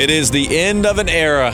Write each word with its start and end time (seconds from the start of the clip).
It 0.00 0.08
is 0.08 0.30
the 0.30 0.56
end 0.58 0.86
of 0.86 0.98
an 0.98 1.10
era. 1.10 1.50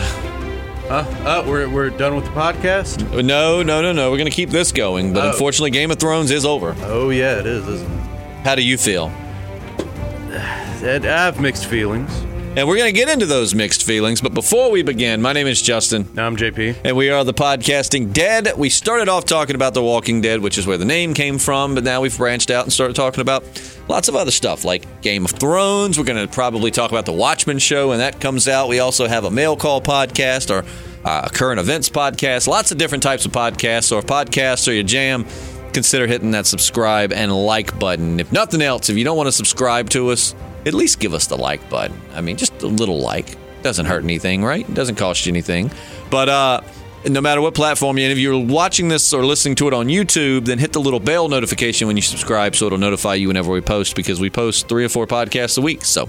Uh, 0.89 1.05
uh, 1.25 1.45
we're, 1.49 1.69
we're 1.69 1.91
done 1.91 2.15
with 2.15 2.27
the 2.27 2.31
podcast? 2.31 3.03
No, 3.25 3.61
no, 3.65 3.83
no, 3.83 3.91
no. 3.91 4.13
We're 4.13 4.19
going 4.19 4.31
to 4.31 4.35
keep 4.37 4.51
this 4.51 4.71
going, 4.71 5.13
but 5.13 5.25
Oh. 5.25 5.31
unfortunately, 5.31 5.73
Game 5.73 5.91
of 5.91 5.99
Thrones 5.99 6.31
is 6.31 6.45
over. 6.45 6.77
Oh, 6.83 7.11
yeah, 7.11 7.41
it 7.41 7.47
is, 7.47 7.67
isn't 7.67 7.91
it? 7.91 8.07
How 8.45 8.55
do 8.55 8.63
you 8.63 8.79
feel? 8.79 9.07
I 10.31 11.01
have 11.03 11.41
mixed 11.41 11.67
feelings. 11.67 12.23
And 12.57 12.67
we're 12.67 12.79
going 12.79 12.89
to 12.89 12.99
get 12.99 13.11
into 13.11 13.27
those 13.27 13.55
mixed 13.55 13.83
feelings, 13.83 14.23
but 14.23 14.33
before 14.33 14.71
we 14.71 14.83
begin, 14.83 15.21
my 15.21 15.35
name 15.35 15.47
is 15.47 15.61
Justin. 15.61 16.09
I'm 16.17 16.39
JP. 16.39 16.79
And 16.85 16.97
we 16.97 17.11
are 17.11 17.23
the 17.23 17.35
podcasting 17.35 18.15
dead. 18.15 18.55
We 18.57 18.71
started 18.71 19.11
off 19.11 19.27
talking 19.27 19.55
about 19.55 19.75
The 19.75 19.83
Walking 19.83 20.23
Dead, 20.23 20.41
which 20.41 20.57
is 20.57 20.67
where 20.67 20.79
the 20.79 20.87
name 20.87 21.13
came 21.13 21.37
from, 21.37 21.75
but 21.75 21.85
now 21.85 22.01
we've 22.01 22.17
branched 22.17 22.51
out 22.51 22.65
and 22.65 22.73
started 22.73 22.97
talking 22.97 23.21
about 23.21 23.45
lots 23.89 24.09
of 24.09 24.17
other 24.17 24.31
stuff 24.31 24.65
like 24.65 25.03
Game 25.03 25.27
of 25.27 25.33
Thrones. 25.33 25.99
We're 25.99 26.07
going 26.07 26.27
to 26.27 26.33
probably 26.33 26.71
talk 26.71 26.91
about 26.91 27.05
The 27.05 27.13
Watchmen 27.13 27.59
show, 27.59 27.93
and 27.93 28.01
that 28.01 28.23
comes 28.23 28.49
out. 28.49 28.71
We 28.71 28.79
also 28.79 29.07
have 29.07 29.25
a 29.25 29.31
mail 29.31 29.55
call 29.55 29.83
podcast 29.83 30.51
or 30.51 30.67
uh, 31.07 31.25
a 31.27 31.31
current 31.31 31.61
events 31.61 31.91
podcast, 31.91 32.49
lots 32.49 32.73
of 32.73 32.79
different 32.79 33.03
types 33.03 33.27
of 33.27 33.33
podcasts. 33.33 33.85
So 33.85 33.99
if 33.99 34.07
podcasts 34.07 34.67
are 34.67 34.73
your 34.73 34.83
jam, 34.83 35.27
consider 35.75 36.07
hitting 36.07 36.31
that 36.31 36.47
subscribe 36.47 37.13
and 37.13 37.31
like 37.37 37.79
button. 37.79 38.19
If 38.19 38.33
nothing 38.33 38.63
else, 38.63 38.89
if 38.89 38.97
you 38.97 39.05
don't 39.05 39.19
want 39.19 39.27
to 39.27 39.33
subscribe 39.33 39.91
to 39.91 40.09
us, 40.09 40.35
at 40.67 40.75
least 40.75 40.99
give 40.99 41.15
us 41.15 41.27
the 41.29 41.37
like 41.37 41.69
button. 41.71 41.99
I 42.13 42.21
mean, 42.21 42.37
just 42.37 42.63
a 42.63 42.67
little 42.67 43.01
like. 43.01 43.37
Doesn't 43.63 43.87
hurt 43.87 44.05
anything, 44.05 44.45
right? 44.45 44.69
It 44.69 44.75
doesn't 44.75 44.97
cost 44.97 45.25
you 45.25 45.33
anything. 45.33 45.71
But 46.11 46.29
uh, 46.29 46.61
no 47.09 47.21
matter 47.21 47.41
what 47.41 47.55
platform 47.55 47.99
you're 47.99 48.07
in, 48.07 48.13
if 48.13 48.19
you're 48.19 48.39
watching 48.39 48.89
this 48.89 49.13
or 49.13 49.25
listening 49.25 49.55
to 49.57 49.69
it 49.69 49.75
on 49.75 49.87
YouTube, 49.87 50.45
then 50.45 50.59
hit 50.59 50.73
the 50.73 50.81
little 50.81 51.01
bell 51.01 51.29
notification 51.29 51.87
when 51.87 51.97
you 51.97 52.03
subscribe 52.03 52.55
so 52.55 52.67
it'll 52.67 52.79
notify 52.79 53.15
you 53.15 53.29
whenever 53.29 53.53
we 53.53 53.61
post 53.61 53.97
because 53.97 54.21
we 54.21 54.29
post 54.29 54.69
three 54.69 54.85
or 54.85 54.89
four 54.89 55.07
podcasts 55.07 55.59
a 55.59 55.61
week. 55.61 55.85
So 55.85 56.09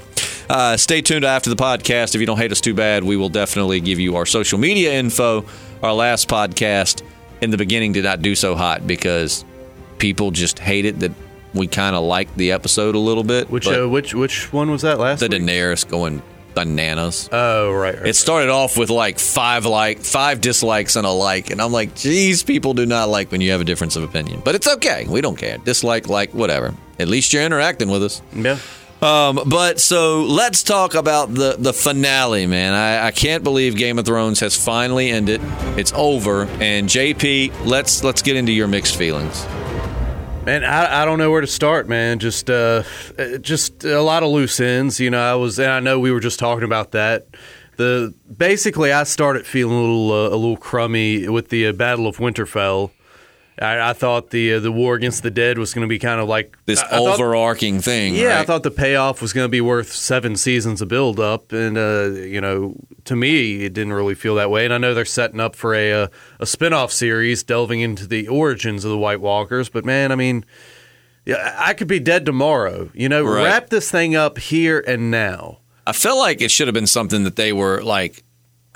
uh, 0.50 0.78
stay 0.78 1.02
tuned 1.02 1.24
after 1.26 1.50
the 1.50 1.56
podcast. 1.56 2.16
If 2.16 2.22
you 2.22 2.28
don't 2.28 2.38
hate 2.38 2.52
us 2.52 2.62
too 2.62 2.74
bad, 2.74 3.04
we 3.04 3.16
will 3.16 3.30
definitely 3.30 3.80
give 3.80 4.00
you 4.00 4.16
our 4.16 4.26
social 4.26 4.58
media 4.58 4.94
info. 4.94 5.46
Our 5.84 5.94
last 5.94 6.28
podcast 6.28 7.04
in 7.42 7.52
the 7.52 7.58
beginning 7.58 7.94
did 7.94 8.04
not 8.04 8.22
do 8.22 8.36
so 8.36 8.56
hot 8.56 8.88
because 8.88 9.46
people 10.00 10.32
just 10.32 10.60
hated 10.60 11.00
that 11.02 11.12
we 11.54 11.68
kind 11.68 11.96
of 11.96 12.04
liked 12.04 12.38
the 12.38 12.52
episode 12.52 12.96
a 12.96 13.00
little 13.00 13.24
bit. 13.24 13.50
Which 13.50 13.68
uh, 13.68 13.88
which 13.88 14.14
which 14.14 14.52
one 14.54 14.72
was 14.72 14.82
that 14.82 15.00
last 15.00 15.20
the 15.20 15.28
week? 15.30 15.42
Daenerys 15.42 15.88
going 15.88 16.22
bananas. 16.58 17.30
Oh, 17.32 17.72
right. 17.72 17.96
right. 17.96 18.08
It 18.08 18.16
started 18.16 18.50
off 18.50 18.78
with 18.78 18.90
like 18.90 19.20
five 19.20 19.66
like 19.66 20.00
five 20.00 20.42
dislikes 20.42 20.96
and 20.96 21.06
a 21.06 21.12
like, 21.12 21.52
and 21.52 21.62
I'm 21.62 21.72
like, 21.72 21.96
geez, 21.96 22.42
people 22.44 22.74
do 22.74 22.86
not 22.86 23.10
like 23.10 23.32
when 23.32 23.42
you 23.42 23.52
have 23.52 23.62
a 23.62 23.66
difference 23.66 23.96
of 23.96 24.04
opinion. 24.04 24.42
But 24.44 24.56
it's 24.56 24.68
okay. 24.68 25.06
We 25.08 25.22
don't 25.22 25.38
care. 25.38 25.58
Dislike, 25.60 26.08
like, 26.10 26.34
whatever. 26.34 26.74
At 26.98 27.10
least 27.10 27.32
you're 27.32 27.44
interacting 27.44 27.90
with 27.90 28.04
us. 28.04 28.22
yeah. 28.34 28.58
Um, 29.00 29.40
but 29.46 29.80
so 29.80 30.24
let's 30.24 30.64
talk 30.64 30.96
about 30.96 31.32
the 31.32 31.56
the 31.60 31.72
finale, 31.72 32.48
man. 32.48 32.74
I, 32.74 33.08
I 33.08 33.12
can't 33.12 33.44
believe 33.44 33.76
Game 33.76 34.00
of 34.00 34.06
Thrones 34.08 34.40
has 34.40 34.56
finally 34.56 35.12
ended. 35.12 35.40
It's 35.78 35.94
over. 35.94 36.46
And 36.60 36.90
JP, 36.90 37.66
let's 37.68 38.04
let's 38.04 38.24
get 38.24 38.36
into 38.36 38.52
your 38.52 38.68
mixed 38.68 38.96
feelings. 38.96 39.46
Man, 40.48 40.64
I, 40.64 41.02
I 41.02 41.04
don't 41.04 41.18
know 41.18 41.30
where 41.30 41.42
to 41.42 41.48
start, 41.48 41.90
man. 41.90 42.20
Just 42.20 42.50
uh, 42.50 42.84
just 43.42 43.84
a 43.84 44.02
lot 44.02 44.24
of 44.24 44.30
loose 44.30 44.62
ends. 44.62 44.98
You 44.98 45.10
know, 45.10 45.20
I 45.20 45.36
was, 45.36 45.60
and 45.60 45.70
I 45.70 45.82
know 45.82 46.00
we 46.00 46.10
were 46.10 46.22
just 46.22 46.40
talking 46.40 46.64
about 46.64 46.92
that. 46.92 47.28
The 47.76 48.14
basically, 48.38 48.94
I 48.94 49.04
started 49.04 49.46
feeling 49.46 49.76
a 49.76 49.82
little 49.82 50.12
uh, 50.14 50.30
a 50.30 50.38
little 50.38 50.56
crummy 50.56 51.28
with 51.28 51.50
the 51.50 51.68
uh, 51.68 51.74
Battle 51.74 52.08
of 52.08 52.20
Winterfell. 52.20 52.92
I, 53.60 53.90
I 53.90 53.94
thought 53.94 54.30
the 54.30 54.54
uh, 54.54 54.60
the 54.60 54.72
war 54.72 54.94
against 54.96 55.24
the 55.24 55.32
dead 55.32 55.58
was 55.58 55.74
going 55.74 55.82
to 55.82 55.90
be 55.90 55.98
kind 56.00 56.22
of 56.22 56.28
like 56.28 56.56
This 56.66 56.80
I- 56.80 56.86
I 56.86 56.90
thought- 56.90 57.20
overarching 57.20 57.82
thing. 57.82 58.14
Yeah, 58.16 58.40
I 58.40 58.44
thought 58.46 58.64
the 58.64 58.72
payoff 58.72 59.22
was 59.22 59.34
going 59.34 59.46
to 59.46 59.50
be 59.50 59.62
worth 59.62 59.92
seven 59.92 60.36
seasons 60.36 60.82
of 60.82 60.88
build 60.90 61.20
up, 61.20 61.52
and 61.52 61.78
uh, 61.78 62.10
you 62.12 62.40
know, 62.40 62.76
to 63.06 63.16
me, 63.16 63.64
it 63.66 63.74
didn't 63.74 63.94
really 63.94 64.16
feel 64.16 64.36
that 64.36 64.52
way. 64.52 64.66
And 64.66 64.74
I 64.74 64.78
know 64.78 64.94
they're 64.94 65.06
setting 65.06 65.40
up 65.40 65.56
for 65.56 65.74
a 65.74 65.92
uh, 66.04 66.08
a 66.40 66.46
spin 66.46 66.72
off 66.74 66.92
series 66.92 67.44
delving 67.44 67.80
into 67.82 68.06
the 68.08 68.28
origins 68.28 68.86
of 68.86 68.92
the 68.92 68.98
White 68.98 69.22
Walkers, 69.22 69.70
but 69.70 69.84
man, 69.86 70.12
I 70.12 70.16
mean, 70.16 70.46
yeah, 71.26 71.56
I 71.58 71.74
could 71.74 71.88
be 71.88 72.00
dead 72.00 72.26
tomorrow. 72.26 72.90
You 72.94 73.10
know, 73.10 73.24
Right. 73.24 73.44
wrap 73.44 73.70
this 73.70 73.90
thing 73.90 74.16
up 74.16 74.38
here 74.38 74.84
and 74.88 75.10
now. 75.12 75.60
I 75.86 75.94
felt 75.94 76.20
like 76.20 76.42
it 76.42 76.52
should 76.52 76.68
have 76.68 76.74
been 76.76 76.86
something 76.88 77.24
that 77.24 77.38
they 77.38 77.54
were 77.54 77.82
like. 77.82 78.24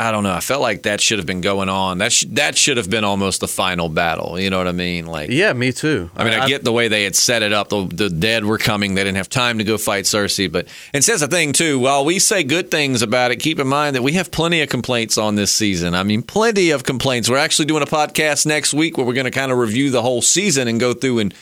I 0.02 0.12
don't 0.12 0.24
know. 0.24 0.34
I 0.34 0.40
felt 0.40 0.62
like 0.64 0.84
that 0.84 1.00
should 1.00 1.20
have 1.20 1.28
been 1.28 1.42
going 1.42 1.70
on. 1.70 2.00
That 2.00 2.12
sh- 2.12 2.26
that 2.32 2.58
should 2.58 2.78
have 2.78 2.90
been 2.90 3.04
almost 3.04 3.40
the 3.40 3.48
final 3.48 3.88
battle. 3.88 4.40
You 4.40 4.50
know 4.50 4.58
what 4.58 4.68
I 4.68 4.72
mean? 4.72 5.06
Like, 5.06 5.30
Yeah, 5.30 5.54
me 5.54 5.72
too. 5.72 6.10
I 6.16 6.24
mean, 6.24 6.34
I, 6.34 6.48
get 6.48 6.64
the 6.64 6.72
way 6.72 6.88
they 6.88 7.04
had 7.04 7.16
set 7.16 7.44
it 7.44 7.54
up. 7.54 7.70
The, 7.70 7.86
the 7.86 8.10
dead 8.10 8.44
were 8.44 8.58
coming. 8.58 8.96
They 8.96 9.04
didn't 9.04 9.18
have 9.18 9.30
time 9.30 9.60
to 9.60 9.64
go 9.64 9.78
fight 9.78 10.06
Cersei. 10.06 10.52
But 10.52 10.68
and 10.92 11.04
says 11.04 11.22
a 11.22 11.28
thing 11.28 11.54
too. 11.54 11.78
While 11.78 12.04
we 12.04 12.18
say 12.18 12.44
good 12.44 12.72
things 12.72 13.04
about 13.04 13.30
it, 13.30 13.36
keep 13.36 13.60
in 13.60 13.68
mind 13.68 13.96
that 13.96 14.02
we 14.02 14.14
have 14.14 14.32
plenty 14.32 14.62
of 14.62 14.70
complaints 14.70 15.20
on 15.20 15.36
this 15.36 15.54
season. 15.54 15.94
I 15.94 16.02
mean, 16.02 16.24
plenty 16.24 16.72
of 16.72 16.84
complaints. 16.84 17.30
We're 17.30 17.38
actually 17.38 17.66
doing 17.66 17.84
a 17.84 17.88
podcast 17.88 18.48
next 18.48 18.74
week 18.74 18.98
where 18.98 19.06
we're 19.06 19.14
going 19.14 19.26
to 19.26 19.32
kind 19.32 19.52
of 19.52 19.60
review 19.60 19.92
the 19.92 20.02
whole 20.02 20.24
season 20.24 20.68
and 20.68 20.80
go 20.80 20.94
through 20.94 21.20
and 21.20 21.34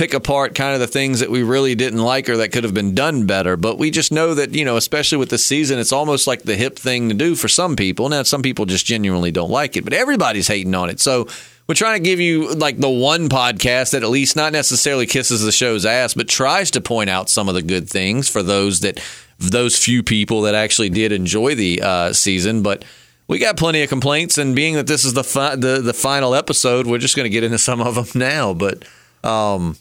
pick 0.00 0.14
apart 0.14 0.54
kind 0.54 0.72
of 0.72 0.80
the 0.80 0.86
things 0.86 1.20
that 1.20 1.30
we 1.30 1.42
really 1.42 1.74
didn't 1.74 2.00
like 2.00 2.26
or 2.30 2.38
that 2.38 2.50
could 2.52 2.64
have 2.64 2.72
been 2.72 2.94
done 2.94 3.26
better. 3.26 3.54
But 3.54 3.76
we 3.76 3.90
just 3.90 4.10
know 4.10 4.32
that, 4.32 4.54
you 4.54 4.64
know, 4.64 4.78
especially 4.78 5.18
with 5.18 5.28
the 5.28 5.36
season, 5.36 5.78
it's 5.78 5.92
almost 5.92 6.26
like 6.26 6.42
the 6.42 6.56
hip 6.56 6.78
thing 6.78 7.10
to 7.10 7.14
do 7.14 7.34
for 7.34 7.48
some 7.48 7.76
people. 7.76 8.08
Now, 8.08 8.22
some 8.22 8.40
people 8.40 8.64
just 8.64 8.86
genuinely 8.86 9.30
don't 9.30 9.50
like 9.50 9.76
it, 9.76 9.84
but 9.84 9.92
everybody's 9.92 10.48
hating 10.48 10.74
on 10.74 10.88
it. 10.88 11.00
So 11.00 11.28
we're 11.66 11.74
trying 11.74 12.02
to 12.02 12.08
give 12.08 12.18
you 12.18 12.50
like 12.54 12.78
the 12.78 12.88
one 12.88 13.28
podcast 13.28 13.90
that 13.90 14.02
at 14.02 14.08
least 14.08 14.36
not 14.36 14.54
necessarily 14.54 15.04
kisses 15.04 15.42
the 15.42 15.52
show's 15.52 15.84
ass, 15.84 16.14
but 16.14 16.30
tries 16.30 16.70
to 16.70 16.80
point 16.80 17.10
out 17.10 17.28
some 17.28 17.50
of 17.50 17.54
the 17.54 17.60
good 17.62 17.86
things 17.86 18.26
for 18.26 18.42
those 18.42 18.80
that, 18.80 18.98
those 19.36 19.76
few 19.76 20.02
people 20.02 20.40
that 20.42 20.54
actually 20.54 20.88
did 20.88 21.12
enjoy 21.12 21.54
the 21.54 21.82
uh, 21.82 22.14
season. 22.14 22.62
But 22.62 22.86
we 23.28 23.38
got 23.38 23.58
plenty 23.58 23.82
of 23.82 23.90
complaints, 23.90 24.38
and 24.38 24.56
being 24.56 24.76
that 24.76 24.86
this 24.86 25.04
is 25.04 25.12
the 25.12 25.24
fi- 25.24 25.56
the 25.56 25.82
the 25.82 25.92
final 25.92 26.34
episode, 26.34 26.86
we're 26.86 26.96
just 26.96 27.16
going 27.16 27.26
to 27.26 27.30
get 27.30 27.44
into 27.44 27.58
some 27.58 27.82
of 27.82 27.96
them 27.96 28.06
now. 28.18 28.54
But 28.54 28.82
um, 29.22 29.76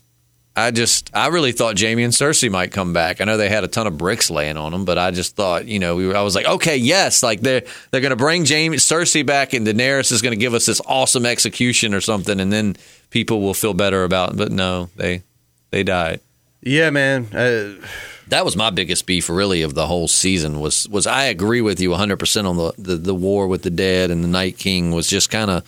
I 0.59 0.71
just 0.71 1.09
I 1.15 1.27
really 1.27 1.51
thought 1.51 1.79
Jaime 1.79 2.03
and 2.03 2.13
Cersei 2.13 2.51
might 2.51 2.71
come 2.71 2.93
back. 2.93 3.21
I 3.21 3.25
know 3.25 3.37
they 3.37 3.49
had 3.49 3.63
a 3.63 3.67
ton 3.67 3.87
of 3.87 3.97
bricks 3.97 4.29
laying 4.29 4.57
on 4.57 4.71
them, 4.71 4.85
but 4.85 4.97
I 4.97 5.11
just 5.11 5.35
thought 5.35 5.65
you 5.65 5.79
know 5.79 5.95
we 5.95 6.05
were, 6.07 6.15
I 6.15 6.21
was 6.21 6.35
like 6.35 6.45
okay 6.45 6.77
yes 6.77 7.23
like 7.23 7.41
they're 7.41 7.63
they're 7.91 8.01
going 8.01 8.11
to 8.11 8.15
bring 8.15 8.45
Jaime 8.45 8.77
Cersei 8.77 9.25
back 9.25 9.53
and 9.53 9.65
Daenerys 9.65 10.11
is 10.11 10.21
going 10.21 10.33
to 10.33 10.39
give 10.39 10.53
us 10.53 10.65
this 10.65 10.81
awesome 10.85 11.25
execution 11.25 11.93
or 11.93 12.01
something, 12.01 12.39
and 12.39 12.51
then 12.51 12.75
people 13.09 13.41
will 13.41 13.53
feel 13.53 13.73
better 13.73 14.03
about. 14.03 14.31
It. 14.31 14.37
But 14.37 14.51
no, 14.51 14.89
they 14.95 15.23
they 15.71 15.83
died. 15.83 16.19
Yeah, 16.61 16.89
man. 16.89 17.27
Uh, 17.33 17.85
That 18.27 18.45
was 18.45 18.55
my 18.55 18.69
biggest 18.69 19.07
beef, 19.07 19.27
really, 19.27 19.63
of 19.63 19.73
the 19.73 19.87
whole 19.87 20.07
season. 20.07 20.59
Was 20.59 20.87
was 20.89 21.07
I 21.07 21.25
agree 21.25 21.61
with 21.61 21.79
you 21.79 21.89
100 21.91 22.17
percent 22.17 22.45
on 22.47 22.57
the, 22.57 22.73
the 22.77 22.95
the 22.95 23.15
war 23.15 23.47
with 23.47 23.63
the 23.63 23.71
dead 23.71 24.11
and 24.11 24.23
the 24.23 24.27
Night 24.27 24.57
King 24.57 24.91
was 24.91 25.07
just 25.07 25.29
kind 25.31 25.49
of 25.49 25.63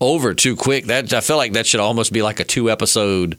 over 0.00 0.34
too 0.34 0.54
quick. 0.56 0.86
That 0.86 1.12
I 1.12 1.20
feel 1.20 1.36
like 1.38 1.52
that 1.52 1.66
should 1.66 1.80
almost 1.80 2.12
be 2.12 2.20
like 2.20 2.40
a 2.40 2.44
two 2.44 2.70
episode 2.70 3.38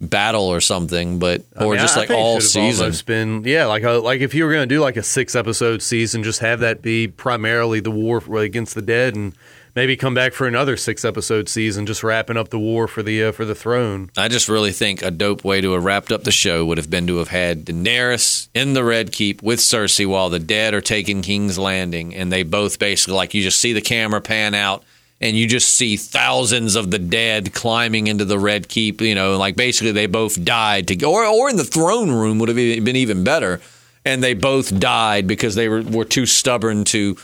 battle 0.00 0.44
or 0.44 0.60
something, 0.60 1.18
but 1.18 1.44
I 1.56 1.64
or 1.64 1.72
mean, 1.72 1.80
just 1.80 1.96
I 1.96 2.00
like 2.00 2.10
it 2.10 2.14
all 2.14 2.40
season. 2.40 2.92
Been 3.04 3.44
yeah, 3.44 3.66
like 3.66 3.82
a, 3.82 3.92
like 3.92 4.20
if 4.20 4.34
you 4.34 4.44
were 4.44 4.52
going 4.52 4.68
to 4.68 4.74
do 4.74 4.80
like 4.80 4.96
a 4.96 5.02
six 5.02 5.34
episode 5.34 5.82
season, 5.82 6.22
just 6.22 6.40
have 6.40 6.60
that 6.60 6.82
be 6.82 7.08
primarily 7.08 7.80
the 7.80 7.90
war 7.90 8.22
against 8.36 8.74
the 8.74 8.82
dead, 8.82 9.14
and 9.14 9.34
maybe 9.74 9.96
come 9.96 10.14
back 10.14 10.32
for 10.32 10.46
another 10.46 10.76
six 10.76 11.04
episode 11.04 11.48
season, 11.48 11.86
just 11.86 12.02
wrapping 12.02 12.36
up 12.36 12.48
the 12.48 12.58
war 12.58 12.88
for 12.88 13.02
the 13.02 13.24
uh, 13.24 13.32
for 13.32 13.44
the 13.44 13.54
throne. 13.54 14.10
I 14.16 14.28
just 14.28 14.48
really 14.48 14.72
think 14.72 15.02
a 15.02 15.10
dope 15.10 15.44
way 15.44 15.60
to 15.60 15.72
have 15.72 15.84
wrapped 15.84 16.12
up 16.12 16.24
the 16.24 16.32
show 16.32 16.64
would 16.64 16.78
have 16.78 16.90
been 16.90 17.06
to 17.06 17.18
have 17.18 17.28
had 17.28 17.66
Daenerys 17.66 18.48
in 18.54 18.72
the 18.72 18.84
Red 18.84 19.12
Keep 19.12 19.42
with 19.42 19.60
Cersei 19.60 20.06
while 20.06 20.30
the 20.30 20.38
dead 20.38 20.72
are 20.72 20.80
taking 20.80 21.20
King's 21.22 21.58
Landing, 21.58 22.14
and 22.14 22.32
they 22.32 22.42
both 22.42 22.78
basically 22.78 23.14
like 23.14 23.34
you 23.34 23.42
just 23.42 23.60
see 23.60 23.72
the 23.72 23.82
camera 23.82 24.20
pan 24.20 24.54
out. 24.54 24.82
And 25.20 25.36
you 25.36 25.46
just 25.46 25.68
see 25.74 25.96
thousands 25.96 26.76
of 26.76 26.90
the 26.90 26.98
dead 26.98 27.52
climbing 27.52 28.06
into 28.06 28.24
the 28.24 28.38
Red 28.38 28.68
Keep. 28.68 29.02
You 29.02 29.14
know, 29.14 29.36
like 29.36 29.54
basically 29.54 29.92
they 29.92 30.06
both 30.06 30.42
died 30.44 30.88
to 30.88 31.04
or, 31.04 31.24
or 31.24 31.50
in 31.50 31.56
the 31.56 31.64
throne 31.64 32.10
room 32.10 32.38
would 32.38 32.48
have 32.48 32.56
been 32.56 32.96
even 32.96 33.22
better. 33.22 33.60
And 34.04 34.22
they 34.22 34.32
both 34.32 34.78
died 34.80 35.26
because 35.26 35.54
they 35.54 35.68
were, 35.68 35.82
were 35.82 36.06
too 36.06 36.24
stubborn 36.24 36.84
to, 36.84 37.18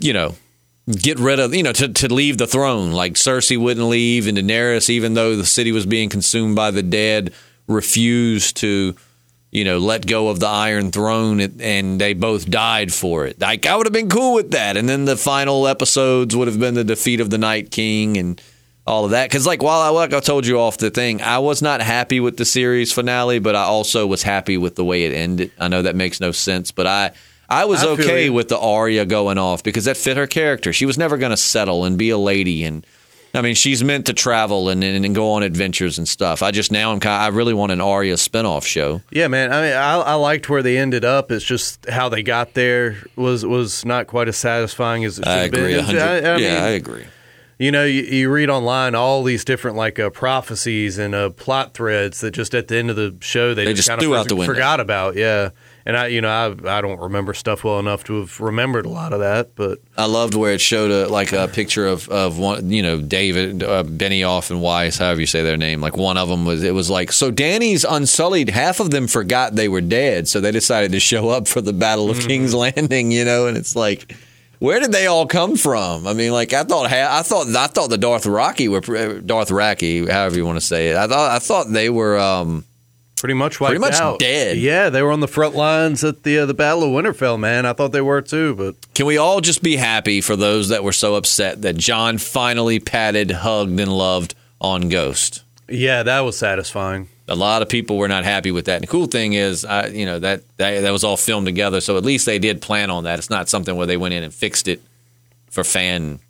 you 0.00 0.12
know, 0.12 0.36
get 0.86 1.18
rid 1.18 1.40
of, 1.40 1.54
you 1.54 1.64
know, 1.64 1.72
to, 1.72 1.88
to 1.88 2.12
leave 2.12 2.38
the 2.38 2.46
throne. 2.46 2.92
Like 2.92 3.14
Cersei 3.14 3.58
wouldn't 3.58 3.88
leave, 3.88 4.28
and 4.28 4.38
Daenerys, 4.38 4.88
even 4.88 5.14
though 5.14 5.34
the 5.34 5.44
city 5.44 5.72
was 5.72 5.86
being 5.86 6.08
consumed 6.08 6.54
by 6.54 6.70
the 6.70 6.82
dead, 6.82 7.32
refused 7.66 8.56
to, 8.58 8.94
you 9.56 9.64
know, 9.64 9.78
let 9.78 10.06
go 10.06 10.28
of 10.28 10.38
the 10.38 10.46
Iron 10.46 10.92
Throne, 10.92 11.40
and- 11.40 11.98
they 11.98 12.12
both 12.12 12.50
died 12.50 12.92
for 12.92 13.26
it. 13.26 13.40
Like 13.40 13.64
I 13.64 13.74
would 13.74 13.86
have 13.86 13.92
been 13.92 14.10
cool 14.10 14.34
with 14.34 14.50
that. 14.50 14.76
And 14.76 14.86
then 14.86 15.06
the 15.06 15.16
final 15.16 15.66
episodes 15.66 16.36
would 16.36 16.46
have 16.46 16.60
been 16.60 16.74
the 16.74 16.84
defeat 16.84 17.20
of 17.20 17.30
the 17.30 17.38
Night 17.38 17.70
King 17.70 18.18
and 18.18 18.38
all 18.86 19.06
of 19.06 19.12
that. 19.12 19.30
Because 19.30 19.46
like 19.46 19.62
while 19.62 19.80
I 19.80 19.88
like 19.88 20.12
I 20.12 20.20
told 20.20 20.46
you 20.46 20.60
off 20.60 20.76
the 20.76 20.90
thing, 20.90 21.22
I 21.22 21.38
was 21.38 21.62
not 21.62 21.80
happy 21.80 22.20
with 22.20 22.36
the 22.36 22.44
series 22.44 22.92
finale, 22.92 23.38
but 23.38 23.56
I 23.56 23.62
also 23.62 24.06
was 24.06 24.22
happy 24.22 24.58
with 24.58 24.74
the 24.74 24.84
way 24.84 25.06
it 25.06 25.14
ended. 25.14 25.50
I 25.58 25.68
know 25.68 25.80
that 25.80 25.96
makes 25.96 26.20
no 26.20 26.32
sense, 26.32 26.70
but 26.70 26.86
I. 26.86 27.12
I 27.48 27.64
was 27.64 27.84
I 27.84 27.90
okay 27.90 28.28
with 28.28 28.48
the 28.48 28.58
Arya 28.58 29.06
going 29.06 29.38
off 29.38 29.62
because 29.62 29.84
that 29.84 29.96
fit 29.96 30.16
her 30.16 30.26
character. 30.26 30.72
She 30.72 30.84
was 30.84 30.98
never 30.98 31.16
going 31.16 31.30
to 31.30 31.36
settle 31.36 31.84
and 31.84 31.96
be 31.96 32.10
a 32.10 32.18
lady 32.18 32.64
and 32.64 32.84
I 33.34 33.42
mean, 33.42 33.54
she's 33.54 33.84
meant 33.84 34.06
to 34.06 34.14
travel 34.14 34.70
and, 34.70 34.82
and, 34.82 35.04
and 35.04 35.14
go 35.14 35.32
on 35.32 35.42
adventures 35.42 35.98
and 35.98 36.08
stuff. 36.08 36.42
I 36.42 36.52
just 36.52 36.72
now 36.72 36.90
I'm 36.92 37.00
kind. 37.00 37.22
I 37.22 37.28
really 37.28 37.52
want 37.52 37.70
an 37.70 37.82
Arya 37.82 38.14
spinoff 38.14 38.64
show. 38.64 39.02
Yeah, 39.10 39.28
man. 39.28 39.52
I 39.52 39.60
mean, 39.62 39.72
I, 39.76 39.94
I 39.96 40.14
liked 40.14 40.48
where 40.48 40.62
they 40.62 40.78
ended 40.78 41.04
up. 41.04 41.30
It's 41.30 41.44
just 41.44 41.86
how 41.90 42.08
they 42.08 42.22
got 42.22 42.54
there 42.54 42.96
was 43.14 43.44
was 43.44 43.84
not 43.84 44.06
quite 44.06 44.28
as 44.28 44.36
satisfying 44.38 45.04
as 45.04 45.18
it 45.18 45.24
should 45.24 45.28
I 45.28 45.36
have 45.42 45.50
been. 45.50 45.60
agree. 45.64 45.74
a 45.74 45.80
I- 45.82 46.16
I 46.16 46.36
yeah, 46.38 46.54
mean, 46.54 46.62
I 46.64 46.68
agree. 46.70 47.04
you 47.58 47.70
know, 47.70 47.84
you, 47.84 48.02
you 48.04 48.30
read 48.30 48.48
online 48.48 48.94
all 48.94 49.22
these 49.22 49.44
different 49.44 49.76
like 49.76 49.98
uh, 49.98 50.08
prophecies 50.08 50.96
and 50.96 51.14
uh, 51.14 51.28
plot 51.28 51.74
threads 51.74 52.20
that 52.22 52.30
just 52.30 52.54
at 52.54 52.68
the 52.68 52.76
end 52.78 52.88
of 52.88 52.96
the 52.96 53.16
show 53.20 53.52
they, 53.52 53.66
They 53.66 53.74
just 53.74 53.88
kind 53.88 54.00
threw 54.00 54.14
of 54.14 54.20
out 54.20 54.28
the 54.28 54.36
window. 54.36 54.54
forgot 54.54 54.80
about. 54.80 55.14
Yeah, 55.14 55.50
and 55.86 55.96
I, 55.96 56.08
you 56.08 56.20
know, 56.20 56.28
I 56.28 56.78
I 56.78 56.80
don't 56.80 56.98
remember 57.00 57.32
stuff 57.32 57.62
well 57.62 57.78
enough 57.78 58.02
to 58.04 58.20
have 58.20 58.40
remembered 58.40 58.86
a 58.86 58.88
lot 58.88 59.12
of 59.12 59.20
that, 59.20 59.54
but 59.54 59.78
I 59.96 60.06
loved 60.06 60.34
where 60.34 60.52
it 60.52 60.60
showed 60.60 60.90
a 60.90 61.08
like 61.08 61.32
a 61.32 61.46
picture 61.46 61.86
of 61.86 62.08
of 62.08 62.38
one, 62.38 62.70
you 62.70 62.82
know, 62.82 63.00
David, 63.00 63.62
uh, 63.62 63.84
Benioff, 63.84 64.50
and 64.50 64.60
Weiss, 64.60 64.98
however 64.98 65.20
you 65.20 65.26
say 65.26 65.42
their 65.42 65.56
name. 65.56 65.80
Like 65.80 65.96
one 65.96 66.16
of 66.18 66.28
them 66.28 66.44
was, 66.44 66.64
it 66.64 66.74
was 66.74 66.90
like, 66.90 67.12
so 67.12 67.30
Danny's 67.30 67.84
unsullied. 67.84 68.50
Half 68.50 68.80
of 68.80 68.90
them 68.90 69.06
forgot 69.06 69.54
they 69.54 69.68
were 69.68 69.80
dead, 69.80 70.26
so 70.26 70.40
they 70.40 70.50
decided 70.50 70.90
to 70.90 71.00
show 71.00 71.28
up 71.28 71.46
for 71.46 71.60
the 71.60 71.72
Battle 71.72 72.10
of 72.10 72.18
King's 72.18 72.52
Landing. 72.54 73.12
You 73.12 73.24
know, 73.24 73.46
and 73.46 73.56
it's 73.56 73.76
like. 73.76 74.14
Where 74.58 74.80
did 74.80 74.90
they 74.90 75.06
all 75.06 75.26
come 75.26 75.56
from? 75.56 76.06
I 76.06 76.14
mean, 76.14 76.32
like 76.32 76.54
I 76.54 76.64
thought, 76.64 76.90
I 76.90 77.20
thought, 77.20 77.46
I 77.54 77.66
thought 77.66 77.90
the 77.90 77.98
Darth 77.98 78.24
Rocky 78.24 78.68
were 78.68 78.80
Darth 79.20 79.50
Raki, 79.50 80.06
however 80.06 80.36
you 80.36 80.46
want 80.46 80.56
to 80.56 80.64
say 80.64 80.88
it. 80.88 80.96
I 80.96 81.06
thought, 81.06 81.30
I 81.30 81.38
thought 81.40 81.70
they 81.70 81.90
were. 81.90 82.18
um 82.18 82.64
pretty 83.16 83.34
much 83.34 83.60
wiped 83.60 83.70
Pretty 83.70 83.80
much 83.80 83.94
out. 84.00 84.18
dead. 84.18 84.56
Yeah, 84.58 84.90
they 84.90 85.02
were 85.02 85.10
on 85.12 85.20
the 85.20 85.28
front 85.28 85.54
lines 85.54 86.04
at 86.04 86.22
the 86.22 86.38
uh, 86.40 86.46
the 86.46 86.54
Battle 86.54 86.84
of 86.84 86.90
Winterfell. 86.90 87.38
Man, 87.38 87.66
I 87.66 87.72
thought 87.72 87.92
they 87.92 88.00
were 88.00 88.22
too, 88.22 88.54
but 88.54 88.74
Can 88.94 89.06
we 89.06 89.16
all 89.18 89.40
just 89.40 89.62
be 89.62 89.76
happy 89.76 90.20
for 90.20 90.36
those 90.36 90.68
that 90.68 90.84
were 90.84 90.92
so 90.92 91.14
upset 91.14 91.62
that 91.62 91.76
Jon 91.76 92.18
finally 92.18 92.78
patted, 92.78 93.30
hugged, 93.30 93.78
and 93.80 93.92
loved 93.92 94.34
on 94.60 94.88
Ghost? 94.88 95.42
yeah, 95.68 96.02
that 96.04 96.20
was 96.20 96.38
satisfying. 96.38 97.08
A 97.28 97.34
lot 97.34 97.60
of 97.60 97.68
people 97.68 97.96
were 97.98 98.06
not 98.06 98.22
happy 98.22 98.52
with 98.52 98.66
that. 98.66 98.76
And 98.76 98.82
the 98.84 98.86
cool 98.86 99.06
thing 99.06 99.32
is, 99.32 99.64
I, 99.64 99.88
you 99.88 100.06
know, 100.06 100.20
that, 100.20 100.42
that 100.58 100.82
that 100.82 100.92
was 100.92 101.02
all 101.02 101.16
filmed 101.16 101.46
together, 101.46 101.80
so 101.80 101.96
at 101.96 102.04
least 102.04 102.24
they 102.24 102.38
did 102.38 102.62
plan 102.62 102.88
on 102.88 103.02
that. 103.02 103.18
It's 103.18 103.30
not 103.30 103.48
something 103.48 103.74
where 103.74 103.86
they 103.86 103.96
went 103.96 104.14
in 104.14 104.22
and 104.22 104.32
fixed 104.32 104.68
it 104.68 104.80
for 105.50 105.64
fan 105.64 106.20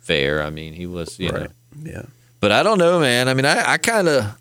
fare. 0.00 0.42
I 0.42 0.50
mean, 0.50 0.74
he 0.74 0.86
was, 0.86 1.18
you 1.18 1.32
know. 1.32 1.46
Yeah. 1.82 2.02
But 2.40 2.52
I 2.52 2.62
don't 2.62 2.76
know, 2.76 3.00
man. 3.00 3.28
I 3.28 3.34
mean, 3.34 3.46
I, 3.46 3.72
I 3.72 3.76
kind 3.78 4.08
of. 4.08 4.36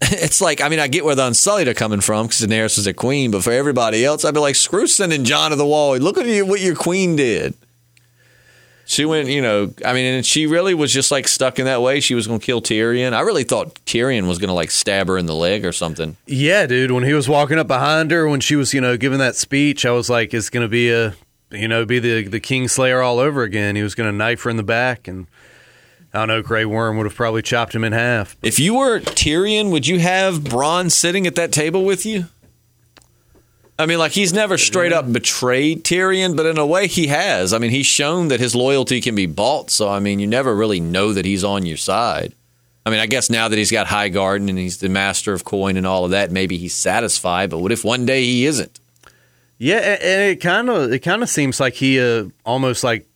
It's 0.12 0.40
like, 0.40 0.60
I 0.60 0.68
mean, 0.68 0.80
I 0.80 0.88
get 0.88 1.04
where 1.04 1.14
the 1.14 1.26
Unsullied 1.26 1.68
are 1.68 1.74
coming 1.74 2.00
from 2.00 2.26
because 2.26 2.40
Daenerys 2.40 2.78
is 2.78 2.86
a 2.86 2.94
queen, 2.94 3.30
but 3.30 3.44
for 3.44 3.52
everybody 3.52 4.04
else, 4.04 4.24
I'd 4.24 4.34
be 4.34 4.40
like, 4.40 4.56
screw 4.56 4.86
sending 4.86 5.24
Jon 5.24 5.50
to 5.50 5.56
the 5.56 5.66
wall. 5.66 5.96
Look 5.98 6.16
at 6.16 6.26
you, 6.26 6.46
what 6.46 6.60
your 6.60 6.74
queen 6.74 7.16
did. 7.16 7.54
She 8.86 9.04
went, 9.04 9.28
you 9.28 9.40
know, 9.40 9.72
I 9.86 9.92
mean, 9.92 10.14
and 10.14 10.26
she 10.26 10.48
really 10.48 10.74
was 10.74 10.92
just 10.92 11.12
like 11.12 11.28
stuck 11.28 11.60
in 11.60 11.66
that 11.66 11.80
way. 11.80 12.00
She 12.00 12.16
was 12.16 12.26
going 12.26 12.40
to 12.40 12.44
kill 12.44 12.60
Tyrion. 12.60 13.12
I 13.12 13.20
really 13.20 13.44
thought 13.44 13.76
Tyrion 13.84 14.26
was 14.26 14.38
going 14.38 14.48
to 14.48 14.54
like 14.54 14.72
stab 14.72 15.06
her 15.06 15.16
in 15.16 15.26
the 15.26 15.34
leg 15.34 15.64
or 15.64 15.70
something. 15.70 16.16
Yeah, 16.26 16.66
dude. 16.66 16.90
When 16.90 17.04
he 17.04 17.12
was 17.12 17.28
walking 17.28 17.56
up 17.56 17.68
behind 17.68 18.10
her, 18.10 18.26
when 18.28 18.40
she 18.40 18.56
was, 18.56 18.74
you 18.74 18.80
know, 18.80 18.96
giving 18.96 19.20
that 19.20 19.36
speech, 19.36 19.86
I 19.86 19.92
was 19.92 20.10
like, 20.10 20.34
"It's 20.34 20.50
going 20.50 20.64
to 20.64 20.68
be 20.68 20.90
a, 20.90 21.14
you 21.52 21.68
know, 21.68 21.84
be 21.84 22.00
the 22.00 22.26
the 22.26 22.40
Kingslayer 22.40 23.04
all 23.04 23.20
over 23.20 23.44
again." 23.44 23.76
He 23.76 23.84
was 23.84 23.94
going 23.94 24.10
to 24.10 24.16
knife 24.16 24.42
her 24.42 24.50
in 24.50 24.56
the 24.56 24.64
back, 24.64 25.06
and 25.06 25.28
I 26.12 26.18
don't 26.18 26.28
know, 26.28 26.42
Grey 26.42 26.64
Worm 26.64 26.96
would 26.96 27.06
have 27.06 27.14
probably 27.14 27.42
chopped 27.42 27.74
him 27.74 27.84
in 27.84 27.92
half. 27.92 28.36
If 28.42 28.58
you 28.58 28.74
were 28.74 28.98
Tyrion, 29.00 29.70
would 29.70 29.86
you 29.86 30.00
have 30.00 30.40
Bronn 30.40 30.90
sitting 30.90 31.26
at 31.26 31.36
that 31.36 31.52
table 31.52 31.84
with 31.84 32.04
you? 32.04 32.24
I 33.78 33.86
mean, 33.86 33.98
like 33.98 34.12
he's 34.12 34.32
never 34.32 34.58
straight 34.58 34.92
up 34.92 35.10
betrayed 35.10 35.84
Tyrion, 35.84 36.36
but 36.36 36.44
in 36.44 36.58
a 36.58 36.66
way 36.66 36.86
he 36.86 37.06
has. 37.06 37.54
I 37.54 37.58
mean, 37.58 37.70
he's 37.70 37.86
shown 37.86 38.28
that 38.28 38.38
his 38.38 38.54
loyalty 38.54 39.00
can 39.00 39.14
be 39.14 39.24
bought. 39.24 39.70
So 39.70 39.88
I 39.88 40.00
mean, 40.00 40.20
you 40.20 40.26
never 40.26 40.54
really 40.54 40.80
know 40.80 41.14
that 41.14 41.24
he's 41.24 41.44
on 41.44 41.64
your 41.64 41.78
side. 41.78 42.34
I 42.84 42.90
mean, 42.90 43.00
I 43.00 43.06
guess 43.06 43.30
now 43.30 43.48
that 43.48 43.56
he's 43.56 43.70
got 43.70 43.86
Highgarden 43.86 44.48
and 44.48 44.58
he's 44.58 44.78
the 44.78 44.88
master 44.88 45.32
of 45.32 45.44
coin 45.44 45.76
and 45.76 45.86
all 45.86 46.04
of 46.04 46.10
that, 46.10 46.30
maybe 46.30 46.58
he's 46.58 46.74
satisfied. 46.74 47.50
But 47.50 47.58
what 47.58 47.72
if 47.72 47.84
one 47.84 48.04
day 48.04 48.22
he 48.22 48.46
isn't? 48.46 48.78
Yeah, 49.58 49.76
and 49.76 50.22
it 50.32 50.40
kind 50.40 50.68
of 50.68 50.92
it 50.92 51.00
kind 51.00 51.22
of 51.22 51.28
seems 51.28 51.60
like 51.60 51.74
he 51.74 52.00
uh, 52.00 52.26
almost 52.44 52.84
like 52.84 53.06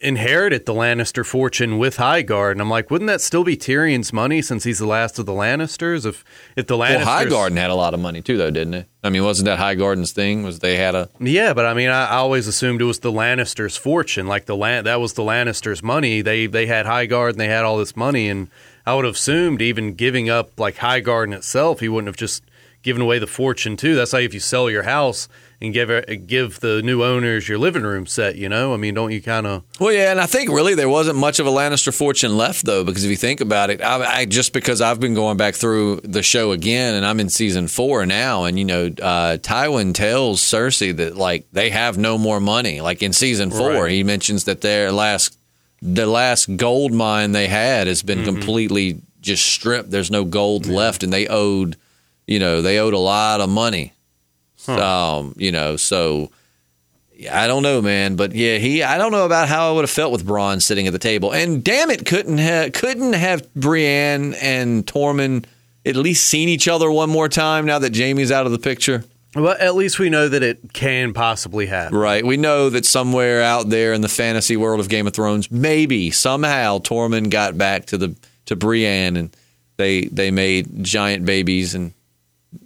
inherited 0.00 0.66
the 0.66 0.74
Lannister 0.74 1.24
fortune 1.24 1.78
with 1.78 1.96
Highgarden. 1.96 2.52
And 2.52 2.60
I'm 2.60 2.70
like, 2.70 2.90
wouldn't 2.90 3.08
that 3.08 3.20
still 3.20 3.44
be 3.44 3.56
Tyrion's 3.56 4.12
money 4.12 4.42
since 4.42 4.64
he's 4.64 4.78
the 4.78 4.86
last 4.86 5.18
of 5.18 5.26
the 5.26 5.32
Lannisters? 5.32 6.06
If 6.06 6.24
if 6.56 6.66
the 6.66 6.76
Lannisters, 6.76 7.04
Well, 7.04 7.26
Highgarden 7.26 7.56
had 7.56 7.70
a 7.70 7.74
lot 7.74 7.94
of 7.94 8.00
money 8.00 8.22
too, 8.22 8.36
though, 8.36 8.50
didn't 8.50 8.74
it? 8.74 8.88
I 9.02 9.10
mean, 9.10 9.24
wasn't 9.24 9.46
that 9.46 9.58
Highgarden's 9.58 10.12
thing? 10.12 10.42
Was 10.42 10.60
they 10.60 10.76
had 10.76 10.94
a 10.94 11.08
Yeah, 11.18 11.52
but 11.54 11.66
I 11.66 11.74
mean, 11.74 11.88
I, 11.88 12.06
I 12.06 12.16
always 12.16 12.46
assumed 12.46 12.80
it 12.80 12.84
was 12.84 13.00
the 13.00 13.12
Lannisters' 13.12 13.78
fortune. 13.78 14.26
Like 14.26 14.46
the 14.46 14.56
land, 14.56 14.86
that 14.86 15.00
was 15.00 15.14
the 15.14 15.22
Lannisters' 15.22 15.82
money. 15.82 16.22
They 16.22 16.46
they 16.46 16.66
had 16.66 16.86
Highgarden, 16.86 17.36
they 17.36 17.48
had 17.48 17.64
all 17.64 17.78
this 17.78 17.96
money, 17.96 18.28
and 18.28 18.48
I 18.86 18.94
would 18.94 19.04
have 19.04 19.14
assumed 19.14 19.62
even 19.62 19.94
giving 19.94 20.28
up 20.28 20.58
like 20.58 20.76
Highgarden 20.76 21.34
itself, 21.34 21.80
he 21.80 21.88
wouldn't 21.88 22.08
have 22.08 22.16
just 22.16 22.44
given 22.82 23.02
away 23.02 23.18
the 23.18 23.26
fortune 23.26 23.76
too. 23.76 23.94
That's 23.94 24.12
like 24.12 24.24
if 24.24 24.34
you 24.34 24.40
sell 24.40 24.70
your 24.70 24.82
house 24.84 25.28
and 25.60 25.72
give 25.72 25.88
give 26.26 26.60
the 26.60 26.82
new 26.82 27.02
owners 27.02 27.48
your 27.48 27.58
living 27.58 27.82
room 27.84 28.06
set. 28.06 28.36
You 28.36 28.48
know, 28.48 28.74
I 28.74 28.76
mean, 28.76 28.94
don't 28.94 29.12
you 29.12 29.22
kind 29.22 29.46
of? 29.46 29.62
Well, 29.80 29.92
yeah, 29.92 30.10
and 30.10 30.20
I 30.20 30.26
think 30.26 30.50
really 30.50 30.74
there 30.74 30.88
wasn't 30.88 31.16
much 31.18 31.38
of 31.38 31.46
a 31.46 31.50
Lannister 31.50 31.96
fortune 31.96 32.36
left, 32.36 32.64
though, 32.66 32.84
because 32.84 33.04
if 33.04 33.10
you 33.10 33.16
think 33.16 33.40
about 33.40 33.70
it, 33.70 33.80
I, 33.82 34.20
I 34.20 34.24
just 34.24 34.52
because 34.52 34.80
I've 34.80 35.00
been 35.00 35.14
going 35.14 35.36
back 35.36 35.54
through 35.54 36.00
the 36.04 36.22
show 36.22 36.52
again, 36.52 36.94
and 36.94 37.06
I'm 37.06 37.20
in 37.20 37.28
season 37.28 37.68
four 37.68 38.04
now, 38.06 38.44
and 38.44 38.58
you 38.58 38.64
know, 38.64 38.86
uh, 38.86 39.38
Tywin 39.38 39.94
tells 39.94 40.40
Cersei 40.42 40.96
that 40.96 41.16
like 41.16 41.46
they 41.52 41.70
have 41.70 41.96
no 41.98 42.18
more 42.18 42.40
money. 42.40 42.80
Like 42.80 43.02
in 43.02 43.12
season 43.12 43.50
four, 43.50 43.84
Right. 43.84 43.92
he 43.92 44.02
mentions 44.04 44.44
that 44.44 44.60
their 44.60 44.92
last 44.92 45.38
the 45.82 46.06
last 46.06 46.56
gold 46.56 46.92
mine 46.92 47.32
they 47.32 47.46
had 47.46 47.86
has 47.86 48.02
been 48.02 48.24
completely 48.24 49.00
just 49.20 49.44
stripped. 49.46 49.90
There's 49.90 50.10
no 50.10 50.24
gold 50.24 50.66
left, 50.66 51.02
and 51.02 51.12
they 51.12 51.26
owed, 51.28 51.76
you 52.26 52.38
know, 52.38 52.62
they 52.62 52.78
owed 52.78 52.94
a 52.94 52.98
lot 52.98 53.40
of 53.40 53.48
money. 53.50 53.92
Um, 54.68 55.34
you 55.36 55.52
know, 55.52 55.76
so. 55.76 56.30
I 57.30 57.46
don't 57.46 57.62
know, 57.62 57.80
man, 57.80 58.16
but 58.16 58.34
yeah, 58.34 58.58
he. 58.58 58.82
I 58.82 58.98
don't 58.98 59.12
know 59.12 59.24
about 59.24 59.48
how 59.48 59.70
I 59.70 59.72
would 59.72 59.84
have 59.84 59.90
felt 59.90 60.10
with 60.10 60.26
Bronn 60.26 60.60
sitting 60.60 60.88
at 60.88 60.92
the 60.92 60.98
table. 60.98 61.32
And 61.32 61.62
damn 61.62 61.88
it, 61.88 62.04
couldn't 62.04 62.38
have 62.38 62.72
couldn't 62.72 63.12
have 63.12 63.54
Brienne 63.54 64.34
and 64.34 64.84
Tormund 64.84 65.44
at 65.86 65.94
least 65.94 66.26
seen 66.26 66.48
each 66.48 66.66
other 66.66 66.90
one 66.90 67.08
more 67.08 67.28
time 67.28 67.66
now 67.66 67.78
that 67.78 67.94
Jaime's 67.94 68.32
out 68.32 68.46
of 68.46 68.52
the 68.52 68.58
picture. 68.58 69.04
Well, 69.34 69.56
at 69.58 69.74
least 69.74 69.98
we 69.98 70.10
know 70.10 70.28
that 70.28 70.42
it 70.42 70.72
can 70.72 71.12
possibly 71.12 71.66
happen. 71.66 71.96
Right. 71.96 72.24
We 72.24 72.36
know 72.36 72.70
that 72.70 72.86
somewhere 72.86 73.42
out 73.42 73.68
there 73.68 73.92
in 73.92 74.00
the 74.00 74.08
fantasy 74.08 74.56
world 74.56 74.78
of 74.80 74.88
Game 74.88 75.06
of 75.06 75.12
Thrones, 75.12 75.50
maybe 75.50 76.10
somehow 76.10 76.78
Tormund 76.78 77.30
got 77.30 77.58
back 77.58 77.86
to 77.86 77.98
the 77.98 78.16
to 78.46 78.56
Brienne 78.56 79.16
and 79.16 79.36
they 79.76 80.02
they 80.06 80.30
made 80.30 80.84
giant 80.84 81.26
babies 81.26 81.74
and 81.74 81.92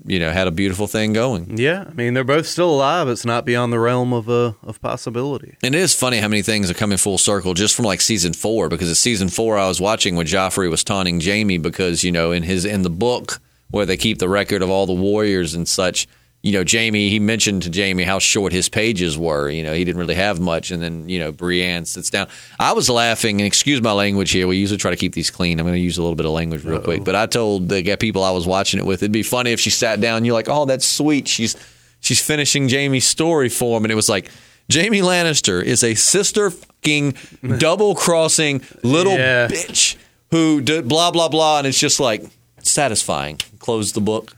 you 0.05 0.19
know 0.19 0.31
had 0.33 0.47
a 0.47 0.51
beautiful 0.51 0.87
thing 0.87 1.13
going. 1.13 1.59
Yeah, 1.59 1.85
I 1.89 1.93
mean, 1.93 2.15
they're 2.15 2.25
both 2.25 2.47
still 2.47 2.71
alive. 2.71 3.09
It's 3.09 3.25
not 3.25 3.45
beyond 3.45 3.73
the 3.73 3.79
realm 3.79 4.13
of 4.13 4.29
uh, 4.29 4.53
of 4.63 4.81
possibility. 4.81 5.57
And 5.63 5.75
it 5.75 5.81
is 5.81 5.95
funny 5.95 6.19
how 6.19 6.29
many 6.29 6.43
things 6.43 6.71
are 6.71 6.75
coming 6.75 6.99
full 6.99 7.19
circle 7.19 7.55
just 7.55 7.75
from 7.75 7.85
like 7.85 8.01
season 8.01 8.33
four. 8.33 8.69
Because 8.69 8.91
it's 8.91 9.01
season 9.01 9.29
four 9.29 9.59
I 9.59 9.69
was 9.69 9.81
watching 9.81 10.17
when 10.17 10.27
Joffrey 10.27 10.71
was 10.71 10.85
taunting 10.85 11.21
Jaime 11.21 11.59
because 11.59 12.05
you 12.05 12.13
know 12.13 12.33
in 12.33 12.43
his 12.43 12.65
in 12.65 12.83
the 12.83 12.91
book 12.91 13.41
where 13.71 13.87
they 13.87 13.97
keep 13.97 14.19
the 14.19 14.29
record 14.29 14.63
of 14.63 14.71
all 14.71 14.87
the 14.87 14.93
warriors 14.93 15.55
and 15.55 15.69
such. 15.69 16.07
You 16.49 16.55
know, 16.55 16.65
Jaime. 16.67 17.11
He 17.11 17.19
mentioned 17.19 17.63
to 17.65 17.71
Jaime 17.83 18.03
how 18.05 18.19
short 18.19 18.53
his 18.53 18.69
pages 18.71 19.19
were. 19.19 19.51
You 19.51 19.63
know, 19.63 19.75
he 19.75 19.85
didn't 19.85 19.99
really 20.01 20.15
have 20.15 20.41
much. 20.41 20.71
And 20.71 20.83
then 20.83 21.09
you 21.09 21.19
know, 21.19 21.31
Brienne 21.31 21.85
sits 21.85 22.09
down. 22.09 22.29
I 22.59 22.73
was 22.73 22.89
laughing, 22.89 23.41
and 23.41 23.47
excuse 23.47 23.83
my 23.83 23.93
language 23.93 24.31
here. 24.31 24.47
We 24.47 24.57
usually 24.57 24.79
try 24.79 24.91
to 24.91 24.97
keep 24.97 25.13
these 25.15 25.31
clean. 25.31 25.61
I'm 25.61 25.67
going 25.67 25.75
to 25.75 25.81
use 25.81 25.99
a 25.99 26.03
little 26.03 26.17
bit 26.17 26.25
of 26.27 26.33
language 26.33 26.65
real 26.65 26.81
quick. 26.81 27.05
But 27.05 27.15
I 27.15 27.27
told 27.27 27.69
the 27.69 27.97
people 27.97 28.25
I 28.25 28.31
was 28.31 28.47
watching 28.47 28.81
it 28.81 28.87
with, 28.87 29.03
it'd 29.03 29.13
be 29.13 29.23
funny 29.23 29.53
if 29.53 29.61
she 29.61 29.71
sat 29.71 30.01
down. 30.01 30.25
You're 30.25 30.35
like, 30.35 30.49
oh, 30.49 30.65
that's 30.65 30.87
sweet. 30.87 31.29
She's 31.29 31.55
she's 32.01 32.21
finishing 32.25 32.69
Jaime's 32.69 33.05
story 33.05 33.49
for 33.51 33.77
him, 33.77 33.85
and 33.85 33.93
it 33.93 33.97
was 33.97 34.09
like. 34.09 34.31
Jaime 34.71 35.01
Lannister 35.01 35.63
is 35.65 35.83
a 35.83 35.95
sister 35.95 36.51
fucking 36.51 37.15
double 37.59 37.95
crossing 37.95 38.61
little 38.83 39.15
Yeah. 39.15 39.49
bitch 39.49 39.97
who 40.31 40.61
did 40.61 40.87
blah 40.89 41.11
blah 41.11 41.29
blah, 41.31 41.57
and 41.57 41.67
it's 41.67 41.79
just 41.79 41.99
like 42.01 42.23
satisfying. 42.63 43.39
Close 43.59 43.93
the 43.93 44.01
book. 44.03 44.37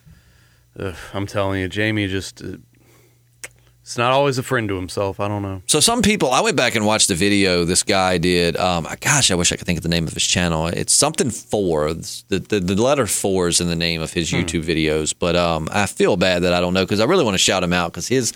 Ugh, 0.80 0.96
I'm 1.12 1.26
telling 1.26 1.60
you, 1.60 1.68
Jaime 1.72 2.06
just. 2.08 2.42
Uh, 2.42 2.56
it's 3.82 3.98
not 3.98 4.12
always 4.12 4.38
a 4.38 4.44
friend 4.44 4.68
to 4.68 4.76
himself. 4.76 5.18
I 5.18 5.26
don't 5.26 5.42
know. 5.42 5.62
So 5.66 5.80
some 5.80 6.00
people, 6.00 6.30
I 6.30 6.42
went 6.42 6.56
back 6.56 6.76
and 6.76 6.86
watched 6.86 7.08
the 7.08 7.16
video 7.16 7.64
this 7.64 7.82
guy 7.82 8.18
did. 8.18 8.56
Um, 8.56 8.86
gosh, 9.00 9.32
I 9.32 9.34
wish 9.34 9.50
I 9.50 9.56
could 9.56 9.66
think 9.66 9.78
of 9.78 9.82
the 9.82 9.88
name 9.88 10.06
of 10.06 10.12
his 10.12 10.24
channel. 10.24 10.68
It's 10.68 10.92
something 10.92 11.28
four. 11.28 11.92
The, 11.92 12.38
the 12.38 12.60
the 12.60 12.80
letter 12.80 13.08
four 13.08 13.48
is 13.48 13.60
in 13.60 13.66
the 13.66 13.74
name 13.74 14.00
of 14.00 14.12
his 14.12 14.30
YouTube 14.30 14.64
videos. 14.64 15.12
But 15.18 15.34
um, 15.34 15.68
I 15.72 15.86
feel 15.86 16.16
bad 16.16 16.44
that 16.44 16.52
I 16.52 16.60
don't 16.60 16.72
know 16.72 16.84
because 16.84 17.00
I 17.00 17.04
really 17.04 17.24
want 17.24 17.34
to 17.34 17.38
shout 17.38 17.64
him 17.64 17.72
out 17.72 17.92
because 17.92 18.06
his. 18.06 18.32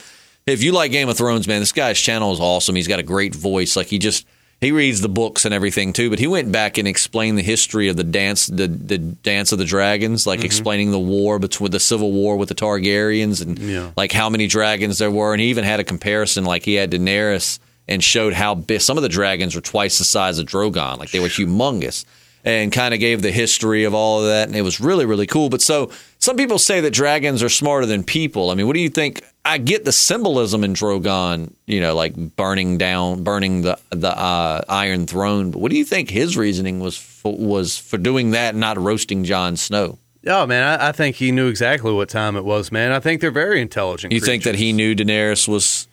If 0.47 0.63
you 0.63 0.73
like 0.73 0.91
Game 0.91 1.09
of 1.09 1.17
Thrones, 1.17 1.49
man, 1.49 1.61
this 1.61 1.73
guy's 1.73 1.99
channel 1.99 2.33
is 2.33 2.41
awesome. 2.41 2.75
He's 2.75 2.89
got 2.89 2.99
a 2.99 3.05
great 3.05 3.35
voice. 3.35 3.77
Like 3.77 3.87
he 3.87 3.99
just 3.99 4.27
he 4.65 4.73
reads 4.73 5.01
the 5.01 5.09
books 5.09 5.45
and 5.45 5.53
everything 5.53 5.93
too. 5.93 6.11
But 6.11 6.19
he 6.19 6.27
went 6.27 6.51
back 6.51 6.79
and 6.79 6.89
explained 6.89 7.39
the 7.39 7.43
history 7.43 7.89
of 7.89 7.97
the 7.97 8.05
dance, 8.05 8.47
the 8.47 8.67
the 8.67 8.99
dance 8.99 9.53
of 9.53 9.59
the 9.59 9.65
dragons, 9.65 10.27
like 10.27 10.41
mm-hmm. 10.41 10.47
explaining 10.47 10.91
the 10.91 10.99
war 10.99 11.39
between 11.39 11.71
the 11.71 11.81
civil 11.81 12.13
war 12.13 12.37
with 12.37 12.49
the 12.49 12.55
Targaryens 12.55 13.43
and 13.43 13.59
Yeah. 13.59 13.91
like 13.97 14.13
how 14.13 14.31
many 14.31 14.47
dragons 14.47 14.99
there 14.99 15.11
were. 15.11 15.33
And 15.33 15.41
he 15.41 15.49
even 15.49 15.65
had 15.65 15.81
a 15.81 15.85
comparison, 15.85 16.45
like 16.45 16.65
he 16.65 16.75
had 16.75 16.91
Daenerys 16.91 17.59
and 17.87 18.03
showed 18.03 18.33
how 18.33 18.55
big 18.55 18.81
some 18.81 18.97
of 18.97 19.03
the 19.03 19.09
dragons 19.09 19.55
were 19.55 19.61
twice 19.61 19.99
the 19.99 20.05
size 20.05 20.39
of 20.39 20.47
Drogon, 20.47 20.99
like 20.99 21.11
they 21.11 21.21
were 21.21 21.29
humongous. 21.29 22.05
And 22.45 22.71
kind 22.71 22.93
of 22.93 23.01
gave 23.01 23.23
the 23.23 23.33
history 23.33 23.85
of 23.85 23.95
all 23.95 24.21
of 24.21 24.27
that, 24.27 24.49
and 24.49 24.57
it 24.57 24.63
was 24.63 24.81
really 24.81 25.07
really 25.07 25.27
cool. 25.27 25.49
But 25.49 25.63
so 25.63 25.91
some 26.19 26.37
people 26.37 26.59
say 26.59 26.81
that 26.81 26.93
dragons 26.93 27.43
are 27.43 27.49
smarter 27.49 27.87
than 27.87 28.05
people. 28.05 28.51
I 28.51 28.55
mean, 28.55 28.67
what 28.67 28.75
do 28.75 28.81
you 28.81 28.91
think? 28.91 29.23
I 29.45 29.59
get 29.59 29.85
the 29.85 29.93
symbolism 29.93 30.65
in 30.65 30.73
Drogon, 30.73 31.53
you 31.67 31.81
know, 31.81 31.95
like 31.95 32.15
burning 32.15 32.79
down, 32.79 33.25
burning 33.25 33.63
the 33.63 33.79
the 33.91 34.17
uh, 34.17 34.63
Iron 34.69 35.07
Throne. 35.07 35.51
But 35.51 35.61
what 35.61 35.71
do 35.71 35.79
you 35.79 35.85
think 35.85 36.11
his 36.11 36.37
reasoning 36.37 36.81
was 36.81 36.97
for, 36.97 37.37
was 37.37 37.79
for 37.79 37.99
doing 37.99 38.31
that, 38.33 38.51
and 38.51 38.61
not 38.61 38.79
roasting 38.79 39.25
Jon 39.25 39.57
Snow? 39.57 39.99
Oh 40.27 40.47
man, 40.47 40.63
I, 40.63 40.89
I, 40.89 40.93
think 40.93 41.17
he 41.17 41.33
knew 41.33 41.49
exactly 41.49 41.93
what 41.93 42.09
time 42.09 42.37
it 42.37 42.45
was, 42.45 42.73
man. 42.73 42.93
I 42.93 43.01
think 43.01 43.21
they're 43.21 43.31
very 43.31 43.61
intelligent. 43.61 44.13
You 44.13 44.21
creatures. 44.21 44.29
think 44.33 44.45
that 44.45 44.55
he 44.55 44.73
knew 44.73 44.95
Daenerys 44.95 45.47
was 45.47 45.87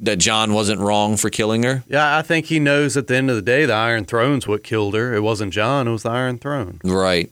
that 0.00 0.16
Jon 0.16 0.52
wasn't 0.52 0.80
wrong 0.80 1.16
for 1.16 1.30
killing 1.30 1.62
her? 1.62 1.84
Yeah, 1.88 2.16
I 2.16 2.22
think 2.22 2.46
he 2.46 2.58
knows 2.58 2.96
at 2.96 3.06
the 3.06 3.16
end 3.16 3.30
of 3.30 3.36
the 3.36 3.42
day 3.42 3.66
the 3.66 3.74
Iron 3.74 4.04
Throne's 4.04 4.46
what 4.46 4.64
killed 4.64 4.94
her. 4.94 5.14
It 5.14 5.22
wasn't 5.22 5.52
Jon, 5.52 5.88
it 5.88 5.92
was 5.92 6.02
the 6.02 6.10
Iron 6.10 6.38
Throne. 6.38 6.80
Right. 6.84 7.30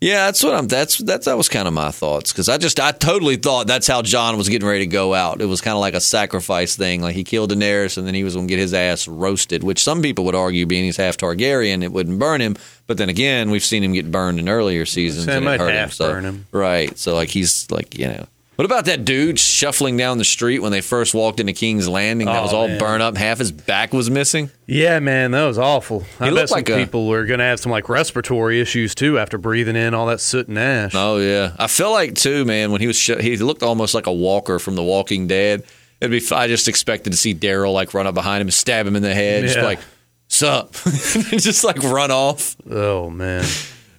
Yeah, 0.00 0.26
that's 0.26 0.44
what 0.44 0.54
I'm. 0.54 0.68
That's 0.68 0.98
that's 0.98 1.26
that 1.26 1.36
was 1.36 1.48
kind 1.48 1.66
of 1.66 1.74
my 1.74 1.90
thoughts 1.90 2.30
because 2.30 2.48
I 2.48 2.56
just 2.56 2.78
I 2.78 2.92
totally 2.92 3.34
thought 3.34 3.66
that's 3.66 3.88
how 3.88 4.00
Jon 4.00 4.36
was 4.36 4.48
getting 4.48 4.68
ready 4.68 4.80
to 4.80 4.86
go 4.86 5.12
out. 5.12 5.40
It 5.40 5.46
was 5.46 5.60
kind 5.60 5.74
of 5.74 5.80
like 5.80 5.94
a 5.94 6.00
sacrifice 6.00 6.76
thing. 6.76 7.02
Like 7.02 7.16
he 7.16 7.24
killed 7.24 7.50
Daenerys 7.50 7.98
and 7.98 8.06
then 8.06 8.14
he 8.14 8.22
was 8.22 8.34
going 8.34 8.46
to 8.46 8.50
get 8.50 8.60
his 8.60 8.72
ass 8.72 9.08
roasted. 9.08 9.64
Which 9.64 9.82
some 9.82 10.00
people 10.00 10.24
would 10.26 10.36
argue, 10.36 10.66
being 10.66 10.84
he's 10.84 10.96
half 10.96 11.16
Targaryen, 11.16 11.82
it 11.82 11.90
wouldn't 11.90 12.20
burn 12.20 12.40
him. 12.40 12.56
But 12.86 12.98
then 12.98 13.08
again, 13.08 13.50
we've 13.50 13.64
seen 13.64 13.82
him 13.82 13.92
get 13.92 14.12
burned 14.12 14.38
in 14.38 14.48
earlier 14.48 14.86
seasons. 14.86 15.24
So 15.24 15.32
it 15.32 15.36
and 15.38 15.44
might 15.44 15.58
hurt 15.58 15.74
half 15.74 15.88
him. 15.88 15.94
So, 15.94 16.12
burn 16.12 16.24
him. 16.24 16.46
Right. 16.52 16.96
So 16.96 17.14
like 17.14 17.30
he's 17.30 17.68
like 17.68 17.98
you 17.98 18.06
know. 18.06 18.26
What 18.58 18.64
about 18.64 18.86
that 18.86 19.04
dude 19.04 19.38
shuffling 19.38 19.96
down 19.96 20.18
the 20.18 20.24
street 20.24 20.58
when 20.58 20.72
they 20.72 20.80
first 20.80 21.14
walked 21.14 21.38
into 21.38 21.52
King's 21.52 21.88
Landing? 21.88 22.26
That 22.26 22.40
Oh, 22.40 22.42
was 22.42 22.52
all 22.52 22.66
man. 22.66 22.78
burned 22.80 23.04
up. 23.04 23.16
Half 23.16 23.38
his 23.38 23.52
back 23.52 23.92
was 23.92 24.10
missing. 24.10 24.50
Yeah, 24.66 24.98
man, 24.98 25.30
that 25.30 25.44
was 25.46 25.58
awful. 25.58 26.04
I 26.18 26.24
He 26.24 26.30
bet 26.30 26.32
looked 26.32 26.48
some 26.48 26.56
like 26.56 26.68
a- 26.68 26.74
people 26.76 27.08
are 27.12 27.24
going 27.24 27.38
to 27.38 27.44
have 27.44 27.60
some 27.60 27.70
like 27.70 27.88
respiratory 27.88 28.60
issues 28.60 28.96
too 28.96 29.16
after 29.16 29.38
breathing 29.38 29.76
in 29.76 29.94
all 29.94 30.06
that 30.06 30.20
soot 30.20 30.48
and 30.48 30.58
ash. 30.58 30.90
Oh 30.96 31.18
yeah, 31.18 31.52
I 31.56 31.68
feel 31.68 31.92
like 31.92 32.16
too, 32.16 32.44
man. 32.44 32.72
When 32.72 32.80
he 32.80 32.88
was, 32.88 32.98
sh- 32.98 33.20
he 33.20 33.36
looked 33.36 33.62
almost 33.62 33.94
like 33.94 34.08
a 34.08 34.12
walker 34.12 34.58
from 34.58 34.74
The 34.74 34.82
Walking 34.82 35.28
Dead. 35.28 35.62
It'd 36.00 36.10
be. 36.10 36.34
I 36.34 36.48
just 36.48 36.66
expected 36.66 37.10
to 37.10 37.16
see 37.16 37.36
Daryl 37.36 37.72
like 37.72 37.94
run 37.94 38.08
up 38.08 38.14
behind 38.14 38.40
him 38.40 38.48
and 38.48 38.54
stab 38.54 38.88
him 38.88 38.96
in 38.96 39.04
the 39.04 39.14
head, 39.14 39.44
just 39.44 39.58
like, 39.60 39.78
"Sup," 40.26 40.72
just 40.82 41.62
like 41.62 41.80
run 41.84 42.10
off. 42.10 42.56
Oh 42.68 43.08
man, 43.08 43.44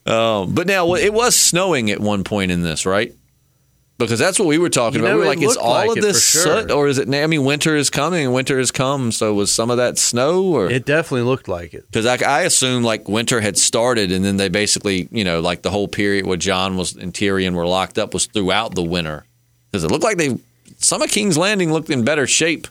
Um, 0.05 0.53
but 0.53 0.67
now 0.67 0.95
it 0.95 1.13
was 1.13 1.37
snowing 1.37 1.89
at 1.91 2.01
one 2.01 2.25
point 2.25 2.51
in 2.51 2.61
this, 2.61 2.85
right? 2.85 3.13
Because 3.99 4.17
that's 4.17 4.39
what 4.39 4.47
we 4.47 4.57
were 4.57 4.69
talking 4.69 5.01
You 5.01 5.05
about. 5.05 5.11
know, 5.11 5.17
we 5.17 5.21
were 5.23 5.27
like, 5.27 5.41
is 5.41 5.57
all 5.57 5.87
like 5.87 5.97
of 5.97 6.01
this 6.01 6.25
sure. 6.31 6.61
soot, 6.61 6.71
or 6.71 6.87
is 6.87 6.97
it? 6.97 7.13
I 7.13 7.27
mean, 7.27 7.43
winter 7.43 7.75
is 7.75 7.89
coming, 7.89 8.31
winter 8.31 8.57
has 8.57 8.71
come. 8.71 9.11
So 9.11 9.33
was 9.33 9.51
some 9.51 9.69
of 9.69 9.75
that 9.75 9.97
snow, 9.97 10.41
or 10.45 10.71
it 10.71 10.85
definitely 10.85 11.23
looked 11.29 11.49
like 11.49 11.73
it. 11.73 11.85
because 11.91 12.05
I, 12.05 12.15
I 12.25 12.41
assumed 12.43 12.85
like 12.85 13.09
winter 13.09 13.41
had 13.41 13.57
started, 13.57 14.13
and 14.13 14.23
then 14.23 14.37
they 14.37 14.47
basically, 14.47 15.09
you 15.11 15.25
know, 15.25 15.41
like 15.41 15.63
the 15.63 15.69
whole 15.69 15.89
period 15.89 16.25
where 16.25 16.37
Jon 16.37 16.77
was 16.77 16.95
and 16.95 17.13
Tyrion 17.13 17.53
were 17.55 17.67
locked 17.67 17.97
up 17.99 18.13
was 18.13 18.25
throughout 18.25 18.73
the 18.73 18.83
winter. 18.83 19.25
Because 19.69 19.83
it 19.83 19.91
looked 19.91 20.05
like 20.05 20.17
they, 20.17 20.37
some 20.77 21.01
of 21.01 21.09
King's 21.11 21.37
Landing 21.37 21.71
looked 21.73 21.89
in 21.89 22.05
better 22.05 22.25
shape 22.25 22.67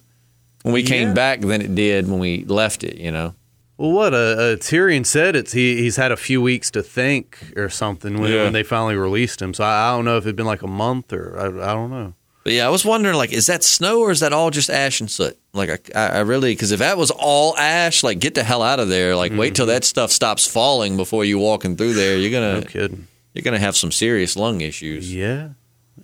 when 0.62 0.72
we 0.72 0.82
came 0.82 1.12
back 1.14 1.40
than 1.42 1.60
it 1.60 1.74
did 1.74 2.08
when 2.08 2.18
we 2.20 2.44
left 2.44 2.82
it. 2.84 2.96
You 2.96 3.12
know, 3.12 3.34
Well, 3.78 3.92
what 3.92 4.12
uh, 4.12 4.16
uh, 4.16 4.56
Tyrion 4.56 5.06
said, 5.06 5.36
it's 5.36 5.52
he, 5.52 5.76
he's 5.78 5.94
had 5.96 6.10
a 6.12 6.16
few 6.16 6.42
weeks 6.42 6.70
to 6.72 6.82
think 6.82 7.38
or 7.56 7.68
something 7.68 8.20
when, 8.20 8.30
Yeah. 8.32 8.42
when 8.44 8.52
they 8.52 8.64
finally 8.64 8.96
released 8.96 9.40
him. 9.40 9.54
So 9.54 9.62
I, 9.64 9.88
I 9.90 9.96
don't 9.96 10.04
know 10.04 10.16
if 10.18 10.24
it'd 10.24 10.34
been 10.36 10.46
like 10.46 10.62
a 10.62 10.66
month 10.66 11.12
or 11.12 11.38
I, 11.38 11.46
I 11.46 11.74
don't 11.74 11.90
know. 11.90 12.12
but 12.42 12.52
yeah, 12.54 12.66
I 12.66 12.70
was 12.70 12.84
wondering 12.84 13.14
like, 13.16 13.32
is 13.32 13.46
that 13.46 13.62
snow 13.62 14.00
or 14.00 14.10
is 14.10 14.18
that 14.20 14.32
all 14.32 14.50
just 14.50 14.68
ash 14.68 15.00
and 15.00 15.08
soot? 15.08 15.38
Like, 15.52 15.70
I, 15.70 15.78
I 15.94 16.08
I 16.16 16.20
really 16.20 16.52
because 16.52 16.72
if 16.72 16.80
that 16.80 16.98
was 16.98 17.12
all 17.12 17.56
ash, 17.56 18.02
like 18.02 18.18
get 18.18 18.34
the 18.34 18.42
hell 18.42 18.62
out 18.62 18.80
of 18.80 18.88
there. 18.88 19.14
Like, 19.14 19.32
wait 19.32 19.54
till 19.54 19.66
that 19.66 19.84
stuff 19.84 20.10
stops 20.10 20.44
falling 20.46 20.96
before 20.96 21.24
you 21.24 21.38
walking 21.38 21.76
through 21.76 21.94
there. 21.94 22.18
You're 22.18 22.32
gonna 22.32 22.64
kidding. 22.66 23.06
you're 23.32 23.42
gonna 23.42 23.58
have 23.60 23.76
some 23.76 23.92
serious 23.92 24.36
lung 24.36 24.60
issues. 24.60 25.14
Yeah, 25.14 25.50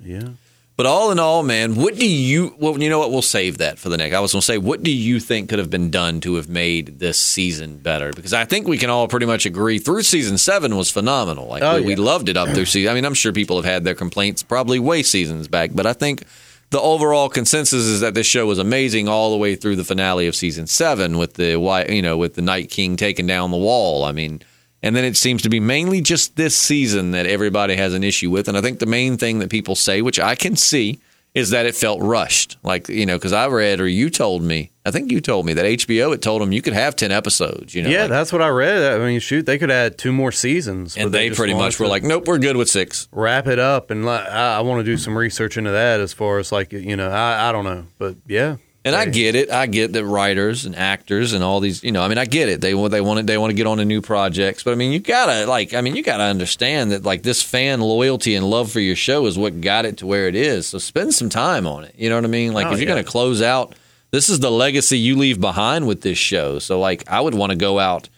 yeah. 0.00 0.28
But 0.76 0.86
all 0.86 1.12
in 1.12 1.20
all, 1.20 1.44
man, 1.44 1.76
what 1.76 1.96
do 1.96 2.08
you? 2.08 2.56
Well, 2.58 2.76
you 2.82 2.90
know 2.90 2.98
what? 2.98 3.12
We'll 3.12 3.22
save 3.22 3.58
that 3.58 3.78
for 3.78 3.88
the 3.88 3.96
next. 3.96 4.14
I 4.14 4.18
was 4.18 4.32
going 4.32 4.40
to 4.40 4.46
say, 4.46 4.58
what 4.58 4.82
do 4.82 4.90
you 4.90 5.20
think 5.20 5.48
could 5.48 5.60
have 5.60 5.70
been 5.70 5.88
done 5.88 6.20
to 6.22 6.34
have 6.34 6.48
made 6.48 6.98
this 6.98 7.18
season 7.18 7.76
better? 7.76 8.12
Because 8.12 8.32
I 8.32 8.44
think 8.44 8.66
we 8.66 8.76
can 8.76 8.90
all 8.90 9.06
pretty 9.06 9.26
much 9.26 9.46
agree 9.46 9.78
through 9.78 10.02
season 10.02 10.36
seven 10.36 10.76
was 10.76 10.90
phenomenal. 10.90 11.46
Like 11.46 11.62
Oh, 11.62 11.76
we, 11.76 11.86
we 11.88 11.96
loved 11.96 12.28
it 12.28 12.36
up 12.36 12.48
through 12.48 12.64
season. 12.64 12.90
I 12.90 12.94
mean, 12.94 13.04
I'm 13.04 13.14
sure 13.14 13.32
people 13.32 13.54
have 13.56 13.64
had 13.64 13.84
their 13.84 13.94
complaints 13.94 14.42
probably 14.42 14.80
way 14.80 15.04
seasons 15.04 15.46
back, 15.46 15.70
but 15.74 15.86
I 15.86 15.92
think 15.92 16.24
the 16.70 16.80
overall 16.80 17.28
consensus 17.28 17.84
is 17.84 18.00
that 18.00 18.14
this 18.14 18.26
show 18.26 18.44
was 18.46 18.58
amazing 18.58 19.06
all 19.06 19.30
the 19.30 19.36
way 19.36 19.54
through 19.54 19.76
the 19.76 19.84
finale 19.84 20.26
of 20.26 20.34
season 20.34 20.66
seven 20.66 21.18
with 21.18 21.34
the 21.34 21.86
you 21.88 22.02
know 22.02 22.16
with 22.16 22.34
the 22.34 22.42
Night 22.42 22.68
King 22.68 22.96
taking 22.96 23.28
down 23.28 23.52
the 23.52 23.56
wall. 23.56 24.02
I 24.02 24.10
mean. 24.10 24.42
And 24.84 24.94
then 24.94 25.06
it 25.06 25.16
seems 25.16 25.40
to 25.42 25.48
be 25.48 25.60
mainly 25.60 26.02
just 26.02 26.36
this 26.36 26.54
season 26.54 27.12
that 27.12 27.24
everybody 27.24 27.74
has 27.74 27.94
an 27.94 28.04
issue 28.04 28.28
with. 28.28 28.48
And 28.48 28.56
I 28.58 28.60
think 28.60 28.80
the 28.80 28.86
main 28.86 29.16
thing 29.16 29.38
that 29.38 29.48
people 29.48 29.74
say, 29.74 30.02
which 30.02 30.20
I 30.20 30.34
can 30.34 30.56
see, 30.56 31.00
is 31.32 31.50
that 31.50 31.64
it 31.64 31.74
felt 31.74 32.02
rushed. 32.02 32.58
Like, 32.62 32.90
you 32.90 33.06
know, 33.06 33.16
because 33.16 33.32
I 33.32 33.48
read 33.48 33.80
or 33.80 33.88
you 33.88 34.10
told 34.10 34.42
me, 34.42 34.72
I 34.84 34.90
think 34.90 35.10
you 35.10 35.22
told 35.22 35.46
me 35.46 35.54
that 35.54 35.64
HBO 35.64 36.10
had 36.10 36.20
told 36.20 36.42
them 36.42 36.52
you 36.52 36.60
could 36.60 36.74
have 36.74 36.96
10 36.96 37.10
episodes, 37.12 37.74
you 37.74 37.82
know. 37.82 37.88
yeah, 37.88 38.02
like- 38.02 38.10
that's 38.10 38.30
what 38.30 38.42
I 38.42 38.48
read. 38.48 39.00
I 39.00 39.04
mean, 39.06 39.20
shoot, 39.20 39.46
they 39.46 39.56
could 39.56 39.70
add 39.70 39.96
two 39.96 40.12
more 40.12 40.30
seasons. 40.30 40.98
and 40.98 41.10
but 41.10 41.12
they 41.12 41.30
pretty 41.30 41.54
much 41.54 41.80
were 41.80 41.86
like, 41.86 42.02
nope, 42.02 42.26
we're 42.28 42.38
good 42.38 42.58
with 42.58 42.68
six. 42.68 43.08
wrap 43.10 43.46
it 43.46 43.58
up. 43.58 43.90
And 43.90 44.04
like, 44.04 44.28
I, 44.28 44.58
I 44.58 44.60
want 44.60 44.80
to 44.80 44.84
do 44.84 44.98
some 44.98 45.16
research 45.16 45.56
into 45.56 45.70
that 45.70 45.98
as 46.00 46.12
far 46.12 46.38
as 46.38 46.52
like, 46.52 46.72
you 46.74 46.94
know, 46.94 47.08
I, 47.10 47.48
I 47.48 47.52
don't 47.52 47.64
know. 47.64 47.86
But 47.98 48.16
yeah. 48.28 48.56
And 48.86 48.94
I 48.94 49.06
get 49.06 49.34
it. 49.34 49.50
I 49.50 49.64
get 49.66 49.94
that 49.94 50.04
writers 50.04 50.66
and 50.66 50.76
actors 50.76 51.32
and 51.32 51.42
all 51.42 51.60
these, 51.60 51.82
you 51.82 51.90
know, 51.90 52.02
I 52.02 52.08
mean, 52.08 52.18
I 52.18 52.26
get 52.26 52.50
it. 52.50 52.60
They 52.60 52.74
want 52.74 52.90
they 52.92 53.00
want 53.00 53.18
to 53.20 53.24
they 53.24 53.38
want 53.38 53.50
to 53.50 53.54
get 53.54 53.66
on 53.66 53.78
to 53.78 53.84
new 53.86 54.02
projects, 54.02 54.62
but 54.62 54.72
I 54.72 54.74
mean, 54.74 54.92
you 54.92 54.98
gotta 54.98 55.46
like, 55.46 55.72
I 55.72 55.80
mean, 55.80 55.96
you 55.96 56.02
gotta 56.02 56.24
understand 56.24 56.92
that 56.92 57.02
like 57.02 57.22
this 57.22 57.42
fan 57.42 57.80
loyalty 57.80 58.34
and 58.34 58.44
love 58.44 58.70
for 58.70 58.80
your 58.80 58.94
show 58.96 59.24
is 59.24 59.38
what 59.38 59.62
got 59.62 59.86
it 59.86 59.96
to 59.98 60.06
where 60.06 60.28
it 60.28 60.34
is. 60.34 60.66
So 60.68 60.76
spend 60.78 61.14
some 61.14 61.30
time 61.30 61.66
on 61.66 61.84
it. 61.84 61.94
You 61.96 62.10
know 62.10 62.16
what 62.16 62.24
I 62.24 62.28
mean? 62.28 62.52
Like, 62.52 62.66
Oh, 62.66 62.72
if 62.72 62.78
you're 62.78 62.86
yeah. 62.88 62.96
gonna 62.96 63.04
close 63.04 63.40
out, 63.40 63.74
this 64.10 64.28
is 64.28 64.40
the 64.40 64.50
legacy 64.50 64.98
you 64.98 65.16
leave 65.16 65.40
behind 65.40 65.86
with 65.86 66.02
this 66.02 66.18
show. 66.18 66.58
So 66.58 66.78
like, 66.78 67.08
I 67.10 67.22
would 67.22 67.34
want 67.34 67.50
to 67.52 67.56
go 67.56 67.78
out. 67.78 68.10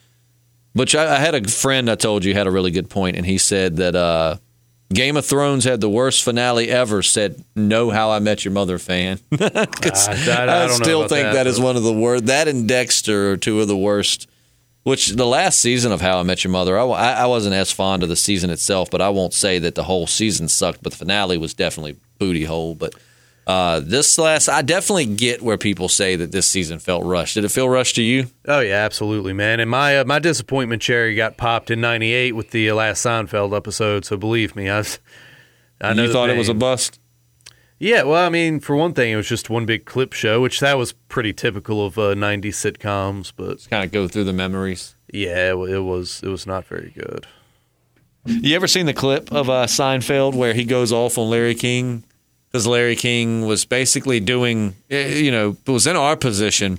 But 0.75 0.93
I, 0.97 1.15
I 1.15 1.19
had 1.21 1.35
a 1.37 1.49
friend 1.49 1.89
I 1.89 1.95
told 1.95 2.25
you 2.25 2.35
had 2.35 2.47
a 2.49 2.51
really 2.51 2.71
good 2.73 2.91
point, 2.91 3.17
and 3.17 3.25
he 3.25 3.39
said 3.39 3.77
that 3.77 3.95
uh, 3.95 4.37
Game 4.93 5.17
of 5.17 5.27
Thrones 5.27 5.65
had 5.65 5.81
the 5.81 5.89
worst 5.91 6.23
finale 6.23 6.69
ever. 6.69 7.03
Said 7.03 7.43
no, 7.57 7.91
How 7.91 8.11
I 8.11 8.19
Met 8.21 8.45
Your 8.45 8.53
Mother 8.53 8.79
fan. 8.79 9.19
'Cause 9.39 10.09
I- 10.09 10.45
I- 10.47 10.65
I 10.65 10.69
still 10.69 11.09
think 11.09 11.27
that, 11.29 11.33
that 11.35 11.47
is 11.49 11.59
one 11.59 11.77
of 11.77 11.83
the 11.83 11.93
worst. 11.93 12.27
That 12.27 12.47
and 12.49 12.69
Dexter 12.69 13.33
are 13.33 13.37
two 13.37 13.61
of 13.61 13.69
the 13.69 13.77
worst. 13.77 14.29
Which 14.85 15.09
the 15.09 15.27
last 15.27 15.59
season 15.59 15.91
of 15.91 16.01
How 16.01 16.21
I 16.21 16.23
Met 16.23 16.45
Your 16.45 16.53
Mother, 16.53 16.79
I 16.79 16.85
I 16.85 17.27
wasn't 17.27 17.57
as 17.57 17.73
fond 17.73 18.05
of 18.05 18.09
the 18.09 18.15
season 18.15 18.51
itself, 18.51 18.89
but 18.89 19.01
I 19.03 19.09
won't 19.09 19.35
say 19.35 19.59
that 19.59 19.75
the 19.75 19.83
whole 19.83 20.07
season 20.07 20.47
sucked. 20.49 20.81
But 20.85 20.93
the 20.93 20.99
finale 20.99 21.37
was 21.37 21.55
definitely 21.55 21.97
booty 22.21 22.45
hole. 22.45 22.77
But 22.77 22.95
uh, 23.47 23.81
this 23.81 24.19
last, 24.19 24.49
I 24.49 24.63
definitely 24.63 25.07
get 25.07 25.41
where 25.43 25.57
people 25.59 25.89
say 25.89 26.17
that 26.17 26.33
this 26.33 26.49
season 26.49 26.79
felt 26.81 27.05
rushed. 27.05 27.35
Did 27.35 27.45
it 27.45 27.51
feel 27.51 27.69
rushed 27.69 27.95
to 27.97 28.03
you? 28.03 28.27
Oh 28.49 28.61
yeah, 28.61 28.77
absolutely, 28.85 29.33
man. 29.33 29.61
And 29.61 29.71
my 29.71 29.99
uh, 29.99 30.05
my 30.05 30.19
disappointment 30.19 30.83
cherry 30.83 31.15
got 31.15 31.37
popped 31.37 31.71
in 31.71 31.81
'98 31.81 32.33
with 32.35 32.51
the 32.51 32.73
last 32.73 33.05
Seinfeld 33.05 33.57
episode. 33.57 34.05
So 34.05 34.17
believe 34.17 34.57
me, 34.57 34.69
I, 34.69 34.79
was- 34.79 34.99
I 35.81 35.93
know 35.95 36.03
you 36.03 36.09
the 36.09 36.15
thought 36.15 36.31
it 36.31 36.37
was 36.39 36.49
a 36.49 36.55
bust. 36.55 36.99
yeah. 37.79 38.03
Well, 38.03 38.27
I 38.27 38.31
mean, 38.31 38.59
for 38.61 38.75
one 38.75 38.95
thing, 38.95 39.13
it 39.13 39.17
was 39.17 39.29
just 39.29 39.49
one 39.51 39.65
big 39.67 39.85
clip 39.85 40.13
show, 40.13 40.41
which 40.41 40.59
that 40.61 40.77
was 40.79 40.93
pretty 40.93 41.33
typical 41.33 41.85
of 41.87 41.99
uh, 41.99 42.15
'90s 42.15 42.55
sitcoms. 42.55 43.33
But 43.37 43.67
Kind 43.71 43.85
of 43.85 43.93
go 43.93 44.09
through 44.09 44.25
the 44.25 44.33
memories. 44.33 44.97
yeah, 45.13 45.53
it, 45.53 45.57
it 45.71 45.81
was 45.81 46.21
it 46.25 46.29
was 46.29 46.47
not 46.47 46.65
very 46.65 46.93
good. 46.97 47.27
You 48.25 48.57
ever 48.57 48.67
seen 48.67 48.87
the 48.87 48.93
clip 48.93 49.31
of 49.33 49.49
uh, 49.49 49.67
Seinfeld 49.67 50.35
where 50.35 50.53
he 50.53 50.65
goes 50.65 50.93
off 50.93 51.17
on 51.17 51.31
Larry 51.31 51.55
King? 51.55 52.03
Because 52.57 52.67
Larry 52.67 52.97
King 52.97 53.45
was 53.45 53.67
basically 53.67 54.19
doing, 54.19 54.77
eh, 54.91 55.19
you 55.19 55.31
know, 55.31 55.59
was 55.67 55.87
in 55.87 55.95
our 55.95 56.17
position. 56.17 56.79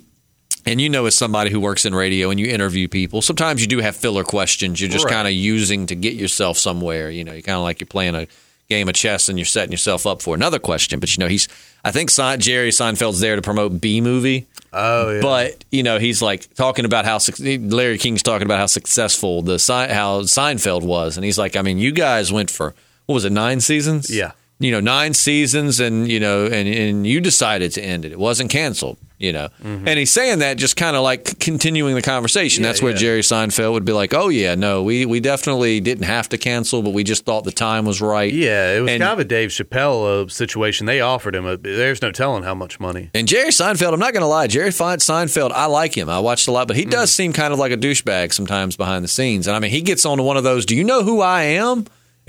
And 0.65 0.81
you 0.81 0.89
know, 0.89 1.05
as 1.05 1.15
somebody 1.15 1.51
who 1.51 1.59
works 1.59 1.85
in 1.85 1.93
radio 1.93 2.31
and 2.31 2.39
you 2.39 2.47
interview 2.47 2.87
people, 2.87 3.21
sometimes 3.21 3.61
you 3.61 3.67
do 3.67 3.77
have 3.77 3.95
filler 3.95 4.23
questions 4.23 4.81
you're 4.81 4.89
just 4.89 5.05
Right. 5.05 5.13
kind 5.13 5.27
of 5.27 5.35
using 5.35 5.85
to 5.85 5.93
get 5.95 6.15
yourself 6.15 6.57
somewhere. 6.57 7.11
You 7.11 7.23
know, 7.23 7.33
you're 7.33 7.43
kind 7.43 7.57
of 7.57 7.61
like 7.61 7.79
you're 7.79 7.85
playing 7.87 8.15
a 8.15 8.25
game 8.69 8.89
of 8.89 8.95
chess 8.95 9.29
and 9.29 9.37
you're 9.37 9.45
setting 9.45 9.71
yourself 9.71 10.07
up 10.07 10.23
for 10.23 10.33
another 10.33 10.57
question. 10.57 10.99
But, 10.99 11.15
you 11.15 11.21
know, 11.23 11.27
he's, 11.29 11.47
I 11.85 11.91
think 11.91 12.09
Jerry 12.39 12.71
Seinfeld's 12.71 13.19
there 13.19 13.35
to 13.35 13.41
promote 13.43 13.79
Bee 13.79 14.01
Movie. 14.01 14.47
Oh 14.73 15.11
yeah. 15.11 15.21
But 15.21 15.63
you 15.71 15.83
know, 15.83 15.99
he's 15.99 16.23
like 16.23 16.51
talking 16.55 16.85
about 16.85 17.05
how 17.05 17.19
Larry 17.39 17.99
King's 17.99 18.23
talking 18.23 18.47
about 18.47 18.57
how 18.57 18.65
successful 18.65 19.43
the 19.43 19.53
how 19.91 20.21
Seinfeld 20.23 20.81
was, 20.81 21.17
and 21.17 21.23
he's 21.23 21.37
like, 21.37 21.55
I 21.55 21.61
mean, 21.61 21.77
you 21.77 21.91
guys 21.91 22.33
went 22.33 22.49
for 22.49 22.73
what 23.05 23.13
was 23.13 23.25
it, 23.25 23.31
nine 23.31 23.61
seasons? 23.61 24.09
Yeah. 24.09 24.31
You 24.59 24.71
know, 24.71 24.79
nine 24.79 25.13
seasons, 25.13 25.79
and 25.79 26.07
you 26.07 26.19
know, 26.19 26.45
and 26.45 26.67
and 26.67 27.07
you 27.07 27.21
decided 27.21 27.71
to 27.73 27.81
end 27.81 28.05
it. 28.05 28.11
It 28.11 28.19
wasn't 28.19 28.51
canceled 28.51 28.97
you 29.17 29.33
know. 29.33 29.49
Mm-hmm. 29.63 29.87
And 29.87 29.99
he's 29.99 30.11
saying 30.11 30.39
that 30.39 30.57
just 30.57 30.75
kind 30.75 30.95
of 30.95 31.03
like 31.03 31.39
continuing 31.39 31.95
the 31.95 32.01
conversation. 32.01 32.63
Yeah, 32.63 32.69
That's 32.69 32.81
where 32.81 32.91
yeah. 32.91 32.97
Jerry 32.97 33.21
Seinfeld 33.21 33.73
would 33.73 33.85
be 33.85 33.93
like, 33.93 34.13
"Oh 34.13 34.29
yeah, 34.29 34.55
no, 34.55 34.83
we 34.83 35.05
we 35.05 35.19
definitely 35.19 35.79
didn't 35.79 36.05
have 36.05 36.29
to 36.29 36.37
cancel, 36.37 36.81
but 36.81 36.93
we 36.93 37.03
just 37.03 37.25
thought 37.25 37.43
the 37.43 37.51
time 37.51 37.85
was 37.85 38.01
right." 38.01 38.31
Yeah, 38.31 38.75
it 38.75 38.81
was 38.81 38.91
and, 38.91 39.01
kind 39.01 39.13
of 39.13 39.19
a 39.19 39.25
Dave 39.25 39.49
Chappelle 39.49 40.25
uh, 40.25 40.29
situation. 40.29 40.85
They 40.85 41.01
offered 41.01 41.35
him 41.35 41.45
a, 41.45 41.57
there's 41.57 42.01
no 42.01 42.11
telling 42.11 42.43
how 42.43 42.55
much 42.55 42.79
money. 42.79 43.09
And 43.13 43.27
Jerry 43.27 43.49
Seinfeld, 43.49 43.93
I'm 43.93 43.99
not 43.99 44.13
going 44.13 44.21
to 44.21 44.27
lie, 44.27 44.47
Jerry 44.47 44.69
Seinfeld, 44.69 45.51
I 45.51 45.65
like 45.65 45.95
him. 45.95 46.09
I 46.09 46.19
watched 46.19 46.47
a 46.47 46.51
lot, 46.51 46.67
but 46.67 46.75
he 46.75 46.85
mm 46.85 46.87
does 46.87 47.13
seem 47.13 47.33
kind 47.33 47.51
of 47.51 47.59
like 47.59 47.73
a 47.73 47.77
douchebag 47.77 48.31
sometimes 48.31 48.77
behind 48.77 49.03
the 49.03 49.09
scenes. 49.09 49.45
And 49.45 49.55
I 49.55 49.59
mean, 49.59 49.71
he 49.71 49.81
gets 49.81 50.05
on 50.05 50.17
to 50.17 50.23
one 50.23 50.37
of 50.37 50.45
those, 50.45 50.65
"Do 50.65 50.73
you 50.73 50.85
know 50.85 51.03
who 51.03 51.19
I 51.19 51.43
am?" 51.43 51.85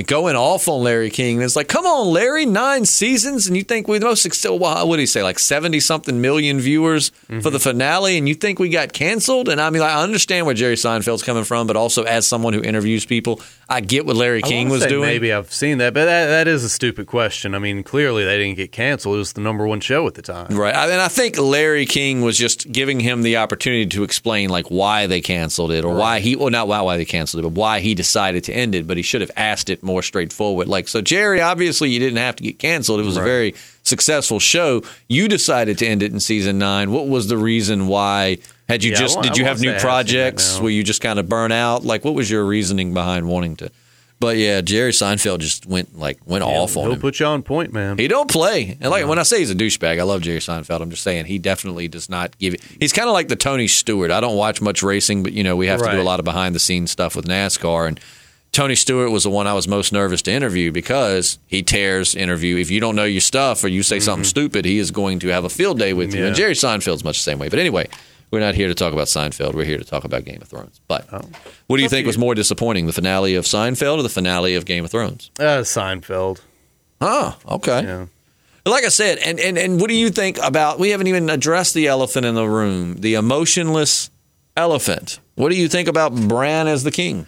Going 0.06 0.36
off 0.36 0.68
on 0.68 0.82
Larry 0.82 1.10
King. 1.10 1.36
And 1.36 1.44
it's 1.44 1.56
like, 1.56 1.68
come 1.68 1.84
on, 1.86 2.12
Larry, 2.12 2.46
nine 2.46 2.84
seasons, 2.84 3.46
and 3.46 3.56
you 3.56 3.64
think 3.64 3.88
we 3.88 3.98
the 3.98 4.06
most 4.06 4.30
still 4.32 4.58
what 4.58 4.86
do 4.86 5.00
you 5.00 5.06
say, 5.06 5.22
like 5.22 5.38
seventy 5.38 5.80
something 5.80 6.20
million 6.20 6.60
viewers 6.60 7.10
mm-hmm. 7.10 7.40
for 7.40 7.50
the 7.50 7.58
finale, 7.58 8.16
and 8.16 8.28
you 8.28 8.34
think 8.34 8.58
we 8.58 8.68
got 8.68 8.92
canceled? 8.92 9.48
And 9.48 9.60
I 9.60 9.70
mean, 9.70 9.80
like, 9.80 9.92
I 9.92 10.02
understand 10.02 10.46
where 10.46 10.54
Jerry 10.54 10.76
Seinfeld's 10.76 11.22
coming 11.22 11.44
from, 11.44 11.66
but 11.66 11.76
also 11.76 12.04
as 12.04 12.26
someone 12.26 12.52
who 12.52 12.62
interviews 12.62 13.04
people, 13.04 13.40
I 13.70 13.82
get 13.82 14.06
what 14.06 14.16
Larry 14.16 14.40
King 14.40 14.70
was 14.70 14.86
doing. 14.86 15.02
Maybe 15.02 15.30
I've 15.30 15.52
seen 15.52 15.76
that, 15.78 15.92
but 15.92 16.06
that, 16.06 16.28
that 16.28 16.48
is 16.48 16.64
a 16.64 16.70
stupid 16.70 17.06
question. 17.06 17.54
I 17.54 17.58
mean, 17.58 17.82
clearly 17.82 18.24
they 18.24 18.38
didn't 18.38 18.56
get 18.56 18.72
canceled. 18.72 19.16
It 19.16 19.18
was 19.18 19.34
the 19.34 19.42
number 19.42 19.66
one 19.66 19.80
show 19.80 20.06
at 20.06 20.14
the 20.14 20.22
time, 20.22 20.56
right? 20.56 20.74
I, 20.74 20.90
and 20.90 21.02
I 21.02 21.08
think 21.08 21.38
Larry 21.38 21.84
King 21.84 22.22
was 22.22 22.38
just 22.38 22.72
giving 22.72 22.98
him 22.98 23.20
the 23.20 23.36
opportunity 23.36 23.84
to 23.84 24.04
explain 24.04 24.48
like 24.48 24.68
why 24.68 25.06
they 25.06 25.20
canceled 25.20 25.70
it 25.70 25.84
or 25.84 25.92
right. 25.92 26.00
why 26.00 26.20
he, 26.20 26.34
well, 26.34 26.48
not 26.48 26.66
why 26.66 26.80
why 26.80 26.96
they 26.96 27.04
canceled 27.04 27.44
it, 27.44 27.48
but 27.48 27.60
why 27.60 27.80
he 27.80 27.94
decided 27.94 28.44
to 28.44 28.54
end 28.54 28.74
it. 28.74 28.86
But 28.86 28.96
he 28.96 29.02
should 29.02 29.20
have 29.20 29.32
asked 29.36 29.68
it 29.68 29.82
more 29.82 30.02
straightforward. 30.02 30.66
Like, 30.66 30.88
so 30.88 31.02
Jerry, 31.02 31.42
obviously 31.42 31.90
you 31.90 31.98
didn't 31.98 32.18
have 32.18 32.36
to 32.36 32.42
get 32.42 32.58
canceled. 32.58 33.00
It 33.00 33.04
was 33.04 33.18
right. 33.18 33.22
a 33.22 33.26
very 33.26 33.54
successful 33.82 34.40
show. 34.40 34.82
You 35.08 35.28
decided 35.28 35.76
to 35.78 35.86
end 35.86 36.02
it 36.02 36.10
in 36.10 36.20
season 36.20 36.58
nine. 36.58 36.90
What 36.90 37.08
was 37.08 37.28
the 37.28 37.36
reason 37.36 37.86
why? 37.86 38.38
Had 38.68 38.84
you 38.84 38.90
yeah, 38.92 38.98
just 38.98 39.22
did 39.22 39.36
you 39.38 39.44
have 39.44 39.60
new 39.60 39.78
projects? 39.78 40.60
Were 40.60 40.68
you 40.68 40.84
just 40.84 41.00
kind 41.00 41.18
of 41.18 41.28
burn 41.28 41.52
out? 41.52 41.84
Like, 41.84 42.04
what 42.04 42.14
was 42.14 42.30
your 42.30 42.44
reasoning 42.44 42.92
behind 42.92 43.26
wanting 43.26 43.56
to? 43.56 43.70
But 44.20 44.36
yeah, 44.36 44.60
Jerry 44.60 44.90
Seinfeld 44.90 45.38
just 45.38 45.64
went 45.64 45.96
like 45.96 46.18
went 46.26 46.44
yeah, 46.44 46.50
off 46.50 46.76
on 46.76 46.84
he'll 46.84 46.92
him. 46.94 47.00
put 47.00 47.20
you 47.20 47.26
on 47.26 47.42
point, 47.42 47.72
man. 47.72 47.98
He 47.98 48.08
don't 48.08 48.28
play. 48.28 48.76
And 48.80 48.90
like 48.90 49.06
when 49.06 49.18
I 49.18 49.22
say 49.22 49.38
he's 49.38 49.50
a 49.50 49.54
douchebag, 49.54 50.00
I 50.00 50.02
love 50.02 50.22
Jerry 50.22 50.40
Seinfeld. 50.40 50.80
I'm 50.80 50.90
just 50.90 51.04
saying 51.04 51.26
he 51.26 51.38
definitely 51.38 51.86
does 51.86 52.08
not 52.08 52.36
give 52.38 52.54
it. 52.54 52.62
He's 52.80 52.92
kind 52.92 53.08
of 53.08 53.12
like 53.12 53.28
the 53.28 53.36
Tony 53.36 53.68
Stewart. 53.68 54.10
I 54.10 54.20
don't 54.20 54.36
watch 54.36 54.60
much 54.60 54.82
racing, 54.82 55.22
but 55.22 55.32
you 55.32 55.44
know 55.44 55.54
we 55.54 55.68
have 55.68 55.80
right. 55.80 55.92
to 55.92 55.96
do 55.96 56.02
a 56.02 56.04
lot 56.04 56.18
of 56.18 56.24
behind 56.24 56.54
the 56.54 56.60
scenes 56.60 56.90
stuff 56.90 57.16
with 57.16 57.26
NASCAR 57.26 57.88
and. 57.88 58.00
Tony 58.50 58.74
Stewart 58.74 59.10
was 59.10 59.24
the 59.24 59.30
one 59.30 59.46
I 59.46 59.52
was 59.52 59.68
most 59.68 59.92
nervous 59.92 60.22
to 60.22 60.32
interview 60.32 60.72
because 60.72 61.38
he 61.46 61.62
tears 61.62 62.14
interview. 62.14 62.56
If 62.56 62.70
you 62.70 62.80
don't 62.80 62.96
know 62.96 63.04
your 63.04 63.20
stuff 63.20 63.62
or 63.62 63.68
you 63.68 63.82
say 63.82 63.98
mm-hmm. 63.98 64.04
something 64.04 64.24
stupid, 64.24 64.64
he 64.64 64.78
is 64.78 64.90
going 64.90 65.18
to 65.18 65.28
have 65.28 65.44
a 65.44 65.50
field 65.50 65.78
day 65.78 65.92
with 65.92 66.14
you. 66.14 66.24
And 66.24 66.34
Jerry 66.34 66.54
Seinfeld's 66.54 67.04
much 67.04 67.18
the 67.18 67.22
same 67.22 67.38
way. 67.38 67.50
But 67.50 67.58
anyway, 67.58 67.88
we're 68.30 68.40
not 68.40 68.54
here 68.54 68.68
to 68.68 68.74
talk 68.74 68.92
about 68.92 69.06
Seinfeld. 69.06 69.54
We're 69.54 69.64
here 69.64 69.78
to 69.78 69.84
talk 69.84 70.04
about 70.04 70.24
Game 70.24 70.40
of 70.42 70.48
Thrones. 70.48 70.80
But 70.86 71.06
oh. 71.12 71.20
what 71.66 71.76
do 71.76 71.82
you 71.82 71.88
think 71.88 72.06
was 72.06 72.18
more 72.18 72.34
disappointing, 72.34 72.86
the 72.86 72.92
finale 72.92 73.34
of 73.34 73.44
Seinfeld 73.44 73.98
or 73.98 74.02
the 74.02 74.08
finale 74.08 74.54
of 74.54 74.64
Game 74.64 74.84
of 74.84 74.90
Thrones? 74.90 75.30
Uh, 75.38 75.62
Seinfeld. 75.62 76.40
Oh, 77.00 77.36
okay. 77.48 77.82
Yeah. 77.82 78.06
Like 78.66 78.84
I 78.84 78.88
said, 78.88 79.18
and, 79.18 79.40
and, 79.40 79.56
and 79.56 79.80
what 79.80 79.88
do 79.88 79.94
you 79.94 80.10
think 80.10 80.38
about? 80.42 80.78
We 80.78 80.90
haven't 80.90 81.06
even 81.06 81.30
addressed 81.30 81.74
the 81.74 81.86
elephant 81.86 82.26
in 82.26 82.34
the 82.34 82.46
room, 82.46 82.96
the 82.96 83.14
emotionless 83.14 84.10
elephant. 84.56 85.20
What 85.36 85.50
do 85.50 85.56
you 85.56 85.68
think 85.68 85.88
about 85.88 86.14
Bran 86.14 86.66
as 86.66 86.82
the 86.82 86.90
king? 86.90 87.26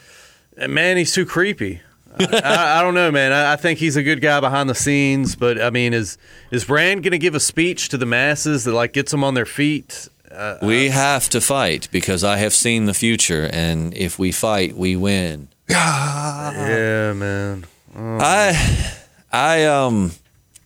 Uh, 0.60 0.68
man, 0.68 0.96
he's 0.96 1.14
too 1.14 1.24
creepy. 1.24 1.80
I, 2.18 2.80
I, 2.80 2.82
don't 2.82 2.94
know, 2.94 3.10
man. 3.10 3.32
I, 3.32 3.52
I, 3.52 3.56
think 3.56 3.78
he's 3.78 3.96
a 3.96 4.02
good 4.02 4.20
guy 4.20 4.40
behind 4.40 4.68
the 4.68 4.74
scenes, 4.74 5.36
but 5.36 5.60
I 5.60 5.70
mean, 5.70 5.94
is 5.94 6.18
is 6.50 6.64
Bran 6.64 7.00
going 7.00 7.12
to 7.12 7.18
give 7.18 7.36
a 7.36 7.40
speech 7.40 7.88
to 7.90 7.96
the 7.96 8.04
masses 8.04 8.64
that 8.64 8.72
like 8.72 8.92
gets 8.92 9.12
them 9.12 9.22
on 9.22 9.34
their 9.34 9.46
feet? 9.46 10.08
Uh, 10.30 10.58
we 10.62 10.88
uh, 10.88 10.92
have 10.92 11.28
to 11.30 11.40
fight 11.40 11.88
because 11.90 12.22
I 12.22 12.36
have 12.36 12.54
seen 12.54 12.84
the 12.84 12.94
future, 12.94 13.48
and 13.52 13.94
if 13.96 14.18
we 14.18 14.30
fight, 14.30 14.76
we 14.76 14.94
win. 14.94 15.48
yeah, 15.68 17.12
man. 17.16 17.66
Oh. 17.96 18.18
I, 18.20 18.94
I, 19.32 19.64
um, 19.64 20.12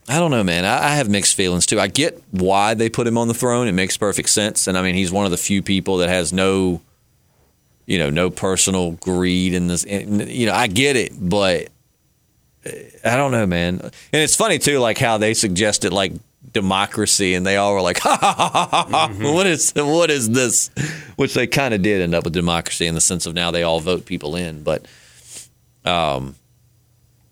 I 0.09 0.18
don't 0.18 0.30
know, 0.30 0.44
man. 0.44 0.66
I, 0.66 0.92
I, 0.92 0.94
have 0.97 1.09
mixed 1.09 1.35
feelings 1.35 1.64
too. 1.64 1.80
I 1.80 1.87
get 1.87 2.23
why 2.30 2.75
they 2.75 2.90
put 2.90 3.06
him 3.06 3.16
on 3.16 3.28
the 3.28 3.35
throne; 3.35 3.66
it 3.66 3.73
makes 3.73 3.97
perfect 3.97 4.28
sense. 4.28 4.66
And 4.66 4.76
I 4.76 4.83
mean, 4.83 4.94
he's 4.94 5.11
one 5.11 5.25
of 5.25 5.30
the 5.30 5.38
few 5.38 5.62
people 5.62 5.99
that 5.99 6.11
has 6.11 6.30
no, 6.30 6.83
you 7.87 7.99
know, 7.99 8.11
no 8.11 8.28
personal 8.28 8.92
greed 8.92 9.54
in 9.54 9.68
this. 9.68 9.85
And, 9.85 10.28
you 10.28 10.47
know, 10.47 10.52
I 10.52 10.66
get 10.66 10.97
it, 10.97 11.12
but 11.18 11.68
uh, 12.66 12.71
I 13.02 13.16
don't 13.16 13.33
know, 13.33 13.47
man. 13.47 13.80
And 13.80 13.92
it's 14.12 14.37
funny 14.37 14.59
too, 14.59 14.78
like 14.78 14.99
how 14.99 15.16
they 15.16 15.33
suggested, 15.33 15.94
like 15.94 16.12
democracy, 16.54 17.34
and 17.34 17.44
they 17.44 17.56
all 17.56 17.75
were 17.75 17.82
like, 17.82 17.99
ha 18.00 18.16
ha 18.16 18.32
ha 18.32 18.49
ha 18.50 18.66
ha. 18.68 19.08
Mm-hmm. 19.08 19.25
What 19.25 19.46
is 19.46 19.73
what 19.76 20.11
is 20.11 20.30
this? 20.30 20.70
Which 21.16 21.35
they 21.35 21.46
kind 21.46 21.74
of 21.74 21.83
did 21.83 22.00
end 22.00 22.14
up 22.14 22.24
with 22.24 22.33
democracy 22.33 22.87
in 22.87 22.94
the 22.94 23.00
sense 23.02 23.26
of 23.26 23.35
now 23.35 23.50
they 23.50 23.62
all 23.62 23.81
vote 23.81 24.07
people 24.07 24.37
in, 24.37 24.62
but 24.62 24.87
um, 25.85 26.35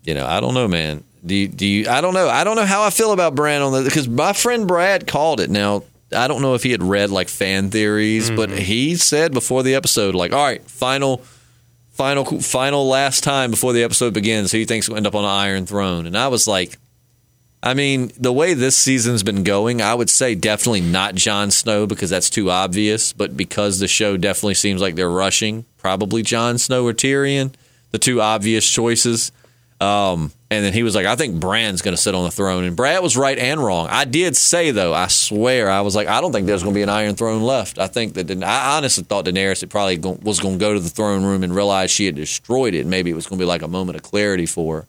you 0.03 0.13
know, 0.13 0.27
I 0.27 0.39
don't 0.39 0.53
know, 0.53 0.67
man. 0.67 1.03
Do 1.25 1.33
you, 1.33 1.47
do 1.47 1.65
you? 1.65 1.89
I 1.89 2.01
don't 2.01 2.13
know. 2.13 2.29
I 2.29 2.43
don't 2.43 2.57
know 2.57 2.65
how 2.65 2.83
I 2.83 2.89
feel 2.89 3.13
about 3.13 3.33
Bran 3.33 3.61
on 3.61 3.71
the 3.71 3.83
because 3.83 4.07
my 4.07 4.33
friend 4.33 4.67
Brad 4.67 5.07
called 5.07 5.39
it. 5.39 5.49
Now 5.49 5.83
I 6.11 6.27
don't 6.27 6.41
know 6.41 6.53
if 6.53 6.63
he 6.63 6.71
had 6.71 6.83
read 6.83 7.09
like 7.09 7.29
fan 7.29 7.69
theories, 7.69 8.27
mm-hmm. 8.27 8.35
but 8.35 8.49
he 8.51 8.95
said 8.95 9.31
before 9.31 9.63
the 9.63 9.75
episode, 9.75 10.15
like, 10.15 10.33
all 10.33 10.43
right, 10.43 10.63
final. 10.69 11.23
Final, 11.91 12.25
final, 12.25 12.87
last 12.87 13.23
time 13.23 13.51
before 13.51 13.71
the 13.71 13.83
episode 13.83 14.15
begins, 14.15 14.51
who 14.51 14.57
he 14.57 14.65
thinks 14.65 14.89
will 14.89 14.97
end 14.97 15.05
up 15.05 15.13
on 15.13 15.23
an 15.23 15.29
Iron 15.29 15.67
Throne? 15.67 16.07
And 16.07 16.17
I 16.17 16.27
was 16.27 16.47
like, 16.47 16.79
I 17.65 17.73
mean, 17.73 18.11
the 18.19 18.33
way 18.33 18.53
this 18.53 18.77
season's 18.77 19.23
been 19.23 19.45
going, 19.45 19.81
I 19.81 19.95
would 19.95 20.09
say 20.09 20.35
definitely 20.35 20.81
not 20.81 21.15
Jon 21.15 21.49
Snow 21.49 21.87
because 21.87 22.09
that's 22.09 22.29
too 22.29 22.51
obvious. 22.51 23.13
But 23.13 23.37
because 23.37 23.79
the 23.79 23.87
show 23.87 24.17
definitely 24.17 24.55
seems 24.55 24.81
like 24.81 24.95
they're 24.95 25.09
rushing, 25.09 25.63
probably 25.77 26.23
Jon 26.23 26.57
Snow 26.57 26.85
or 26.85 26.91
Tyrion, 26.91 27.53
the 27.91 27.99
two 27.99 28.19
obvious 28.19 28.69
choices. 28.69 29.31
Um, 29.79 30.33
and 30.51 30.63
then 30.63 30.73
he 30.73 30.83
was 30.83 30.93
like, 30.93 31.05
I 31.05 31.15
think 31.15 31.39
Bran's 31.39 31.81
going 31.81 31.95
to 31.95 32.01
sit 32.01 32.13
on 32.13 32.25
the 32.25 32.31
throne. 32.31 32.65
And 32.65 32.75
Brad 32.75 33.01
was 33.01 33.15
right 33.15 33.39
and 33.39 33.63
wrong. 33.63 33.87
I 33.89 34.03
did 34.03 34.35
say, 34.35 34.71
though, 34.71 34.93
I 34.93 35.07
swear, 35.07 35.69
I 35.69 35.81
was 35.81 35.95
like, 35.95 36.09
I 36.09 36.19
don't 36.19 36.33
think 36.33 36.47
there's 36.47 36.63
going 36.63 36.73
to 36.73 36.77
be 36.77 36.83
an 36.83 36.89
Iron 36.89 37.15
Throne 37.15 37.43
left. 37.43 37.79
I 37.79 37.87
think 37.87 38.13
that, 38.15 38.29
I 38.43 38.77
honestly 38.77 39.05
thought 39.05 39.25
Daenerys 39.25 39.61
had 39.61 39.69
probably 39.69 39.97
was 39.97 40.41
going 40.41 40.55
to 40.55 40.59
go 40.59 40.73
to 40.73 40.79
the 40.81 40.89
throne 40.89 41.23
room 41.23 41.43
and 41.43 41.55
realize 41.55 41.91
she 41.91 42.07
had 42.07 42.15
destroyed 42.15 42.73
it. 42.73 42.85
Maybe 42.85 43.09
it 43.09 43.15
was 43.15 43.25
going 43.25 43.39
to 43.39 43.43
be 43.43 43.47
like 43.47 43.61
a 43.61 43.69
moment 43.69 43.95
of 43.95 44.03
clarity 44.03 44.45
for 44.45 44.81
her. 44.81 44.87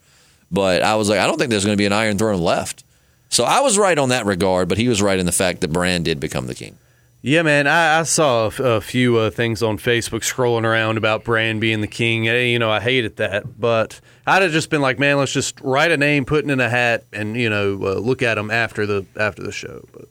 But 0.50 0.82
I 0.82 0.96
was 0.96 1.08
like, 1.08 1.18
I 1.18 1.26
don't 1.26 1.38
think 1.38 1.50
there's 1.50 1.64
going 1.64 1.76
to 1.76 1.80
be 1.80 1.86
an 1.86 1.92
Iron 1.92 2.18
Throne 2.18 2.40
left. 2.40 2.84
So 3.28 3.44
I 3.44 3.60
was 3.60 3.76
right 3.76 3.98
on 3.98 4.10
that 4.10 4.26
regard, 4.26 4.68
but 4.68 4.78
he 4.78 4.88
was 4.88 5.02
right 5.02 5.18
in 5.18 5.26
the 5.26 5.32
fact 5.32 5.60
that 5.62 5.72
Bran 5.72 6.02
did 6.02 6.20
become 6.20 6.46
the 6.46 6.54
king. 6.54 6.78
Yeah, 7.26 7.40
man, 7.40 7.66
I, 7.66 8.00
I 8.00 8.02
saw 8.02 8.50
a, 8.58 8.80
few 8.82 9.16
uh, 9.16 9.30
things 9.30 9.62
on 9.62 9.78
Facebook 9.78 10.20
scrolling 10.20 10.64
around 10.64 10.98
about 10.98 11.24
Bran 11.24 11.58
being 11.58 11.80
the 11.80 11.86
king. 11.86 12.24
You 12.24 12.58
know, 12.58 12.70
I 12.70 12.80
hated 12.80 13.16
that, 13.16 13.58
but 13.58 13.98
I'd 14.26 14.42
have 14.42 14.52
just 14.52 14.68
been 14.68 14.82
like, 14.82 14.98
man, 14.98 15.16
let's 15.16 15.32
just 15.32 15.58
write 15.62 15.90
a 15.90 15.96
name, 15.96 16.26
put 16.26 16.44
it 16.44 16.50
in 16.50 16.60
a 16.60 16.68
hat, 16.68 17.04
and 17.14 17.34
you 17.34 17.48
know, 17.48 17.72
uh, 17.82 17.94
look 17.94 18.20
at 18.20 18.36
him 18.36 18.50
after 18.50 18.84
the 18.84 19.06
after 19.18 19.42
the 19.42 19.52
show. 19.52 19.86
But 19.94 20.08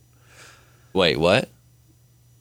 wait, 0.92 1.20
what? 1.20 1.50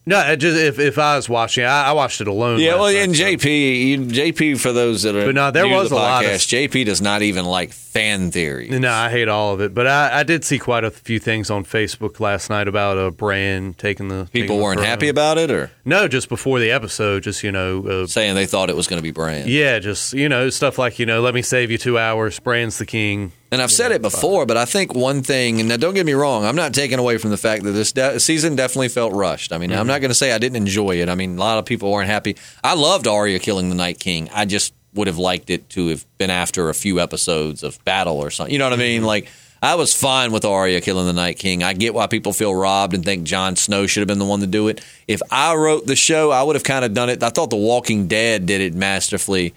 No, 0.05 0.35
just 0.35 0.57
if, 0.57 0.79
if 0.79 0.97
I 0.97 1.15
was 1.15 1.29
watching, 1.29 1.63
I, 1.63 1.87
I 1.87 1.91
watched 1.93 2.19
it 2.19 2.27
alone. 2.27 2.59
Yeah, 2.59 2.75
well, 2.75 2.87
and 2.87 3.13
JP, 3.13 4.09
JP 4.09 4.59
for 4.59 4.73
those 4.73 5.03
that 5.03 5.15
are 5.15 5.27
but 5.27 5.35
no, 5.35 5.49
there 5.49 5.67
was 5.67 5.91
the 5.91 5.95
a 5.95 5.99
podcast, 5.99 6.01
lot. 6.01 6.25
Of, 6.25 6.41
JP 6.41 6.85
does 6.85 7.01
not 7.01 7.21
even 7.21 7.45
like 7.45 7.71
fan 7.71 8.29
theory. 8.29 8.67
No, 8.67 8.91
I 8.91 9.09
hate 9.09 9.29
all 9.29 9.53
of 9.53 9.61
it. 9.61 9.73
But 9.73 9.87
I, 9.87 10.19
I, 10.19 10.23
did 10.23 10.43
see 10.43 10.59
quite 10.59 10.83
a 10.83 10.91
few 10.91 11.19
things 11.19 11.49
on 11.49 11.63
Facebook 11.63 12.19
last 12.19 12.49
night 12.49 12.67
about 12.67 12.97
a 12.97 13.11
Bran 13.11 13.75
taking 13.75 14.09
the 14.09 14.27
people 14.33 14.55
taking 14.55 14.61
weren't 14.61 14.79
the 14.81 14.85
happy 14.85 15.07
about 15.07 15.37
it, 15.37 15.49
or 15.49 15.71
no, 15.85 16.09
just 16.09 16.27
before 16.27 16.59
the 16.59 16.71
episode, 16.71 17.23
just 17.23 17.41
you 17.41 17.51
know, 17.51 17.87
uh, 17.87 18.07
saying 18.07 18.35
they 18.35 18.45
thought 18.45 18.69
it 18.69 18.75
was 18.75 18.87
going 18.87 18.99
to 18.99 19.03
be 19.03 19.11
Bran. 19.11 19.47
Yeah, 19.47 19.79
just 19.79 20.11
you 20.11 20.27
know, 20.27 20.49
stuff 20.49 20.77
like 20.77 20.99
you 20.99 21.05
know, 21.05 21.21
let 21.21 21.33
me 21.33 21.41
save 21.41 21.71
you 21.71 21.77
two 21.77 21.97
hours. 21.97 22.39
Bran's 22.39 22.77
the 22.77 22.85
king. 22.85 23.31
And 23.53 23.61
I've 23.61 23.71
said 23.71 23.91
it 23.91 24.01
before, 24.01 24.47
but 24.47 24.57
I 24.57 24.65
think 24.65 24.95
one 24.95 25.21
thing, 25.21 25.59
and 25.59 25.69
now 25.69 25.77
don't 25.77 25.93
get 25.93 26.07
me 26.07 26.13
wrong, 26.13 26.43
I'm 26.43 26.55
not 26.55 26.73
taking 26.73 26.97
away 26.97 27.19
from 27.19 27.29
the 27.29 27.37
fact 27.37 27.63
that 27.63 27.71
this 27.71 27.91
de- 27.91 28.19
season 28.19 28.55
definitely 28.55 28.89
felt 28.89 29.13
rushed. 29.13 29.53
I 29.53 29.59
mean, 29.59 29.69
mm-hmm. 29.69 29.79
I'm 29.79 29.85
not 29.85 30.01
going 30.01 30.09
to 30.09 30.15
say 30.15 30.31
I 30.31 30.39
didn't 30.39 30.55
enjoy 30.55 31.01
it. 31.01 31.07
I 31.07 31.13
mean, 31.13 31.37
a 31.37 31.39
lot 31.39 31.59
of 31.59 31.65
people 31.65 31.91
weren't 31.91 32.09
happy. 32.09 32.35
I 32.63 32.73
loved 32.73 33.07
Arya 33.07 33.37
killing 33.37 33.69
the 33.69 33.75
Night 33.75 33.99
King. 33.99 34.27
I 34.33 34.45
just 34.45 34.73
would 34.95 35.05
have 35.05 35.19
liked 35.19 35.51
it 35.51 35.69
to 35.69 35.89
have 35.89 36.03
been 36.17 36.31
after 36.31 36.69
a 36.69 36.73
few 36.73 36.99
episodes 36.99 37.61
of 37.61 37.83
battle 37.85 38.17
or 38.17 38.31
something. 38.31 38.51
You 38.51 38.57
know 38.57 38.65
what 38.65 38.73
I 38.73 38.77
mean? 38.77 39.01
Mm-hmm. 39.01 39.07
Like, 39.07 39.29
I 39.61 39.75
was 39.75 39.93
fine 39.93 40.31
with 40.31 40.45
Arya 40.45 40.81
killing 40.81 41.05
the 41.05 41.13
Night 41.13 41.37
King. 41.37 41.63
I 41.63 41.73
get 41.73 41.93
why 41.93 42.07
people 42.07 42.33
feel 42.33 42.53
robbed 42.53 42.95
and 42.95 43.05
think 43.05 43.23
Jon 43.23 43.55
Snow 43.55 43.85
should 43.85 44.01
have 44.01 44.07
been 44.07 44.19
the 44.19 44.25
one 44.25 44.39
to 44.39 44.47
do 44.47 44.67
it. 44.67 44.83
If 45.07 45.21
I 45.31 45.55
wrote 45.55 45.85
the 45.85 45.95
show, 45.95 46.31
I 46.31 46.41
would 46.41 46.55
have 46.55 46.63
kind 46.63 46.83
of 46.83 46.93
done 46.93 47.09
it. 47.09 47.21
I 47.21 47.29
thought 47.29 47.51
The 47.51 47.55
Walking 47.55 48.07
Dead 48.07 48.45
did 48.45 48.61
it 48.61 48.73
masterfully 48.73 49.53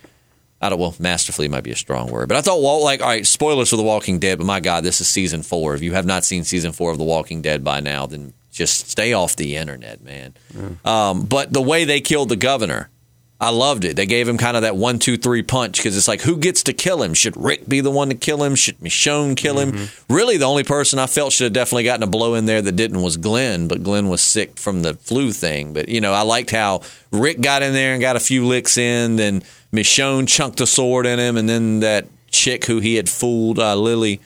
I 0.61 0.69
don't. 0.71 0.79
Well, 0.79 0.95
masterfully 0.99 1.49
might 1.49 1.65
be 1.65 1.71
a 1.71 1.77
strong 1.77 2.11
word, 2.11 2.29
but 2.29 2.37
I 2.37 2.41
thought, 2.41 2.63
well, 2.63 2.83
like, 2.83 3.01
all 3.01 3.09
right, 3.09 3.27
spoilers 3.27 3.71
for 3.71 3.77
The 3.77 3.83
Walking 3.83 4.19
Dead, 4.19 4.39
but 4.39 4.47
my 4.47 4.61
God, 4.61 4.85
this 4.85 5.01
is 5.01 5.09
season 5.09 5.43
four. 5.43 5.75
If 5.75 5.83
you 5.83 5.93
have 5.93 6.07
not 6.07 6.25
seen 6.25 6.45
season 6.45 6.73
four 6.73 6.91
of 6.91 6.99
The 6.99 7.05
Walking 7.05 7.43
Dead 7.43 7.63
by 7.63 7.81
now, 7.81 8.07
then 8.07 8.33
just 8.51 8.89
stay 8.89 9.13
off 9.13 9.37
the 9.37 9.57
internet, 9.57 10.03
man. 10.03 10.35
Mm. 10.53 10.87
Um, 10.87 11.27
but 11.27 11.53
the 11.53 11.61
way 11.61 11.85
they 11.85 12.01
killed 12.01 12.31
the 12.31 12.37
governor, 12.37 12.89
I 13.39 13.51
loved 13.51 13.85
it. 13.85 13.97
They 13.97 14.07
gave 14.07 14.27
him 14.27 14.39
kind 14.39 14.57
of 14.57 14.63
that 14.63 14.77
one, 14.77 14.99
two, 14.99 15.19
three 15.19 15.43
punch 15.43 15.77
because 15.77 15.95
it's 15.95 16.09
like, 16.09 16.23
who 16.23 16.39
gets 16.39 16.63
to 16.63 16.73
kill 16.73 17.03
him? 17.03 17.13
Should 17.13 17.37
Rick 17.37 17.69
be 17.69 17.83
the 17.83 17.91
one 17.91 18.09
to 18.09 18.15
kill 18.15 18.43
him? 18.43 18.55
Should 18.55 18.79
Michonne 18.79 19.37
kill 19.37 19.59
him? 19.59 19.73
Mm-hmm. 19.73 20.15
Really, 20.15 20.39
the 20.39 20.47
only 20.47 20.65
person 20.65 20.99
I 20.99 21.07
felt 21.07 21.35
should 21.35 21.45
have 21.45 21.53
definitely 21.53 21.85
gotten 21.85 22.03
a 22.03 22.07
blow 22.07 22.33
in 22.33 22.47
there 22.47 22.63
that 22.63 22.73
didn't 22.73 23.03
was 23.03 23.19
Glenn, 23.19 23.69
but 23.69 23.83
Glenn 23.83 24.09
was 24.09 24.23
sick 24.23 24.59
from 24.59 24.81
the 24.81 24.95
flu 24.95 25.33
thing. 25.33 25.75
But, 25.75 25.91
you 25.91 26.01
know, 26.01 26.15
I 26.15 26.23
liked 26.23 26.51
how 26.51 26.81
Rick 27.13 27.43
got 27.43 27.63
in 27.63 27.75
there 27.75 27.93
and 27.93 28.01
got 28.01 28.17
a 28.17 28.21
few 28.21 28.47
licks 28.47 28.79
in, 28.79 29.17
then 29.17 29.43
Michonne 29.77 30.27
chunked 30.27 30.59
the 30.59 30.67
sword 30.67 31.07
in 31.07 31.19
him, 31.19 31.37
and 31.37 31.49
then 31.49 31.81
that 31.81 32.07
chick 32.31 32.65
who 32.65 32.81
he 32.81 32.97
had 32.97 33.09
fooled, 33.09 33.59
uh, 33.59 33.77
Lily. 33.77 34.21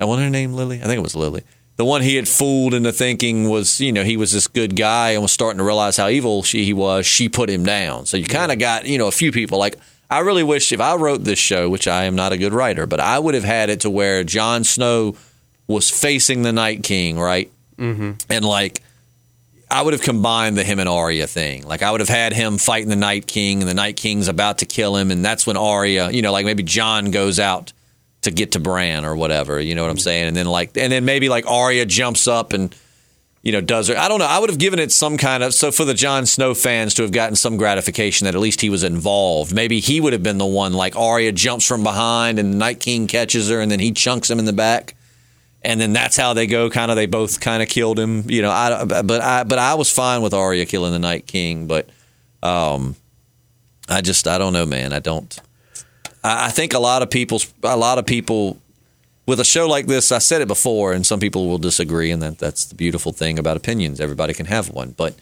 I 0.00 0.06
want 0.06 0.22
her 0.22 0.30
name 0.30 0.54
Lily. 0.54 0.78
I 0.78 0.84
think 0.84 0.98
it 0.98 1.02
was 1.02 1.14
Lily 1.14 1.44
the 1.76 1.84
one 1.84 2.02
he 2.02 2.16
had 2.16 2.28
fooled 2.28 2.72
into 2.72 2.92
thinking 2.92 3.48
was, 3.48 3.80
you 3.80 3.92
know, 3.92 4.04
he 4.04 4.16
was 4.16 4.32
this 4.32 4.46
good 4.46 4.76
guy 4.76 5.10
and 5.10 5.22
was 5.22 5.32
starting 5.32 5.58
to 5.58 5.64
realize 5.64 5.96
how 5.96 6.08
evil 6.08 6.42
she 6.42 6.64
he 6.64 6.72
was, 6.72 7.04
she 7.04 7.28
put 7.28 7.50
him 7.50 7.64
down. 7.64 8.06
So 8.06 8.16
you 8.16 8.26
kind 8.26 8.52
of 8.52 8.58
got, 8.58 8.86
you 8.86 8.98
know, 8.98 9.08
a 9.08 9.12
few 9.12 9.32
people 9.32 9.58
like 9.58 9.76
I 10.08 10.20
really 10.20 10.44
wish 10.44 10.72
if 10.72 10.80
I 10.80 10.94
wrote 10.94 11.24
this 11.24 11.38
show, 11.38 11.68
which 11.68 11.88
I 11.88 12.04
am 12.04 12.14
not 12.14 12.32
a 12.32 12.38
good 12.38 12.52
writer, 12.52 12.86
but 12.86 13.00
I 13.00 13.18
would 13.18 13.34
have 13.34 13.44
had 13.44 13.70
it 13.70 13.80
to 13.80 13.90
where 13.90 14.22
Jon 14.22 14.62
Snow 14.62 15.16
was 15.66 15.90
facing 15.90 16.42
the 16.42 16.52
Night 16.52 16.82
King, 16.82 17.18
right? 17.18 17.50
Mm-hmm. 17.78 18.12
And 18.30 18.44
like 18.44 18.82
I 19.70 19.82
would 19.82 19.92
have 19.92 20.02
combined 20.02 20.56
the 20.56 20.64
him 20.64 20.78
and 20.78 20.88
Arya 20.88 21.26
thing. 21.26 21.66
Like 21.66 21.82
I 21.82 21.90
would 21.90 22.00
have 22.00 22.08
had 22.08 22.32
him 22.32 22.58
fighting 22.58 22.88
the 22.88 22.96
Night 22.96 23.26
King, 23.26 23.60
and 23.60 23.68
the 23.68 23.74
Night 23.74 23.96
King's 23.96 24.28
about 24.28 24.58
to 24.58 24.66
kill 24.66 24.96
him, 24.96 25.10
and 25.10 25.24
that's 25.24 25.46
when 25.46 25.56
Arya, 25.56 26.10
you 26.10 26.22
know, 26.22 26.32
like 26.32 26.44
maybe 26.44 26.62
Jon 26.62 27.10
goes 27.10 27.38
out 27.38 27.72
to 28.22 28.30
get 28.30 28.52
to 28.52 28.60
Bran 28.60 29.04
or 29.04 29.14
whatever. 29.16 29.60
You 29.60 29.74
know 29.74 29.82
what 29.82 29.90
I'm 29.90 29.96
mm. 29.96 30.02
saying? 30.02 30.28
And 30.28 30.36
then 30.36 30.46
like, 30.46 30.76
and 30.76 30.90
then 30.90 31.04
maybe 31.04 31.28
like 31.28 31.46
Arya 31.46 31.86
jumps 31.86 32.26
up 32.26 32.52
and 32.52 32.74
you 33.42 33.52
know 33.52 33.60
does 33.60 33.88
her. 33.88 33.96
I 33.96 34.08
don't 34.08 34.18
know. 34.18 34.26
I 34.26 34.38
would 34.38 34.50
have 34.50 34.58
given 34.58 34.78
it 34.78 34.92
some 34.92 35.16
kind 35.16 35.42
of 35.42 35.54
so 35.54 35.70
for 35.70 35.84
the 35.84 35.94
Jon 35.94 36.26
Snow 36.26 36.54
fans 36.54 36.94
to 36.94 37.02
have 37.02 37.12
gotten 37.12 37.36
some 37.36 37.56
gratification 37.56 38.24
that 38.24 38.34
at 38.34 38.40
least 38.40 38.60
he 38.60 38.70
was 38.70 38.82
involved. 38.82 39.54
Maybe 39.54 39.80
he 39.80 40.00
would 40.00 40.12
have 40.12 40.22
been 40.22 40.38
the 40.38 40.46
one 40.46 40.72
like 40.72 40.96
Arya 40.96 41.32
jumps 41.32 41.66
from 41.66 41.82
behind 41.82 42.38
and 42.38 42.52
the 42.52 42.58
Night 42.58 42.80
King 42.80 43.06
catches 43.06 43.50
her 43.50 43.60
and 43.60 43.70
then 43.70 43.80
he 43.80 43.92
chunks 43.92 44.30
him 44.30 44.38
in 44.38 44.44
the 44.44 44.52
back. 44.52 44.94
And 45.64 45.80
then 45.80 45.94
that's 45.94 46.16
how 46.16 46.34
they 46.34 46.46
go. 46.46 46.68
Kind 46.68 46.90
of, 46.90 46.96
they 46.96 47.06
both 47.06 47.40
kind 47.40 47.62
of 47.62 47.68
killed 47.68 47.98
him, 47.98 48.28
you 48.28 48.42
know. 48.42 48.50
I, 48.50 48.84
but 48.84 49.20
I, 49.22 49.44
but 49.44 49.58
I 49.58 49.74
was 49.74 49.90
fine 49.90 50.20
with 50.20 50.34
Arya 50.34 50.66
killing 50.66 50.92
the 50.92 50.98
Night 50.98 51.26
King. 51.26 51.66
But, 51.66 51.88
um, 52.42 52.96
I 53.88 54.02
just, 54.02 54.28
I 54.28 54.38
don't 54.38 54.52
know, 54.52 54.66
man. 54.66 54.92
I 54.92 54.98
don't. 54.98 55.38
I 56.22 56.50
think 56.50 56.72
a 56.72 56.78
lot 56.78 57.02
of 57.02 57.10
people, 57.10 57.40
a 57.62 57.76
lot 57.76 57.98
of 57.98 58.06
people, 58.06 58.58
with 59.26 59.40
a 59.40 59.44
show 59.44 59.66
like 59.66 59.86
this, 59.86 60.12
I 60.12 60.18
said 60.18 60.42
it 60.42 60.48
before, 60.48 60.92
and 60.92 61.06
some 61.06 61.20
people 61.20 61.48
will 61.48 61.58
disagree, 61.58 62.10
and 62.10 62.22
that 62.22 62.38
that's 62.38 62.66
the 62.66 62.74
beautiful 62.74 63.12
thing 63.12 63.38
about 63.38 63.56
opinions. 63.56 64.00
Everybody 64.00 64.34
can 64.34 64.46
have 64.46 64.70
one, 64.70 64.94
but 64.96 65.14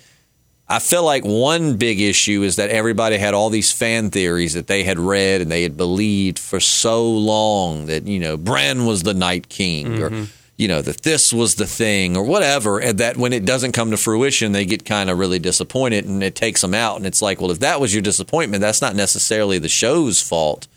I 0.73 0.79
feel 0.79 1.05
like 1.05 1.25
one 1.25 1.77
big 1.77 2.01
issue 2.01 2.43
is 2.43 2.57
that 2.57 2.71
everybody 2.71 3.19
had 3.19 3.35
all 3.35 3.51
these 3.51 3.71
fan 3.71 4.11
theories 4.11 4.55
that 4.55 4.67
they 4.67 4.83
had 4.83 4.99
read 4.99 5.41
and 5.41 5.51
they 5.51 5.63
had 5.63 5.77
believed 5.77 6.39
for 6.39 6.61
so 6.61 7.09
long 7.11 7.87
that 7.87 8.07
you 8.07 8.19
know 8.19 8.37
Bran 8.37 8.87
was 8.87 9.03
the 9.03 9.15
Night 9.15 9.49
King 9.49 9.87
mm-hmm. 9.87 10.23
or 10.25 10.27
you 10.57 10.69
know 10.69 10.83
that 10.83 11.03
this 11.03 11.33
was 11.33 11.57
the 11.57 11.67
thing 11.67 12.17
or 12.17 12.25
whatever, 12.25 12.81
and 12.81 12.99
that 12.99 13.17
when 13.17 13.33
it 13.33 13.45
doesn't 13.45 13.73
come 13.73 13.91
to 13.91 13.97
fruition, 13.97 14.53
they 14.53 14.65
get 14.65 14.85
kind 14.85 15.11
of 15.11 15.19
really 15.19 15.39
disappointed 15.39 16.07
and 16.07 16.23
it 16.23 16.35
takes 16.35 16.61
them 16.61 16.75
out. 16.75 16.97
And 16.97 17.07
it's 17.07 17.23
like, 17.23 17.41
well, 17.41 17.51
if 17.51 17.61
that 17.61 17.81
was 17.81 17.95
your 17.95 18.03
disappointment, 18.03 18.61
that's 18.61 18.83
not 18.83 18.97
necessarily 18.97 19.59
the 19.59 19.69
show's 19.69 20.21
fault 20.21 20.69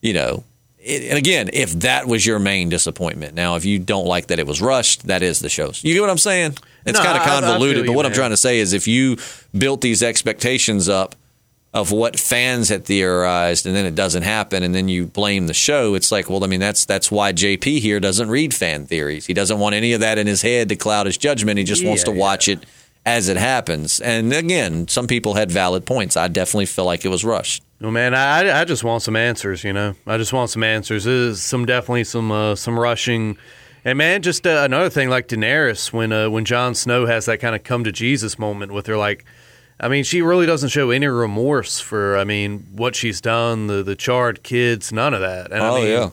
you 0.00 0.12
know, 0.12 0.44
it, 0.78 1.08
and 1.08 1.18
again, 1.18 1.50
if 1.52 1.72
that 1.80 2.06
was 2.06 2.24
your 2.24 2.38
main 2.38 2.68
disappointment, 2.68 3.34
now 3.34 3.56
if 3.56 3.64
you 3.64 3.78
don't 3.78 4.06
like 4.06 4.28
that 4.28 4.38
it 4.38 4.46
was 4.46 4.60
rushed, 4.60 5.06
that 5.06 5.22
is 5.22 5.40
the 5.40 5.48
show's. 5.48 5.82
You 5.82 5.94
get 5.94 6.00
what 6.00 6.10
I'm 6.10 6.18
saying? 6.18 6.56
It's 6.86 6.98
no, 6.98 7.04
kind 7.04 7.18
of 7.18 7.24
convoluted, 7.24 7.86
but 7.86 7.94
what 7.94 8.04
man. 8.04 8.12
I'm 8.12 8.16
trying 8.16 8.30
to 8.30 8.36
say 8.36 8.58
is 8.58 8.72
if 8.72 8.86
you 8.86 9.18
built 9.56 9.80
these 9.80 10.02
expectations 10.02 10.88
up 10.88 11.14
of 11.74 11.92
what 11.92 12.18
fans 12.18 12.70
had 12.70 12.84
theorized 12.84 13.66
and 13.66 13.76
then 13.76 13.84
it 13.84 13.94
doesn't 13.94 14.22
happen 14.22 14.62
and 14.62 14.74
then 14.74 14.88
you 14.88 15.06
blame 15.06 15.46
the 15.46 15.54
show, 15.54 15.94
it's 15.94 16.10
like, 16.10 16.30
well, 16.30 16.42
I 16.44 16.46
mean, 16.46 16.60
that's 16.60 16.84
that's 16.84 17.10
why 17.10 17.32
JP 17.32 17.80
here 17.80 18.00
doesn't 18.00 18.30
read 18.30 18.54
fan 18.54 18.86
theories. 18.86 19.26
He 19.26 19.34
doesn't 19.34 19.58
want 19.58 19.74
any 19.74 19.92
of 19.92 20.00
that 20.00 20.18
in 20.18 20.26
his 20.26 20.42
head 20.42 20.68
to 20.70 20.76
cloud 20.76 21.06
his 21.06 21.18
judgment. 21.18 21.58
He 21.58 21.64
just 21.64 21.82
yeah, 21.82 21.88
wants 21.88 22.04
to 22.04 22.10
watch 22.10 22.48
yeah. 22.48 22.54
it 22.54 22.66
as 23.04 23.28
it 23.28 23.36
happens. 23.36 24.00
And 24.00 24.32
again, 24.32 24.88
some 24.88 25.06
people 25.06 25.34
had 25.34 25.50
valid 25.50 25.86
points. 25.86 26.16
I 26.16 26.28
definitely 26.28 26.66
feel 26.66 26.84
like 26.84 27.04
it 27.04 27.08
was 27.08 27.24
rushed. 27.24 27.62
Well, 27.80 27.90
man, 27.90 28.14
I 28.14 28.60
I 28.60 28.64
just 28.64 28.82
want 28.82 29.02
some 29.02 29.16
answers. 29.16 29.62
You 29.62 29.72
know, 29.72 29.94
I 30.06 30.18
just 30.18 30.32
want 30.32 30.50
some 30.50 30.62
answers. 30.62 31.04
There's 31.04 31.40
some 31.40 31.64
definitely 31.64 32.04
some 32.04 32.32
uh, 32.32 32.54
some 32.54 32.78
rushing. 32.78 33.38
And 33.88 33.96
man, 33.96 34.20
just 34.20 34.46
uh, 34.46 34.64
another 34.64 34.90
thing 34.90 35.08
like 35.08 35.28
Daenerys 35.28 35.94
when 35.94 36.12
uh, 36.12 36.28
when 36.28 36.44
Jon 36.44 36.74
Snow 36.74 37.06
has 37.06 37.24
that 37.24 37.38
kind 37.38 37.56
of 37.56 37.62
come 37.62 37.84
to 37.84 37.92
Jesus 37.92 38.38
moment 38.38 38.70
with 38.70 38.86
her, 38.86 38.98
like, 38.98 39.24
I 39.80 39.88
mean, 39.88 40.04
she 40.04 40.20
really 40.20 40.44
doesn't 40.44 40.68
show 40.68 40.90
any 40.90 41.06
remorse 41.06 41.80
for, 41.80 42.18
I 42.18 42.24
mean, 42.24 42.66
what 42.70 42.94
she's 42.94 43.22
done, 43.22 43.66
the 43.66 43.82
the 43.82 43.96
charred 43.96 44.42
kids, 44.42 44.92
none 44.92 45.14
of 45.14 45.22
that. 45.22 45.52
And, 45.52 45.62
oh 45.62 45.76
I 45.76 45.78
mean, 45.78 45.88
yeah 45.88 46.10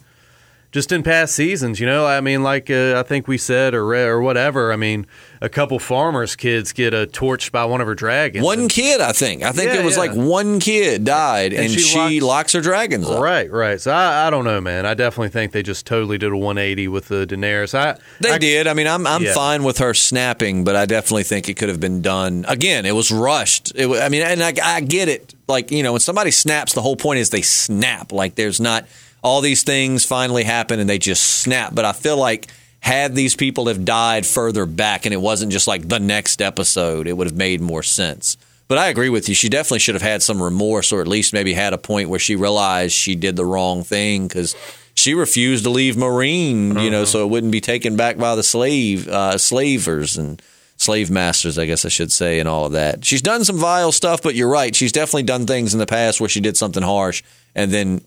just 0.76 0.92
in 0.92 1.04
past 1.04 1.34
seasons, 1.34 1.80
you 1.80 1.86
know. 1.86 2.06
I 2.06 2.20
mean, 2.20 2.44
like 2.44 2.70
uh, 2.70 3.00
I 3.00 3.04
think 3.04 3.30
we 3.30 3.38
said 3.38 3.74
or 3.74 3.96
or 3.96 4.22
whatever. 4.22 4.74
I 4.74 4.76
mean, 4.76 5.08
a 5.40 5.48
couple 5.48 5.80
farmers' 5.80 6.36
kids 6.36 6.74
get 6.74 6.94
uh, 6.94 7.06
torched 7.06 7.54
by 7.54 7.64
one 7.64 7.80
of 7.80 7.88
her 7.88 7.96
dragons. 7.96 8.44
One 8.44 8.60
and, 8.60 8.70
kid, 8.70 9.00
I 9.00 9.14
think. 9.14 9.42
I 9.42 9.54
think 9.54 9.72
yeah, 9.72 9.80
it 9.80 9.86
was 9.86 9.96
yeah. 9.96 10.02
like 10.02 10.14
one 10.16 10.60
kid 10.60 11.06
died, 11.06 11.54
and, 11.54 11.64
and 11.64 11.72
she, 11.72 11.80
she 11.80 12.20
locks, 12.20 12.24
locks, 12.24 12.54
her 12.54 12.62
dragons 12.62 13.10
up. 13.10 13.22
Right, 13.22 13.50
right. 13.50 13.80
So 13.80 13.94
I, 13.94 14.28
I 14.28 14.30
don't 14.30 14.44
know, 14.44 14.60
man. 14.60 14.86
I 14.86 14.96
definitely 14.96 15.30
think 15.30 15.54
they 15.54 15.64
just 15.64 15.86
totally 15.86 16.18
did 16.18 16.34
a 16.34 16.38
180 16.38 16.90
with 16.90 17.08
the 17.08 17.26
Daenerys. 17.26 17.74
I 17.74 17.98
they 18.20 18.32
I, 18.32 18.38
did. 18.38 18.68
I 18.68 18.74
mean, 18.74 18.88
I'm 18.88 19.08
I'm 19.08 19.24
yeah. 19.24 19.34
fine 19.34 19.64
with 19.64 19.78
her 19.78 19.94
snapping, 19.94 20.66
but 20.66 20.76
I 20.76 20.86
definitely 20.86 21.24
think 21.24 21.48
it 21.48 21.54
could 21.54 21.70
have 21.70 21.80
been 21.80 22.02
done 22.02 22.44
again. 22.50 22.86
It 22.86 22.96
was 22.96 23.14
rushed. 23.14 23.72
It, 23.76 23.88
I 23.88 24.10
mean, 24.10 24.24
and 24.24 24.44
I, 24.44 24.54
I 24.62 24.82
get 24.82 25.08
it. 25.08 25.36
Like 25.48 25.72
you 25.72 25.84
know, 25.84 25.94
when 25.94 26.02
somebody 26.02 26.32
snaps, 26.32 26.74
the 26.74 26.82
whole 26.82 26.98
point 26.98 27.20
is 27.20 27.30
they 27.30 27.44
snap. 27.44 28.12
Like 28.12 28.36
there's 28.36 28.60
not 28.60 28.86
all 29.26 29.42
these 29.42 29.64
things 29.64 30.06
finally 30.06 30.44
happen 30.44 30.80
and 30.80 30.88
they 30.88 31.00
just 31.00 31.42
snap. 31.42 31.74
But 31.74 31.84
I 31.84 31.94
feel 31.94 32.16
like 32.16 32.46
had 32.80 33.16
these 33.16 33.36
people 33.36 33.66
have 33.66 33.84
died 33.84 34.24
further 34.24 34.68
back 34.68 35.06
and 35.06 35.14
it 35.14 35.18
wasn't 35.18 35.52
just 35.52 35.68
like 35.68 35.90
the 35.90 36.00
next 36.00 36.44
episode, 36.44 37.08
it 37.08 37.14
would 37.14 37.26
have 37.26 37.36
made 37.36 37.60
more 37.60 37.82
sense. 37.82 38.38
But 38.68 38.78
I 38.78 38.90
agree 38.90 39.10
with 39.10 39.28
you. 39.28 39.34
She 39.34 39.50
definitely 39.50 39.80
should 39.80 39.96
have 39.96 40.04
had 40.04 40.22
some 40.22 40.42
remorse 40.42 40.92
or 40.92 41.02
at 41.02 41.08
least 41.08 41.34
maybe 41.34 41.54
had 41.54 41.74
a 41.74 41.80
point 41.80 42.10
where 42.10 42.20
she 42.20 42.36
realized 42.36 42.94
she 42.94 43.16
did 43.16 43.36
the 43.36 43.46
wrong 43.46 43.84
thing 43.84 44.28
because 44.28 44.56
she 44.94 45.16
refused 45.16 45.64
to 45.64 45.72
leave 45.72 45.96
Meereen, 45.96 46.80
you 46.84 46.92
know, 46.92 46.98
uh-huh. 46.98 47.06
so 47.08 47.26
it 47.26 47.32
wouldn't 47.32 47.52
be 47.52 47.62
taken 47.62 47.96
back 47.96 48.18
by 48.18 48.36
the 48.36 48.44
slave 48.44 49.08
uh, 49.08 49.40
slavers 49.40 50.18
and 50.18 50.40
slave 50.78 51.10
masters, 51.10 51.58
I 51.58 51.66
guess 51.66 51.84
I 51.84 51.90
should 51.90 52.12
say, 52.12 52.40
and 52.40 52.48
all 52.48 52.66
of 52.66 52.74
that. 52.74 53.04
She's 53.04 53.24
done 53.24 53.44
some 53.44 53.58
vile 53.58 53.92
stuff, 53.92 54.22
but 54.22 54.36
you're 54.36 54.50
right. 54.50 54.76
She's 54.76 54.92
definitely 54.92 55.24
done 55.24 55.48
things 55.48 55.74
in 55.74 55.80
the 55.80 55.88
past 55.88 56.20
where 56.20 56.30
she 56.30 56.42
did 56.42 56.58
something 56.58 56.84
harsh 56.84 57.24
and 57.56 57.72
then 57.72 58.06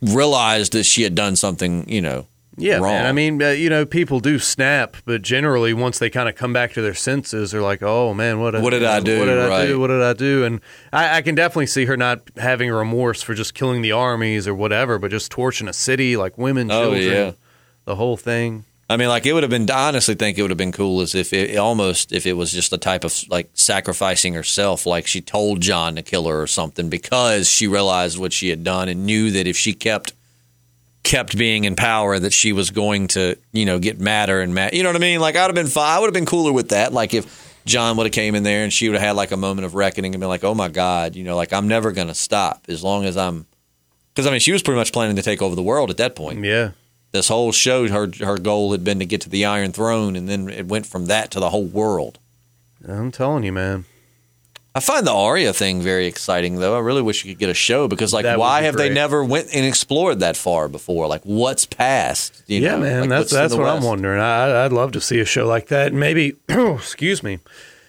realized 0.00 0.72
that 0.72 0.84
she 0.84 1.02
had 1.02 1.14
done 1.14 1.36
something, 1.36 1.88
you 1.88 2.00
know, 2.00 2.26
yeah, 2.58 2.76
wrong. 2.76 2.92
man. 2.92 3.06
I 3.06 3.12
mean, 3.12 3.42
uh, 3.42 3.50
you 3.50 3.70
know, 3.70 3.86
people 3.86 4.20
do 4.20 4.38
snap, 4.38 4.96
but 5.04 5.22
generally, 5.22 5.72
once 5.72 5.98
they 5.98 6.10
kind 6.10 6.28
of 6.28 6.34
come 6.34 6.52
back 6.52 6.72
to 6.72 6.82
their 6.82 6.94
senses, 6.94 7.52
they're 7.52 7.62
like, 7.62 7.82
"Oh 7.82 8.14
man, 8.14 8.40
what? 8.40 8.60
what 8.60 8.70
did 8.70 8.84
I 8.84 9.00
do? 9.00 9.20
What 9.20 9.26
did 9.26 9.48
right. 9.48 9.62
I 9.62 9.66
do? 9.66 9.78
What 9.80 9.88
did 9.88 10.02
I 10.02 10.12
do?" 10.12 10.44
And 10.44 10.60
I, 10.92 11.18
I, 11.18 11.22
can 11.22 11.34
definitely 11.34 11.66
see 11.66 11.84
her 11.84 11.96
not 11.96 12.22
having 12.36 12.70
remorse 12.70 13.22
for 13.22 13.34
just 13.34 13.54
killing 13.54 13.82
the 13.82 13.92
armies 13.92 14.48
or 14.48 14.54
whatever, 14.54 14.98
but 14.98 15.10
just 15.10 15.30
torching 15.30 15.68
a 15.68 15.72
city, 15.72 16.16
like 16.16 16.36
women, 16.36 16.70
oh, 16.70 16.90
children, 16.90 17.02
yeah. 17.04 17.32
the 17.84 17.94
whole 17.94 18.16
thing. 18.16 18.64
I 18.90 18.96
mean, 18.96 19.08
like 19.08 19.26
it 19.26 19.34
would 19.34 19.42
have 19.42 19.50
been. 19.50 19.70
I 19.70 19.88
honestly 19.88 20.14
think 20.14 20.38
it 20.38 20.42
would 20.42 20.50
have 20.50 20.58
been 20.58 20.72
cool 20.72 21.02
as 21.02 21.14
if 21.14 21.34
it 21.34 21.56
almost 21.56 22.10
if 22.10 22.26
it 22.26 22.32
was 22.32 22.50
just 22.50 22.72
a 22.72 22.78
type 22.78 23.04
of 23.04 23.14
like 23.28 23.50
sacrificing 23.52 24.32
herself, 24.32 24.86
like 24.86 25.06
she 25.06 25.20
told 25.20 25.60
Jon 25.60 25.96
to 25.96 26.02
kill 26.02 26.26
her 26.26 26.40
or 26.40 26.46
something 26.46 26.88
because 26.88 27.50
she 27.50 27.66
realized 27.66 28.18
what 28.18 28.32
she 28.32 28.48
had 28.48 28.64
done 28.64 28.88
and 28.88 29.04
knew 29.04 29.30
that 29.32 29.46
if 29.46 29.58
she 29.58 29.74
kept 29.74 30.14
kept 31.02 31.36
being 31.36 31.64
in 31.64 31.76
power, 31.76 32.18
that 32.18 32.32
she 32.32 32.54
was 32.54 32.70
going 32.70 33.08
to 33.08 33.36
you 33.52 33.66
know 33.66 33.78
get 33.78 34.00
madder 34.00 34.40
and 34.40 34.54
mad. 34.54 34.72
You 34.72 34.82
know 34.82 34.88
what 34.88 34.96
I 34.96 35.00
mean? 35.00 35.20
Like 35.20 35.36
I'd 35.36 35.42
have 35.42 35.54
been 35.54 35.66
fine. 35.66 35.94
I 35.94 35.98
would 35.98 36.06
have 36.06 36.14
been 36.14 36.26
cooler 36.26 36.52
with 36.52 36.70
that. 36.70 36.90
Like 36.90 37.12
if 37.12 37.60
Jon 37.66 37.98
would 37.98 38.06
have 38.06 38.14
came 38.14 38.34
in 38.34 38.42
there 38.42 38.64
and 38.64 38.72
she 38.72 38.88
would 38.88 38.96
have 38.98 39.06
had 39.06 39.16
like 39.16 39.32
a 39.32 39.36
moment 39.36 39.66
of 39.66 39.74
reckoning 39.74 40.14
and 40.14 40.20
been 40.20 40.30
like, 40.30 40.44
oh 40.44 40.54
my 40.54 40.68
god, 40.68 41.14
you 41.14 41.24
know, 41.24 41.36
like 41.36 41.52
I'm 41.52 41.68
never 41.68 41.92
gonna 41.92 42.14
stop 42.14 42.64
as 42.68 42.82
long 42.82 43.04
as 43.04 43.18
I'm. 43.18 43.44
Because 44.14 44.26
I 44.26 44.30
mean, 44.30 44.40
she 44.40 44.52
was 44.52 44.62
pretty 44.62 44.78
much 44.78 44.94
planning 44.94 45.16
to 45.16 45.22
take 45.22 45.42
over 45.42 45.54
the 45.54 45.62
world 45.62 45.90
at 45.90 45.98
that 45.98 46.16
point. 46.16 46.42
Yeah 46.42 46.70
this 47.12 47.28
whole 47.28 47.52
show, 47.52 47.88
her 47.88 48.10
her 48.20 48.38
goal 48.38 48.72
had 48.72 48.84
been 48.84 48.98
to 48.98 49.06
get 49.06 49.20
to 49.22 49.30
the 49.30 49.44
Iron 49.44 49.72
Throne, 49.72 50.16
and 50.16 50.28
then 50.28 50.48
it 50.48 50.66
went 50.66 50.86
from 50.86 51.06
that 51.06 51.30
to 51.32 51.40
the 51.40 51.50
whole 51.50 51.64
world. 51.64 52.18
I'm 52.86 53.10
telling 53.10 53.44
you, 53.44 53.52
man. 53.52 53.84
I 54.74 54.80
find 54.80 55.04
the 55.04 55.12
Arya 55.12 55.52
thing 55.52 55.80
very 55.80 56.06
exciting, 56.06 56.56
though. 56.56 56.76
I 56.76 56.80
really 56.80 57.02
wish 57.02 57.24
you 57.24 57.32
could 57.32 57.40
get 57.40 57.48
a 57.48 57.54
show 57.54 57.88
because, 57.88 58.12
like, 58.12 58.24
that 58.24 58.38
why 58.38 58.62
have 58.62 58.76
great. 58.76 58.90
they 58.90 58.94
never 58.94 59.24
went 59.24 59.48
and 59.52 59.66
explored 59.66 60.20
that 60.20 60.36
far 60.36 60.68
before? 60.68 61.08
Like, 61.08 61.22
what's 61.24 61.66
past? 61.66 62.44
yeah, 62.46 62.72
know? 62.72 62.78
man, 62.78 63.00
like, 63.00 63.08
that's 63.08 63.32
that's 63.32 63.54
what 63.54 63.64
West? 63.64 63.78
I'm 63.78 63.84
wondering. 63.84 64.20
I, 64.20 64.62
would 64.62 64.72
love 64.72 64.92
to 64.92 65.00
see 65.00 65.18
a 65.18 65.24
show 65.24 65.48
like 65.48 65.68
that. 65.68 65.92
Maybe, 65.92 66.34
excuse 66.48 67.24
me, 67.24 67.40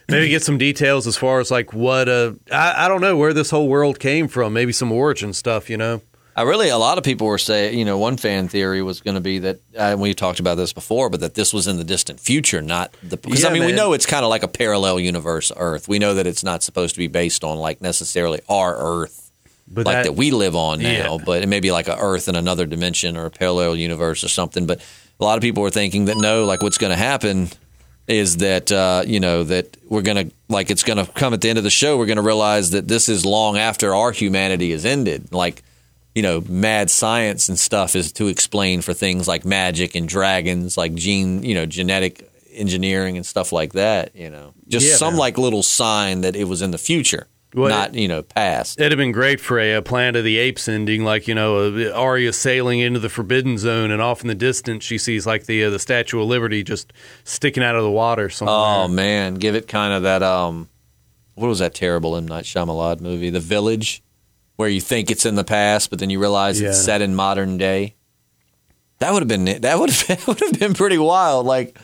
maybe 0.08 0.30
get 0.30 0.42
some 0.42 0.58
details 0.58 1.06
as 1.06 1.16
far 1.16 1.40
as 1.40 1.52
like 1.52 1.74
what 1.74 2.10
uh, 2.10 2.34
I, 2.52 2.86
I 2.86 2.88
don't 2.88 3.02
know 3.02 3.16
where 3.18 3.34
this 3.34 3.52
whole 3.52 3.68
world 3.68 4.00
came 4.00 4.28
from. 4.28 4.54
Maybe 4.54 4.72
some 4.72 4.92
origin 4.92 5.34
stuff, 5.34 5.70
you 5.70 5.78
know. 5.78 6.02
I 6.40 6.44
really, 6.44 6.70
a 6.70 6.78
lot 6.78 6.98
of 6.98 7.04
people 7.04 7.28
were 7.28 7.38
saying, 7.38 7.78
you 7.78 7.84
know, 7.84 7.98
one 7.98 8.16
fan 8.16 8.48
theory 8.48 8.82
was 8.82 9.02
going 9.02 9.16
to 9.16 9.20
be 9.22 9.40
that, 9.40 9.60
uh, 9.78 9.98
we 10.00 10.14
talked 10.14 10.40
about 10.40 10.56
this 10.56 10.72
before, 10.72 11.10
but 11.10 11.20
that 11.20 11.34
this 11.34 11.54
was 11.54 11.68
in 11.68 11.76
the 11.76 11.84
distant 11.84 12.18
future, 12.22 12.62
not 12.62 12.96
the. 13.04 13.18
Because, 13.18 13.44
Yeah, 13.44 13.50
I 13.50 13.52
mean, 13.54 13.66
we 13.66 13.74
know 13.74 13.92
it's 13.92 14.06
kind 14.06 14.24
of 14.24 14.30
like 14.30 14.44
a 14.44 14.48
parallel 14.48 15.02
universe 15.02 15.52
Earth. 15.58 15.90
We 15.90 16.00
know 16.00 16.14
that 16.14 16.26
it's 16.26 16.42
not 16.42 16.64
supposed 16.64 16.96
to 16.96 17.00
be 17.00 17.08
based 17.08 17.44
on, 17.44 17.58
like, 17.58 17.82
necessarily 17.82 18.40
our 18.48 18.74
Earth, 18.78 19.32
But 19.68 19.86
like 19.86 20.06
that, 20.06 20.16
we 20.16 20.32
live 20.32 20.56
on 20.56 20.82
now, 20.82 21.18
Yeah. 21.18 21.24
but 21.26 21.44
it 21.44 21.48
may 21.50 21.60
be 21.60 21.74
like 21.74 21.90
a 21.90 21.98
Earth 22.00 22.30
in 22.30 22.38
another 22.38 22.66
dimension 22.66 23.18
or 23.18 23.26
a 23.26 23.30
parallel 23.32 23.76
universe 23.76 24.24
or 24.24 24.30
something. 24.30 24.66
But 24.66 24.80
a 25.20 25.24
lot 25.26 25.36
of 25.38 25.42
people 25.42 25.62
were 25.62 25.72
thinking 25.72 26.06
that 26.06 26.16
no, 26.16 26.46
like, 26.46 26.64
what's 26.64 26.78
going 26.78 26.92
to 26.92 27.04
happen 27.12 27.50
is 28.08 28.38
that 28.38 28.72
uh, 28.72 29.04
you 29.06 29.20
know 29.20 29.44
that 29.44 29.76
we're 29.88 30.02
gonna 30.02 30.26
like 30.48 30.72
it's 30.72 30.82
gonna 30.82 31.06
come 31.06 31.32
at 31.32 31.42
the 31.42 31.50
end 31.50 31.60
of 31.60 31.64
the 31.64 31.70
show. 31.70 31.96
We're 31.96 32.08
gonna 32.08 32.24
realize 32.24 32.72
that 32.72 32.88
this 32.88 33.08
is 33.08 33.24
long 33.24 33.56
after 33.58 33.94
our 33.94 34.12
humanity 34.12 34.72
has 34.72 34.84
ended. 34.84 35.32
Like 35.32 35.62
you 36.20 36.24
know, 36.24 36.42
mad 36.50 36.90
science 36.90 37.48
and 37.48 37.58
stuff 37.58 37.96
is 37.96 38.12
to 38.12 38.28
explain 38.28 38.82
for 38.82 38.94
things 38.94 39.26
like 39.26 39.46
magic 39.46 39.96
and 39.96 40.06
dragons, 40.06 40.76
like 40.76 40.94
gene, 40.96 41.44
you 41.44 41.56
know, 41.56 41.66
genetic 41.66 42.30
engineering 42.52 43.16
and 43.16 43.26
stuff 43.26 43.54
like 43.54 43.72
that. 43.74 44.14
You 44.18 44.30
know, 44.30 44.54
just 44.68 44.86
Yeah, 44.86 44.96
some 44.96 45.14
man. 45.14 45.20
like 45.20 45.38
little 45.38 45.64
sign 45.64 46.20
that 46.22 46.36
it 46.36 46.44
was 46.44 46.62
in 46.62 46.72
the 46.72 46.78
future, 46.78 47.28
Well, 47.56 47.70
not 47.70 47.96
you 47.96 48.10
know 48.10 48.22
past. 48.22 48.78
It'd 48.82 48.92
have 48.92 48.98
been 48.98 49.14
great 49.14 49.40
for 49.40 49.60
a, 49.60 49.76
uh 49.76 49.82
Planet 49.82 50.18
of 50.18 50.24
the 50.26 50.38
Apes 50.40 50.68
ending, 50.68 51.06
like 51.06 51.26
you 51.30 51.36
know, 51.36 51.72
uh, 51.74 51.92
Arya 51.94 52.34
sailing 52.34 52.80
into 52.82 53.00
the 53.00 53.08
Forbidden 53.08 53.58
Zone, 53.58 53.92
and 53.92 54.02
off 54.02 54.22
in 54.22 54.28
the 54.28 54.36
distance 54.36 54.84
she 54.84 54.98
sees 54.98 55.26
like 55.26 55.46
the 55.46 55.64
uh, 55.64 55.70
the 55.70 55.80
Statue 55.80 56.20
of 56.22 56.28
Liberty 56.28 56.64
just 56.64 56.92
sticking 57.24 57.64
out 57.64 57.76
of 57.78 57.84
the 57.84 57.92
water 58.04 58.30
somewhere. 58.30 58.56
Oh 58.58 58.88
man, 58.90 59.36
give 59.36 59.56
it 59.56 59.70
kind 59.70 59.94
of 59.94 60.04
that. 60.04 60.22
Um, 60.22 60.68
what 61.36 61.48
was 61.48 61.60
that 61.60 61.74
terrible 61.74 62.18
M 62.18 62.28
Night 62.28 62.44
Shyamalan 62.44 63.00
movie, 63.00 63.30
The 63.30 63.40
Village, 63.40 64.04
where 64.60 64.68
you 64.68 64.82
think 64.82 65.10
it's 65.10 65.26
in 65.26 65.36
the 65.36 65.44
past, 65.46 65.90
but 65.90 66.00
then 66.00 66.10
you 66.10 66.20
realize 66.20 66.60
it's 66.60 66.84
set 66.84 67.02
in 67.02 67.16
modern 67.16 67.58
day. 67.58 67.96
That 68.98 69.14
would 69.14 69.22
have 69.22 69.30
been 69.30 69.46
that 69.46 69.80
would 69.80 69.90
have 69.90 70.06
been, 70.06 70.18
would 70.28 70.40
have 70.42 70.60
been 70.60 70.74
pretty 70.74 70.98
wild. 70.98 71.46
Like 71.46 71.80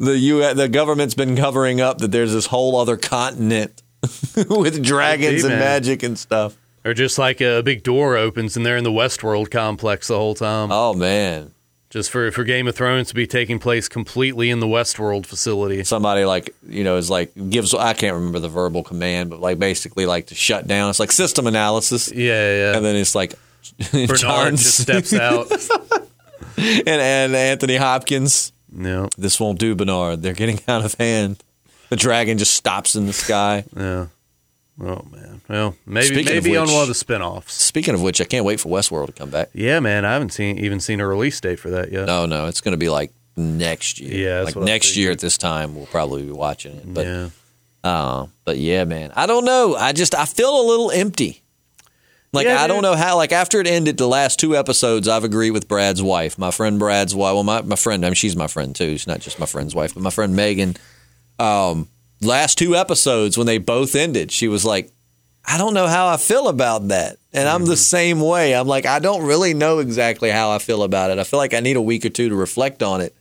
the 0.00 0.16
U 0.16 0.54
the 0.54 0.70
government's 0.70 1.12
been 1.12 1.36
covering 1.36 1.82
up 1.82 1.98
that 1.98 2.12
there's 2.12 2.32
this 2.32 2.46
whole 2.46 2.76
other 2.76 2.96
continent 2.96 3.82
with 4.48 4.82
dragons 4.82 5.44
and 5.44 5.52
man. 5.52 5.60
magic 5.60 6.02
and 6.02 6.18
stuff. 6.18 6.56
Or 6.82 6.94
just 6.94 7.18
like 7.18 7.42
a 7.42 7.62
big 7.62 7.82
door 7.82 8.16
opens 8.16 8.56
and 8.56 8.64
they're 8.64 8.78
in 8.78 8.84
the 8.84 8.90
Westworld 8.90 9.50
complex 9.50 10.08
the 10.08 10.16
whole 10.16 10.34
time. 10.34 10.72
Oh 10.72 10.94
man, 10.94 11.52
Just 11.94 12.10
for, 12.10 12.32
for 12.32 12.42
Game 12.42 12.66
of 12.66 12.74
Thrones 12.74 13.06
to 13.10 13.14
be 13.14 13.24
taking 13.24 13.60
place 13.60 13.86
completely 13.86 14.50
in 14.50 14.58
the 14.58 14.66
Westworld 14.66 15.26
facility. 15.26 15.84
somebody 15.84 16.24
like 16.24 16.52
you 16.68 16.82
know 16.82 16.96
is 16.96 17.08
like 17.08 17.30
gives 17.50 17.72
I 17.72 17.92
can't 17.92 18.16
remember 18.16 18.40
the 18.40 18.48
verbal 18.48 18.82
command, 18.82 19.30
but 19.30 19.38
like 19.38 19.60
basically 19.60 20.04
like 20.04 20.26
to 20.26 20.34
shut 20.34 20.66
down. 20.66 20.90
It's 20.90 20.98
like 20.98 21.12
system 21.12 21.46
analysis. 21.46 22.10
Yeah, 22.10 22.52
yeah. 22.52 22.76
And 22.76 22.84
then 22.84 22.96
it's 22.96 23.14
like 23.14 23.36
Bernard 23.92 24.56
just 24.56 24.80
steps 24.82 25.14
out. 25.14 25.52
and, 26.56 26.88
and 26.88 27.36
Anthony 27.36 27.76
Hopkins. 27.76 28.50
No, 28.72 29.08
This 29.16 29.38
won't 29.38 29.60
do, 29.60 29.76
Bernard. 29.76 30.20
They're 30.20 30.32
getting 30.32 30.58
out 30.66 30.84
of 30.84 30.94
hand. 30.94 31.44
The 31.90 31.96
dragon 31.96 32.38
just 32.38 32.54
stops 32.54 32.96
in 32.96 33.06
the 33.06 33.12
sky. 33.12 33.66
yeah. 33.76 34.06
Oh 34.80 35.06
man. 35.10 35.40
Well, 35.48 35.76
maybe 35.86 36.06
Speaking 36.06 36.34
maybe 36.34 36.56
on 36.56 36.70
one 36.70 36.82
of 36.82 36.88
the 36.88 36.94
spin-offs. 36.94 37.54
Speaking 37.54 37.94
of 37.94 38.02
which, 38.02 38.20
I 38.20 38.24
can't 38.24 38.44
wait 38.44 38.58
for 38.58 38.68
Westworld 38.68 39.06
to 39.06 39.12
come 39.12 39.30
back. 39.30 39.50
Yeah, 39.54 39.78
man. 39.80 40.04
I 40.04 40.12
haven't 40.12 40.30
seen 40.30 40.58
even 40.58 40.80
seen 40.80 41.00
a 41.00 41.06
release 41.06 41.40
date 41.40 41.60
for 41.60 41.70
that 41.70 41.92
yet. 41.92 42.06
No, 42.06 42.26
no, 42.26 42.46
it's 42.46 42.60
going 42.60 42.72
to 42.72 42.78
be 42.78 42.88
like 42.88 43.12
next 43.36 44.00
year. 44.00 44.28
Yeah, 44.28 44.42
like 44.42 44.56
next 44.56 44.96
year 44.96 45.12
at 45.12 45.20
this 45.20 45.38
time, 45.38 45.76
we'll 45.76 45.86
probably 45.86 46.24
be 46.24 46.32
watching 46.32 46.76
it. 46.76 46.92
But, 46.92 47.06
yeah. 47.06 47.28
uh, 47.84 48.26
but 48.44 48.58
yeah, 48.58 48.84
man, 48.84 49.12
I 49.14 49.26
don't 49.26 49.44
know. 49.44 49.76
I 49.76 49.92
just 49.92 50.14
I 50.14 50.24
feel 50.24 50.60
a 50.60 50.64
little 50.66 50.90
empty. 50.90 51.42
Like 52.32 52.48
Yeah, 52.48 52.60
I 52.60 52.66
don't 52.66 52.82
know 52.82 52.96
how. 52.96 53.16
Like 53.16 53.30
after 53.30 53.60
it 53.60 53.68
ended, 53.68 53.96
the 53.96 54.08
last 54.08 54.40
two 54.40 54.56
episodes, 54.56 55.06
I've 55.06 55.22
agreed 55.22 55.52
with 55.52 55.68
Brad's 55.68 56.02
wife, 56.02 56.36
my 56.36 56.50
friend 56.50 56.80
Brad's 56.80 57.14
wife. 57.14 57.34
Well, 57.34 57.44
my 57.44 57.62
my 57.62 57.76
friend. 57.76 58.04
I 58.04 58.08
mean, 58.08 58.14
she's 58.14 58.34
my 58.34 58.48
friend 58.48 58.74
too. 58.74 58.98
She's 58.98 59.06
not 59.06 59.20
just 59.20 59.38
my 59.38 59.46
friend's 59.46 59.72
wife, 59.72 59.94
but 59.94 60.02
my 60.02 60.10
friend 60.10 60.34
Megan. 60.34 60.76
Um, 61.38 61.88
last 62.24 62.58
two 62.58 62.74
episodes 62.76 63.36
when 63.38 63.46
they 63.46 63.58
both 63.58 63.94
ended, 63.94 64.30
she 64.32 64.48
was 64.48 64.64
like, 64.64 64.90
"I 65.44 65.58
don't 65.58 65.74
know 65.74 65.86
how 65.86 66.08
I 66.08 66.16
feel 66.16 66.48
about 66.48 66.88
that," 66.88 67.16
and 67.32 67.48
I'm 67.48 67.62
Mm-hmm. 67.62 67.70
the 67.70 67.76
same 67.76 68.20
way. 68.20 68.54
I'm 68.54 68.66
like, 68.68 68.86
I 68.86 68.98
don't 68.98 69.24
really 69.24 69.54
know 69.54 69.78
exactly 69.78 70.30
how 70.30 70.50
I 70.50 70.58
feel 70.58 70.82
about 70.82 71.10
it. 71.10 71.18
I 71.18 71.24
feel 71.24 71.38
like 71.38 71.54
I 71.54 71.60
need 71.60 71.76
a 71.76 71.82
week 71.82 72.04
or 72.04 72.10
two 72.10 72.28
to 72.28 72.34
reflect 72.34 72.82
on 72.82 73.00
it 73.00 73.14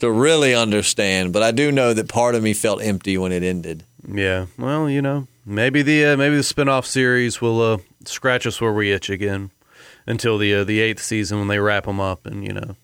to 0.00 0.10
really 0.10 0.54
understand. 0.54 1.32
But 1.32 1.42
I 1.42 1.50
do 1.50 1.70
know 1.72 1.94
that 1.94 2.08
part 2.08 2.34
of 2.34 2.42
me 2.42 2.52
felt 2.54 2.82
empty 2.82 3.16
when 3.16 3.32
it 3.32 3.42
ended. 3.42 3.84
Yeah. 4.06 4.46
Well, 4.58 4.90
you 4.90 5.00
know, 5.00 5.26
maybe 5.46 5.82
the 5.82 6.04
uh, 6.06 6.16
maybe 6.16 6.36
the 6.36 6.42
spin-off 6.42 6.86
series 6.86 7.40
will 7.40 7.60
uh, 7.62 7.78
scratch 8.04 8.46
us 8.46 8.60
where 8.60 8.72
we 8.72 8.92
itch 8.92 9.08
again 9.10 9.50
until 10.06 10.36
the 10.38 10.54
uh, 10.54 10.64
the 10.64 10.80
eighth 10.80 11.02
season 11.02 11.38
when 11.38 11.48
they 11.48 11.58
wrap 11.58 11.84
them 11.86 12.00
up 12.00 12.26
and 12.26 12.44
you 12.44 12.52
know. 12.52 12.76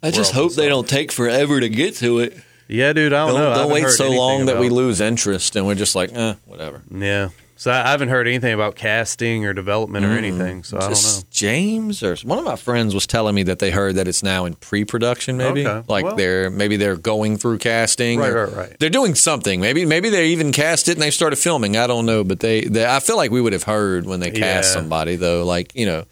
I 0.00 0.12
just 0.12 0.32
hope 0.32 0.54
they 0.54 0.68
don't 0.68 0.88
take 0.88 1.10
forever 1.10 1.58
to 1.58 1.68
get 1.68 1.96
to 1.96 2.20
it. 2.20 2.38
Yeah, 2.68 2.92
dude. 2.92 3.12
I 3.12 3.26
don't, 3.26 3.34
Don't, 3.34 3.40
know. 3.42 3.52
I 3.52 3.54
don't 3.56 3.72
wait 3.72 3.88
so 3.88 4.10
long 4.10 4.46
that 4.46 4.58
we 4.58 4.68
lose 4.68 5.00
interest 5.00 5.56
and 5.56 5.66
we're 5.66 5.74
just 5.74 5.94
like, 5.94 6.12
eh, 6.12 6.34
whatever. 6.44 6.82
Yeah. 6.94 7.30
So 7.56 7.72
I 7.72 7.88
haven't 7.90 8.10
heard 8.10 8.28
anything 8.28 8.52
about 8.54 8.76
casting 8.76 9.44
or 9.44 9.52
development 9.52 10.06
or 10.06 10.10
anything. 10.10 10.62
So 10.62 10.76
I 10.76 10.82
don't 10.82 10.92
know. 10.92 11.20
James 11.30 12.04
or 12.04 12.14
one 12.22 12.38
of 12.38 12.44
my 12.44 12.54
friends 12.54 12.94
was 12.94 13.04
telling 13.04 13.34
me 13.34 13.42
that 13.44 13.58
they 13.58 13.72
heard 13.72 13.96
that 13.96 14.06
it's 14.06 14.22
now 14.22 14.44
in 14.44 14.54
pre-production. 14.54 15.38
Maybe 15.38 15.66
Okay, 15.66 15.84
like 15.88 16.04
well- 16.04 16.14
they're 16.14 16.50
maybe 16.50 16.76
they're 16.76 16.94
going 16.94 17.36
through 17.36 17.58
casting. 17.58 18.20
Right, 18.20 18.32
right, 18.32 18.52
right. 18.52 18.76
They're 18.78 18.90
doing 18.90 19.16
something. 19.16 19.60
Maybe 19.60 19.84
maybe 19.86 20.08
they 20.08 20.28
even 20.28 20.52
cast 20.52 20.88
it 20.88 20.92
and 20.92 21.02
they 21.02 21.10
started 21.10 21.34
filming. 21.36 21.76
I 21.76 21.88
don't 21.88 22.06
know, 22.06 22.22
but 22.22 22.38
they, 22.38 22.60
they 22.60 22.86
I 22.86 23.00
feel 23.00 23.16
like 23.16 23.32
we 23.32 23.40
would 23.40 23.54
have 23.54 23.64
heard 23.64 24.06
when 24.06 24.20
they 24.20 24.30
cast 24.30 24.68
Yeah. 24.70 24.74
somebody 24.80 25.16
though. 25.16 25.44
Like 25.44 25.74
you 25.74 25.86
know. 25.86 26.04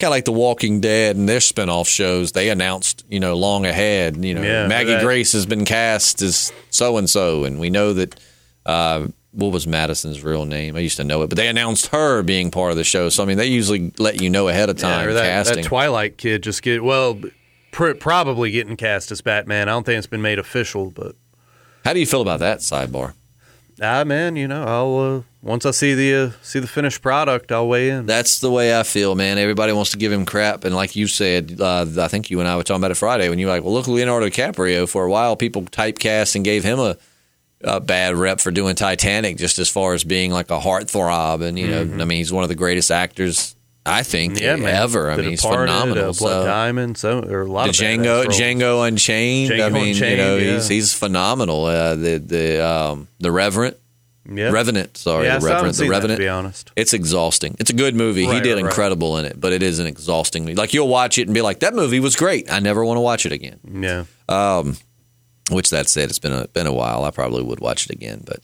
Kind 0.00 0.08
of 0.08 0.10
like 0.10 0.24
The 0.24 0.32
Walking 0.32 0.80
Dead 0.80 1.16
and 1.16 1.28
their 1.28 1.40
spin-off 1.40 1.86
shows, 1.86 2.32
they 2.32 2.48
announced, 2.48 3.04
you 3.08 3.20
know, 3.20 3.36
long 3.36 3.66
ahead. 3.66 4.24
You 4.24 4.34
know, 4.34 4.42
Yeah, 4.42 4.66
Maggie 4.66 4.92
that- 4.94 5.02
Grace 5.02 5.32
has 5.34 5.44
been 5.46 5.64
cast 5.64 6.22
as 6.22 6.52
so 6.70 6.96
and 6.96 7.08
so, 7.08 7.44
and 7.44 7.60
we 7.60 7.68
know 7.70 7.92
that 7.92 8.18
uh, 8.66 9.06
what 9.32 9.52
was 9.52 9.66
Madison's 9.66 10.24
real 10.24 10.44
name? 10.46 10.74
I 10.74 10.80
used 10.80 10.96
to 10.96 11.04
know 11.04 11.22
it, 11.22 11.28
but 11.28 11.36
they 11.36 11.48
announced 11.48 11.88
her 11.88 12.22
being 12.22 12.50
part 12.50 12.70
of 12.70 12.76
the 12.78 12.84
show. 12.84 13.08
So 13.10 13.22
I 13.22 13.26
mean, 13.26 13.36
they 13.38 13.46
usually 13.46 13.92
let 13.98 14.20
you 14.22 14.30
know 14.30 14.48
ahead 14.48 14.70
of 14.70 14.78
Yeah, 14.78 14.82
time 14.88 15.08
or 15.08 15.12
that, 15.12 15.22
casting. 15.26 15.56
that 15.62 15.64
Twilight 15.64 16.16
kid 16.16 16.42
just 16.42 16.62
get 16.62 16.82
well, 16.82 17.20
pr- 17.70 17.92
probably 17.92 18.50
getting 18.50 18.76
cast 18.76 19.10
as 19.12 19.20
Batman. 19.20 19.68
I 19.68 19.72
don't 19.72 19.84
think 19.84 19.98
it's 19.98 20.06
been 20.06 20.22
made 20.22 20.38
official, 20.38 20.90
but 20.90 21.14
How 21.84 21.92
do 21.92 22.00
you 22.00 22.06
feel 22.06 22.22
about 22.22 22.40
that 22.40 22.58
sidebar? 22.60 23.12
Ah, 23.80 24.04
man, 24.04 24.36
you 24.36 24.48
know, 24.48 24.64
I'll 24.64 24.98
uh, 24.98 25.22
once 25.42 25.64
I 25.64 25.70
see 25.70 25.94
the 25.94 26.14
uh, 26.14 26.30
see 26.42 26.58
the 26.58 26.66
finished 26.66 27.02
product, 27.02 27.50
I'll 27.50 27.68
weigh 27.68 27.90
in. 27.90 28.06
That's 28.06 28.40
the 28.40 28.50
way 28.50 28.78
I 28.78 28.82
feel, 28.82 29.14
man. 29.14 29.38
Everybody 29.38 29.72
wants 29.72 29.90
to 29.92 29.96
give 29.96 30.12
him 30.12 30.26
crap, 30.26 30.64
and 30.64 30.74
like 30.74 30.96
you 30.96 31.06
said, 31.06 31.58
uh, 31.60 31.86
I 31.98 32.08
think 32.08 32.30
you 32.30 32.40
and 32.40 32.48
I 32.48 32.56
were 32.56 32.62
talking 32.62 32.80
about 32.80 32.90
it 32.90 32.96
Friday 32.96 33.28
when 33.28 33.38
you 33.38 33.46
were 33.46 33.52
like, 33.52 33.64
"Well, 33.64 33.72
look, 33.72 33.88
Leonardo 33.88 34.28
DiCaprio." 34.28 34.88
For 34.88 35.04
a 35.04 35.10
while, 35.10 35.36
people 35.36 35.62
typecast 35.62 36.34
and 36.36 36.44
gave 36.44 36.62
him 36.62 36.78
a, 36.78 36.96
a 37.62 37.80
bad 37.80 38.16
rep 38.16 38.40
for 38.40 38.50
doing 38.50 38.74
Titanic, 38.74 39.36
just 39.36 39.58
as 39.58 39.68
far 39.68 39.94
as 39.94 40.04
being 40.04 40.30
like 40.30 40.50
a 40.50 40.60
heartthrob, 40.60 41.42
and 41.42 41.58
you 41.58 41.68
know, 41.68 41.80
I 41.80 42.04
mean, 42.04 42.18
he's 42.18 42.32
one 42.32 42.42
of 42.42 42.48
the 42.48 42.54
greatest 42.54 42.90
actors 42.90 43.56
I 43.86 44.02
think 44.02 44.38
yeah, 44.40 44.56
man. 44.56 44.74
ever. 44.74 45.10
I 45.10 45.16
The 45.16 45.22
mean, 45.22 45.30
he's 45.32 45.42
Departed, 45.42 45.72
phenomenal. 45.72 46.10
Uh, 46.10 46.12
so. 46.12 46.44
Diamond, 46.44 46.98
so 46.98 47.22
or 47.22 47.42
a 47.42 47.44
lot 47.46 47.64
the 47.64 47.70
of 47.70 47.76
Django. 47.76 48.24
Django 48.26 48.86
Unchained. 48.86 49.52
I 49.52 49.56
Django 49.56 49.72
mean, 49.72 49.94
you 49.96 50.16
know, 50.16 50.36
yeah. 50.36 50.52
he's 50.54 50.68
he's 50.68 50.94
phenomenal. 50.94 51.64
Uh, 51.64 51.94
the 51.94 52.18
the 52.18 52.66
um, 52.66 53.08
the 53.20 53.32
Reverend 53.32 53.76
Yeah. 54.30 54.50
Revenant. 54.50 54.96
Sorry, 54.98 55.24
yeah, 55.26 55.36
the 55.36 55.40
so 55.40 55.46
Reverend. 55.48 55.74
The 55.74 55.78
seen 55.78 55.90
that, 55.90 56.06
to 56.08 56.16
be 56.18 56.28
honest. 56.28 56.70
It's 56.76 56.92
exhausting. 56.92 57.56
It's 57.58 57.70
a 57.70 57.74
good 57.74 57.94
movie. 57.94 58.26
he 58.26 58.40
did 58.40 58.54
right, 58.54 58.62
right. 58.62 58.64
incredible 58.66 59.16
in 59.16 59.24
it, 59.24 59.40
but 59.40 59.52
it 59.54 59.62
is 59.62 59.78
an 59.78 59.86
exhausting 59.86 60.44
movie. 60.44 60.56
Like 60.56 60.74
you'll 60.74 60.88
watch 60.88 61.16
it 61.18 61.26
and 61.26 61.34
be 61.34 61.40
like, 61.42 61.60
"That 61.60 61.74
movie 61.74 62.00
was 62.00 62.16
great. 62.16 62.52
I 62.52 62.60
never 62.60 62.84
want 62.84 62.98
to 62.98 63.02
watch 63.02 63.24
it 63.24 63.32
again." 63.32 63.58
Yeah. 63.66 64.04
Um, 64.28 64.76
Which 65.50 65.70
that 65.70 65.88
said, 65.88 66.10
it's 66.10 66.18
been 66.20 66.32
a 66.34 66.46
been 66.48 66.66
a 66.66 66.72
while. 66.72 67.02
I 67.04 67.10
probably 67.10 67.42
would 67.42 67.60
watch 67.60 67.86
it 67.86 67.92
again, 67.92 68.22
but 68.24 68.40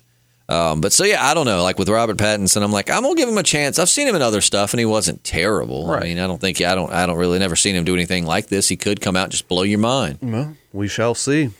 um, 0.49 0.81
but 0.81 0.93
so 0.93 1.05
yeah, 1.05 1.25
I 1.25 1.35
don't 1.35 1.47
know. 1.47 1.63
Like 1.63 1.79
with 1.79 1.89
Robert 1.89 2.17
Pattinson, 2.19 2.63
I'm 2.63 2.73
like, 2.73 2.91
I'm 2.91 3.03
gonna 3.03 3.15
give 3.15 3.29
him 3.29 3.39
a 3.39 3.43
chance. 3.43 3.79
I've 3.79 3.89
seen 3.89 4.07
him 4.07 4.15
in 4.15 4.23
other 4.23 4.41
stuff, 4.41 4.73
and 4.73 4.81
he 4.81 4.87
wasn't 4.87 5.25
terrible. 5.25 5.91
I 5.91 6.01
mean, 6.01 6.19
I 6.19 6.27
don't 6.27 6.41
think 6.41 6.61
I 6.61 6.75
don't 6.75 6.93
I 6.93 7.07
don't 7.07 7.19
really 7.19 7.39
never 7.39 7.57
seen 7.57 7.75
him 7.75 7.85
do 7.85 7.95
anything 7.95 8.27
like 8.27 8.47
this. 8.47 8.69
He 8.69 8.77
could 8.77 9.01
come 9.01 9.17
out 9.17 9.25
and 9.25 9.33
just 9.33 9.49
blow 9.49 9.63
your 9.63 9.79
mind. 9.79 10.19
Well, 10.23 10.57
we 10.73 10.89
shall 10.89 11.15
see. 11.15 11.51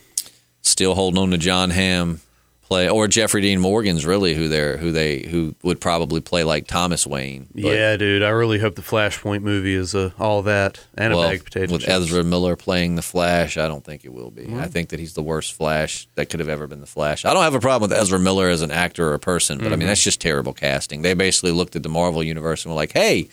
Still 0.63 0.95
holding 0.95 1.21
on 1.21 1.31
to 1.31 1.39
Jon 1.39 1.71
Hamm 1.71 2.21
play 2.69 2.89
or 2.89 3.07
Jeffrey 3.09 3.41
Dean 3.41 3.61
Morgan's 3.61 4.05
really 4.05 4.35
who 4.35 4.49
they're 4.49 4.77
who 4.77 4.91
they 4.93 5.23
who 5.23 5.55
would 5.63 5.81
probably 5.81 6.21
play 6.21 6.45
like 6.45 6.67
Thomas 6.67 7.07
Wayne. 7.07 7.47
But- 7.55 7.63
yeah, 7.65 7.97
dude. 7.97 8.23
I 8.23 8.31
really 8.31 8.59
hope 8.59 8.75
the 8.75 8.83
Flashpoint 8.83 9.43
movie 9.43 9.75
is 9.75 9.95
uh, 9.95 10.11
all 10.19 10.43
that 10.43 10.85
and 10.97 11.13
a 11.13 11.17
bag 11.17 11.39
of 11.41 11.45
potato 11.45 11.73
with 11.73 11.83
chips. 11.83 11.93
Ezra 11.93 12.25
Miller 12.25 12.57
playing 12.57 12.97
the 12.97 13.03
Flash, 13.03 13.57
I 13.57 13.69
don't 13.69 13.85
think 13.85 14.05
it 14.05 14.13
will 14.13 14.31
be. 14.31 14.53
I 14.55 14.67
think 14.67 14.89
that 14.91 14.99
he's 15.01 15.15
the 15.15 15.23
worst 15.23 15.53
Flash 15.55 16.09
that 16.17 16.27
could 16.31 16.41
have 16.41 16.49
ever 16.49 16.67
been 16.67 16.81
the 16.81 16.87
Flash. 16.87 17.25
I 17.25 17.33
don't 17.33 17.45
have 17.45 17.55
a 17.55 17.61
problem 17.61 17.89
with 17.91 17.99
Ezra 17.99 18.19
Miller 18.19 18.49
as 18.49 18.63
an 18.63 18.71
actor 18.71 19.09
or 19.09 19.15
a 19.15 19.19
person, 19.19 19.59
but 19.59 19.67
I 19.67 19.71
Mm-hmm. 19.71 19.79
mean 19.79 19.89
that's 19.89 20.03
just 20.03 20.21
terrible 20.21 20.53
casting. 20.53 21.03
They 21.03 21.15
basically 21.15 21.53
looked 21.53 21.77
at 21.77 21.83
the 21.83 21.89
Marvel 21.89 22.23
universe 22.23 22.65
and 22.65 22.73
were 22.73 22.77
like, 22.77 22.93
"Hey, 22.93 23.29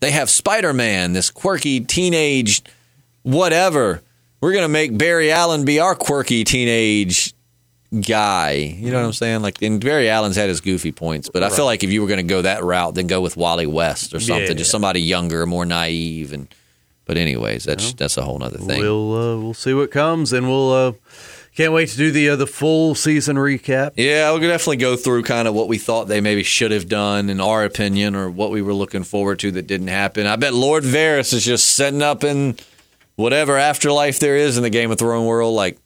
they 0.00 0.10
have 0.12 0.30
Spider 0.30 0.72
Man, 0.72 1.12
this 1.12 1.30
quirky 1.30 1.80
teenage 1.80 2.62
whatever. 3.22 4.02
We're 4.40 4.52
gonna 4.52 4.68
make 4.68 4.96
Barry 4.96 5.32
Allen 5.32 5.64
be 5.64 5.80
our 5.80 5.94
quirky 5.94 6.44
teenage." 6.44 7.32
Guy. 8.00 8.52
You 8.52 8.90
know 8.90 8.98
what 9.00 9.06
I'm 9.06 9.12
saying? 9.12 9.42
Like, 9.42 9.60
and 9.62 9.80
Barry 9.80 10.08
Allen's 10.08 10.36
had 10.36 10.48
his 10.48 10.60
goofy 10.60 10.92
points, 10.92 11.28
but 11.28 11.42
I 11.42 11.50
feel 11.50 11.64
like 11.64 11.82
if 11.84 11.90
you 11.90 12.02
were 12.02 12.08
going 12.08 12.18
to 12.18 12.22
go 12.34 12.42
that 12.42 12.62
route, 12.64 12.94
then 12.94 13.06
go 13.06 13.20
with 13.20 13.36
Wally 13.36 13.66
West 13.66 14.14
or 14.14 14.20
something, 14.20 14.46
Yeah. 14.48 14.54
just 14.54 14.70
somebody 14.70 15.00
younger, 15.00 15.46
more 15.46 15.64
naive, 15.64 16.32
and. 16.32 16.48
But 17.08 17.18
anyways, 17.18 17.62
that's 17.62 17.92
that's 17.92 18.16
a 18.16 18.22
whole 18.22 18.42
other 18.42 18.58
thing. 18.58 18.80
We'll 18.80 19.12
uh, 19.14 19.36
we'll 19.40 19.54
see 19.54 19.72
what 19.72 19.92
comes, 19.92 20.32
and 20.32 20.48
we'll 20.48 20.72
uh, 20.72 20.92
can't 21.56 21.72
wait 21.72 21.88
to 21.90 21.96
do 21.96 22.10
the 22.10 22.30
uh, 22.30 22.34
the 22.34 22.48
full 22.48 22.96
season 22.96 23.36
recap. 23.36 23.92
Yeah, 23.94 24.28
we'll 24.32 24.40
definitely 24.40 24.78
go 24.78 24.96
through 24.96 25.22
kind 25.22 25.46
of 25.46 25.54
what 25.54 25.68
we 25.68 25.78
thought 25.78 26.08
they 26.08 26.20
maybe 26.20 26.42
should 26.42 26.72
have 26.72 26.88
done, 26.88 27.30
in 27.30 27.40
our 27.40 27.62
opinion, 27.64 28.16
or 28.16 28.28
what 28.28 28.50
we 28.50 28.60
were 28.60 28.74
looking 28.74 29.04
forward 29.04 29.38
to 29.38 29.52
that 29.52 29.68
didn't 29.68 29.86
happen. 29.86 30.26
I 30.26 30.34
bet 30.34 30.52
Lord 30.52 30.82
Varys 30.82 31.32
is 31.32 31.44
just 31.44 31.76
setting 31.76 32.02
up 32.02 32.24
in 32.24 32.56
whatever 33.14 33.56
afterlife 33.56 34.18
there 34.18 34.34
is 34.36 34.56
in 34.56 34.64
the 34.64 34.70
Game 34.70 34.90
of 34.90 34.98
Thrones 34.98 35.28
world. 35.28 35.54
Like, 35.54 35.78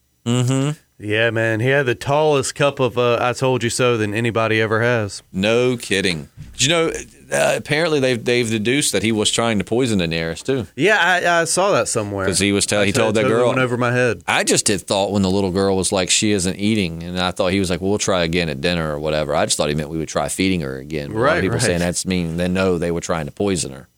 Yeah, 1.02 1.30
man, 1.30 1.60
he 1.60 1.68
had 1.68 1.86
the 1.86 1.94
tallest 1.94 2.54
cup 2.54 2.78
of 2.78 2.98
uh, 2.98 3.16
"I 3.20 3.32
told 3.32 3.62
you 3.62 3.70
so" 3.70 3.96
than 3.96 4.12
anybody 4.12 4.60
ever 4.60 4.82
has. 4.82 5.22
no 5.32 5.76
kidding. 5.78 6.28
Did 6.52 6.62
you 6.62 6.68
know? 6.68 6.92
Uh, 7.32 7.54
apparently, 7.56 8.00
they've 8.00 8.22
they've 8.22 8.50
deduced 8.50 8.92
that 8.92 9.02
he 9.02 9.10
was 9.12 9.30
trying 9.30 9.58
to 9.60 9.64
poison 9.64 10.00
Daenerys 10.00 10.44
too, 10.44 10.66
Yeah, 10.76 10.98
I, 11.00 11.40
I 11.40 11.44
saw 11.44 11.70
that 11.72 11.88
somewhere. 11.88 12.26
Because 12.26 12.38
he 12.40 12.52
was 12.52 12.66
telling 12.66 12.86
he 12.86 12.92
told 12.92 13.14
that 13.14 13.22
totally 13.22 13.38
girl- 13.40 13.48
went 13.48 13.60
over 13.60 13.76
my 13.78 13.92
head. 13.92 14.22
I 14.26 14.44
just 14.44 14.68
had 14.68 14.82
thought 14.82 15.10
when 15.12 15.22
the 15.22 15.30
little 15.30 15.52
girl 15.52 15.74
was 15.76 15.90
like, 15.92 16.10
she 16.10 16.32
isn't 16.32 16.56
eating, 16.56 17.02
and 17.02 17.18
I 17.18 17.30
thought 17.30 17.52
he 17.52 17.60
was 17.60 17.70
like, 17.70 17.80
well, 17.80 17.90
we'll 17.90 17.98
try 17.98 18.24
again 18.24 18.48
at 18.50 18.60
dinner 18.60 18.92
or 18.92 18.98
whatever. 18.98 19.34
I 19.34 19.46
just 19.46 19.56
thought 19.56 19.68
he 19.70 19.74
meant 19.76 19.88
we 19.90 19.96
would 19.98 20.08
try 20.08 20.28
feeding 20.28 20.60
her 20.62 20.76
again. 20.78 21.12
But 21.12 21.16
a 21.16 21.20
lot 21.20 21.26
of 21.28 21.32
Right, 21.34 21.40
people 21.42 21.56
right. 21.58 21.62
saying 21.64 21.78
that's 21.78 22.04
mean. 22.04 22.36
They 22.36 22.48
know 22.48 22.76
they 22.78 22.90
were 22.90 23.00
trying 23.00 23.24
to 23.26 23.32
poison 23.32 23.72
her. 23.72 23.88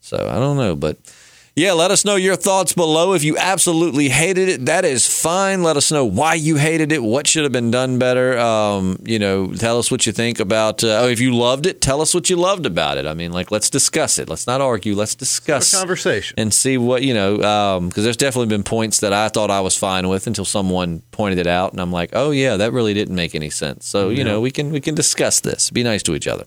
So 0.00 0.16
I 0.28 0.36
don't 0.40 0.56
know, 0.56 0.74
but 0.74 0.96
yeah, 1.56 1.72
let 1.72 1.90
us 1.90 2.04
know 2.04 2.16
your 2.16 2.36
thoughts 2.36 2.72
below. 2.72 3.12
If 3.12 3.24
you 3.24 3.36
absolutely 3.36 4.08
hated 4.08 4.48
it, 4.48 4.66
that 4.66 4.84
is 4.84 5.06
fine. 5.06 5.62
Let 5.62 5.76
us 5.76 5.90
know 5.92 6.04
why 6.04 6.34
you 6.34 6.56
hated 6.56 6.92
it, 6.92 7.02
what 7.02 7.26
should 7.26 7.42
have 7.42 7.52
been 7.52 7.70
done 7.70 7.98
better. 7.98 8.38
Um, 8.38 8.98
you 9.04 9.18
know, 9.18 9.52
tell 9.54 9.78
us 9.78 9.90
what 9.90 10.06
you 10.06 10.12
think 10.12 10.40
about. 10.40 10.82
Uh, 10.84 11.00
oh, 11.02 11.08
if 11.08 11.20
you 11.20 11.34
loved 11.34 11.66
it, 11.66 11.80
tell 11.80 12.00
us 12.00 12.14
what 12.14 12.30
you 12.30 12.36
loved 12.36 12.66
about 12.66 12.96
it. 12.98 13.06
I 13.06 13.14
mean, 13.14 13.32
like, 13.32 13.50
let's 13.50 13.68
discuss 13.68 14.18
it. 14.18 14.28
Let's 14.28 14.46
not 14.46 14.60
argue. 14.60 14.94
Let's 14.94 15.14
discuss 15.14 15.72
A 15.72 15.76
conversation. 15.76 16.34
and 16.38 16.54
see 16.54 16.78
what 16.78 17.02
you 17.02 17.14
know 17.14 17.36
because 17.88 18.04
there's 18.04 18.16
definitely 18.16 18.46
been 18.48 18.62
points 18.62 19.00
that 19.00 19.12
i 19.12 19.28
thought 19.28 19.50
i 19.50 19.60
was 19.60 19.76
fine 19.76 20.08
with 20.08 20.26
until 20.26 20.44
someone 20.44 21.02
pointed 21.10 21.38
it 21.38 21.46
out 21.46 21.72
and 21.72 21.80
i'm 21.80 21.90
like 21.92 22.10
oh 22.12 22.30
yeah 22.30 22.56
that 22.56 22.72
really 22.72 22.94
didn't 22.94 23.14
make 23.14 23.34
any 23.34 23.50
sense 23.50 23.86
so 23.86 24.08
you 24.08 24.22
know 24.24 24.40
we 24.40 24.50
can 24.50 24.70
we 24.70 24.80
can 24.80 24.94
discuss 24.94 25.40
this 25.40 25.70
be 25.70 25.82
nice 25.82 26.02
to 26.02 26.14
each 26.14 26.26
other 26.26 26.44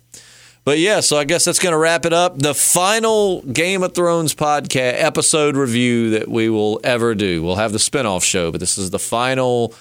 but 0.65 0.78
yeah 0.80 0.99
so 0.99 1.17
i 1.17 1.23
guess 1.23 1.45
that's 1.45 1.60
going 1.60 1.71
to 1.73 1.78
wrap 1.78 2.06
it 2.06 2.13
up 2.13 2.38
the 2.39 2.54
final 2.54 3.41
game 3.43 3.84
of 3.84 3.93
thrones 3.93 4.34
podcast 4.36 4.95
episode 5.02 5.56
review 5.58 6.12
that 6.12 6.28
we 6.28 6.49
will 6.49 6.80
ever 6.84 7.13
do 7.15 7.41
we'll 7.43 7.56
have 7.56 7.71
the 7.71 7.80
spin-off 7.80 8.23
show 8.23 8.52
but 8.52 8.60
this 8.60 8.78
is 8.78 8.89
the 8.89 8.99
final 8.99 9.73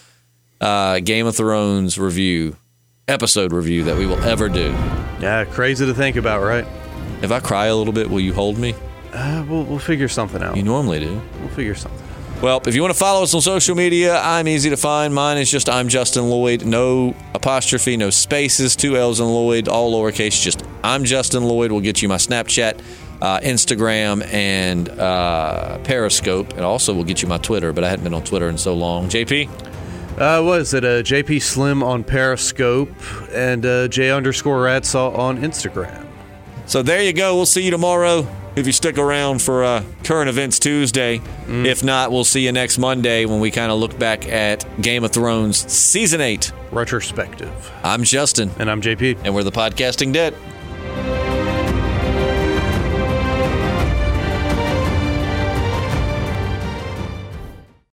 uh, 0.61 1.01
game 1.01 1.27
of 1.27 1.35
thrones 1.37 1.99
review 1.99 2.57
episode 3.09 3.53
review 3.53 3.85
that 3.85 3.97
we 3.97 4.07
will 4.07 4.23
ever 4.25 4.49
do 4.49 4.71
Yeah, 5.21 5.45
crazy 5.45 5.85
to 5.87 5.93
think 5.95 6.17
about, 6.17 6.43
right? 6.43 6.67
if 7.23 7.31
i 7.33 7.41
cry 7.41 7.67
a 7.67 7.75
little 7.77 7.93
bit 7.93 8.09
will 8.11 8.21
you 8.21 8.33
hold 8.33 8.59
me 8.59 8.75
Uh, 9.13 9.45
we'll 9.49 9.65
we'll 9.65 9.79
figure 9.79 10.09
something 10.09 10.43
out. 10.43 10.57
you 10.57 10.63
normally 10.63 11.01
do 11.01 11.21
We'll 11.41 11.49
figure 11.51 11.75
something. 11.75 12.01
Well, 12.43 12.61
if 12.67 12.75
you 12.75 12.83
want 12.83 12.93
to 12.93 12.99
follow 12.99 13.23
us 13.23 13.33
on 13.35 13.41
social 13.41 13.77
media, 13.77 14.21
I'm 14.21 14.49
easy 14.49 14.69
to 14.71 14.77
find. 14.77 15.15
Mine 15.15 15.39
is 15.39 15.49
just 15.49 15.69
I'm 15.69 15.87
Justin 15.87 16.29
Lloyd. 16.29 16.65
No 16.65 17.15
apostrophe, 17.35 17.97
no 17.97 18.11
spaces, 18.11 18.75
two 18.75 18.97
L's 18.97 19.21
in 19.21 19.27
Lloyd, 19.27 19.69
all 19.69 19.93
lowercase. 19.93 20.43
Just 20.43 20.65
I'm 20.83 21.05
Justin 21.05 21.45
Lloyd. 21.45 21.71
We'll 21.71 21.83
get 21.83 22.03
you 22.03 22.09
my 22.09 22.17
Snapchat, 22.17 22.81
uh, 23.21 23.39
Instagram, 23.45 24.27
and 24.33 24.89
uh, 24.89 25.79
Periscope. 25.85 26.55
And 26.55 26.63
also 26.63 26.93
we'll 26.93 27.05
get 27.05 27.23
you 27.23 27.29
my 27.29 27.39
Twitter, 27.39 27.73
but 27.73 27.85
I 27.85 27.89
hadn't 27.89 28.03
been 28.03 28.15
on 28.15 28.25
Twitter 28.25 28.49
in 28.49 28.59
so 28.59 28.75
long. 28.75 29.07
JP? 29.07 29.49
Uh, 30.19 30.43
what 30.43 30.63
is 30.63 30.75
it? 30.75 30.85
Uh, 30.85 31.03
JP 31.03 31.41
Slim 31.41 31.85
on 31.85 32.03
Periscope 32.03 32.91
and 33.31 33.65
uh, 33.65 33.87
J 33.87 34.11
underscore 34.11 34.65
Radsaw 34.65 35.17
on 35.17 35.39
Instagram. 35.39 36.09
So 36.67 36.83
there 36.83 37.05
you 37.05 37.13
go. 37.13 37.37
We'll 37.37 37.47
see 37.47 37.63
you 37.63 37.71
tomorrow 37.71 38.27
if 38.57 38.67
you 38.67 38.73
stick 38.73 38.99
around 38.99 39.41
for 39.43 39.65
uh, 39.65 39.83
Current 40.05 40.29
Events 40.29 40.59
Tuesday. 40.59 41.21
If 41.49 41.83
not, 41.85 42.11
we'll 42.11 42.25
see 42.25 42.45
you 42.45 42.53
next 42.53 42.79
Monday 42.79 43.25
when 43.25 43.41
we 43.41 43.51
kind 43.51 43.71
of 43.73 43.79
look 43.79 43.99
back 43.99 44.27
at 44.29 44.65
Game 44.81 45.05
of 45.05 45.13
Thrones 45.13 45.71
Season 45.73 46.21
8. 46.21 46.53
Retrospective. 46.71 47.71
I'm 47.83 48.03
Justin, 48.05 48.51
And 48.59 48.71
I'm 48.71 48.81
JP. 48.81 49.19
and 49.25 49.35
we're 49.35 49.43
the 49.43 49.53
Podcasting 49.53 50.13
Dead. 50.13 50.35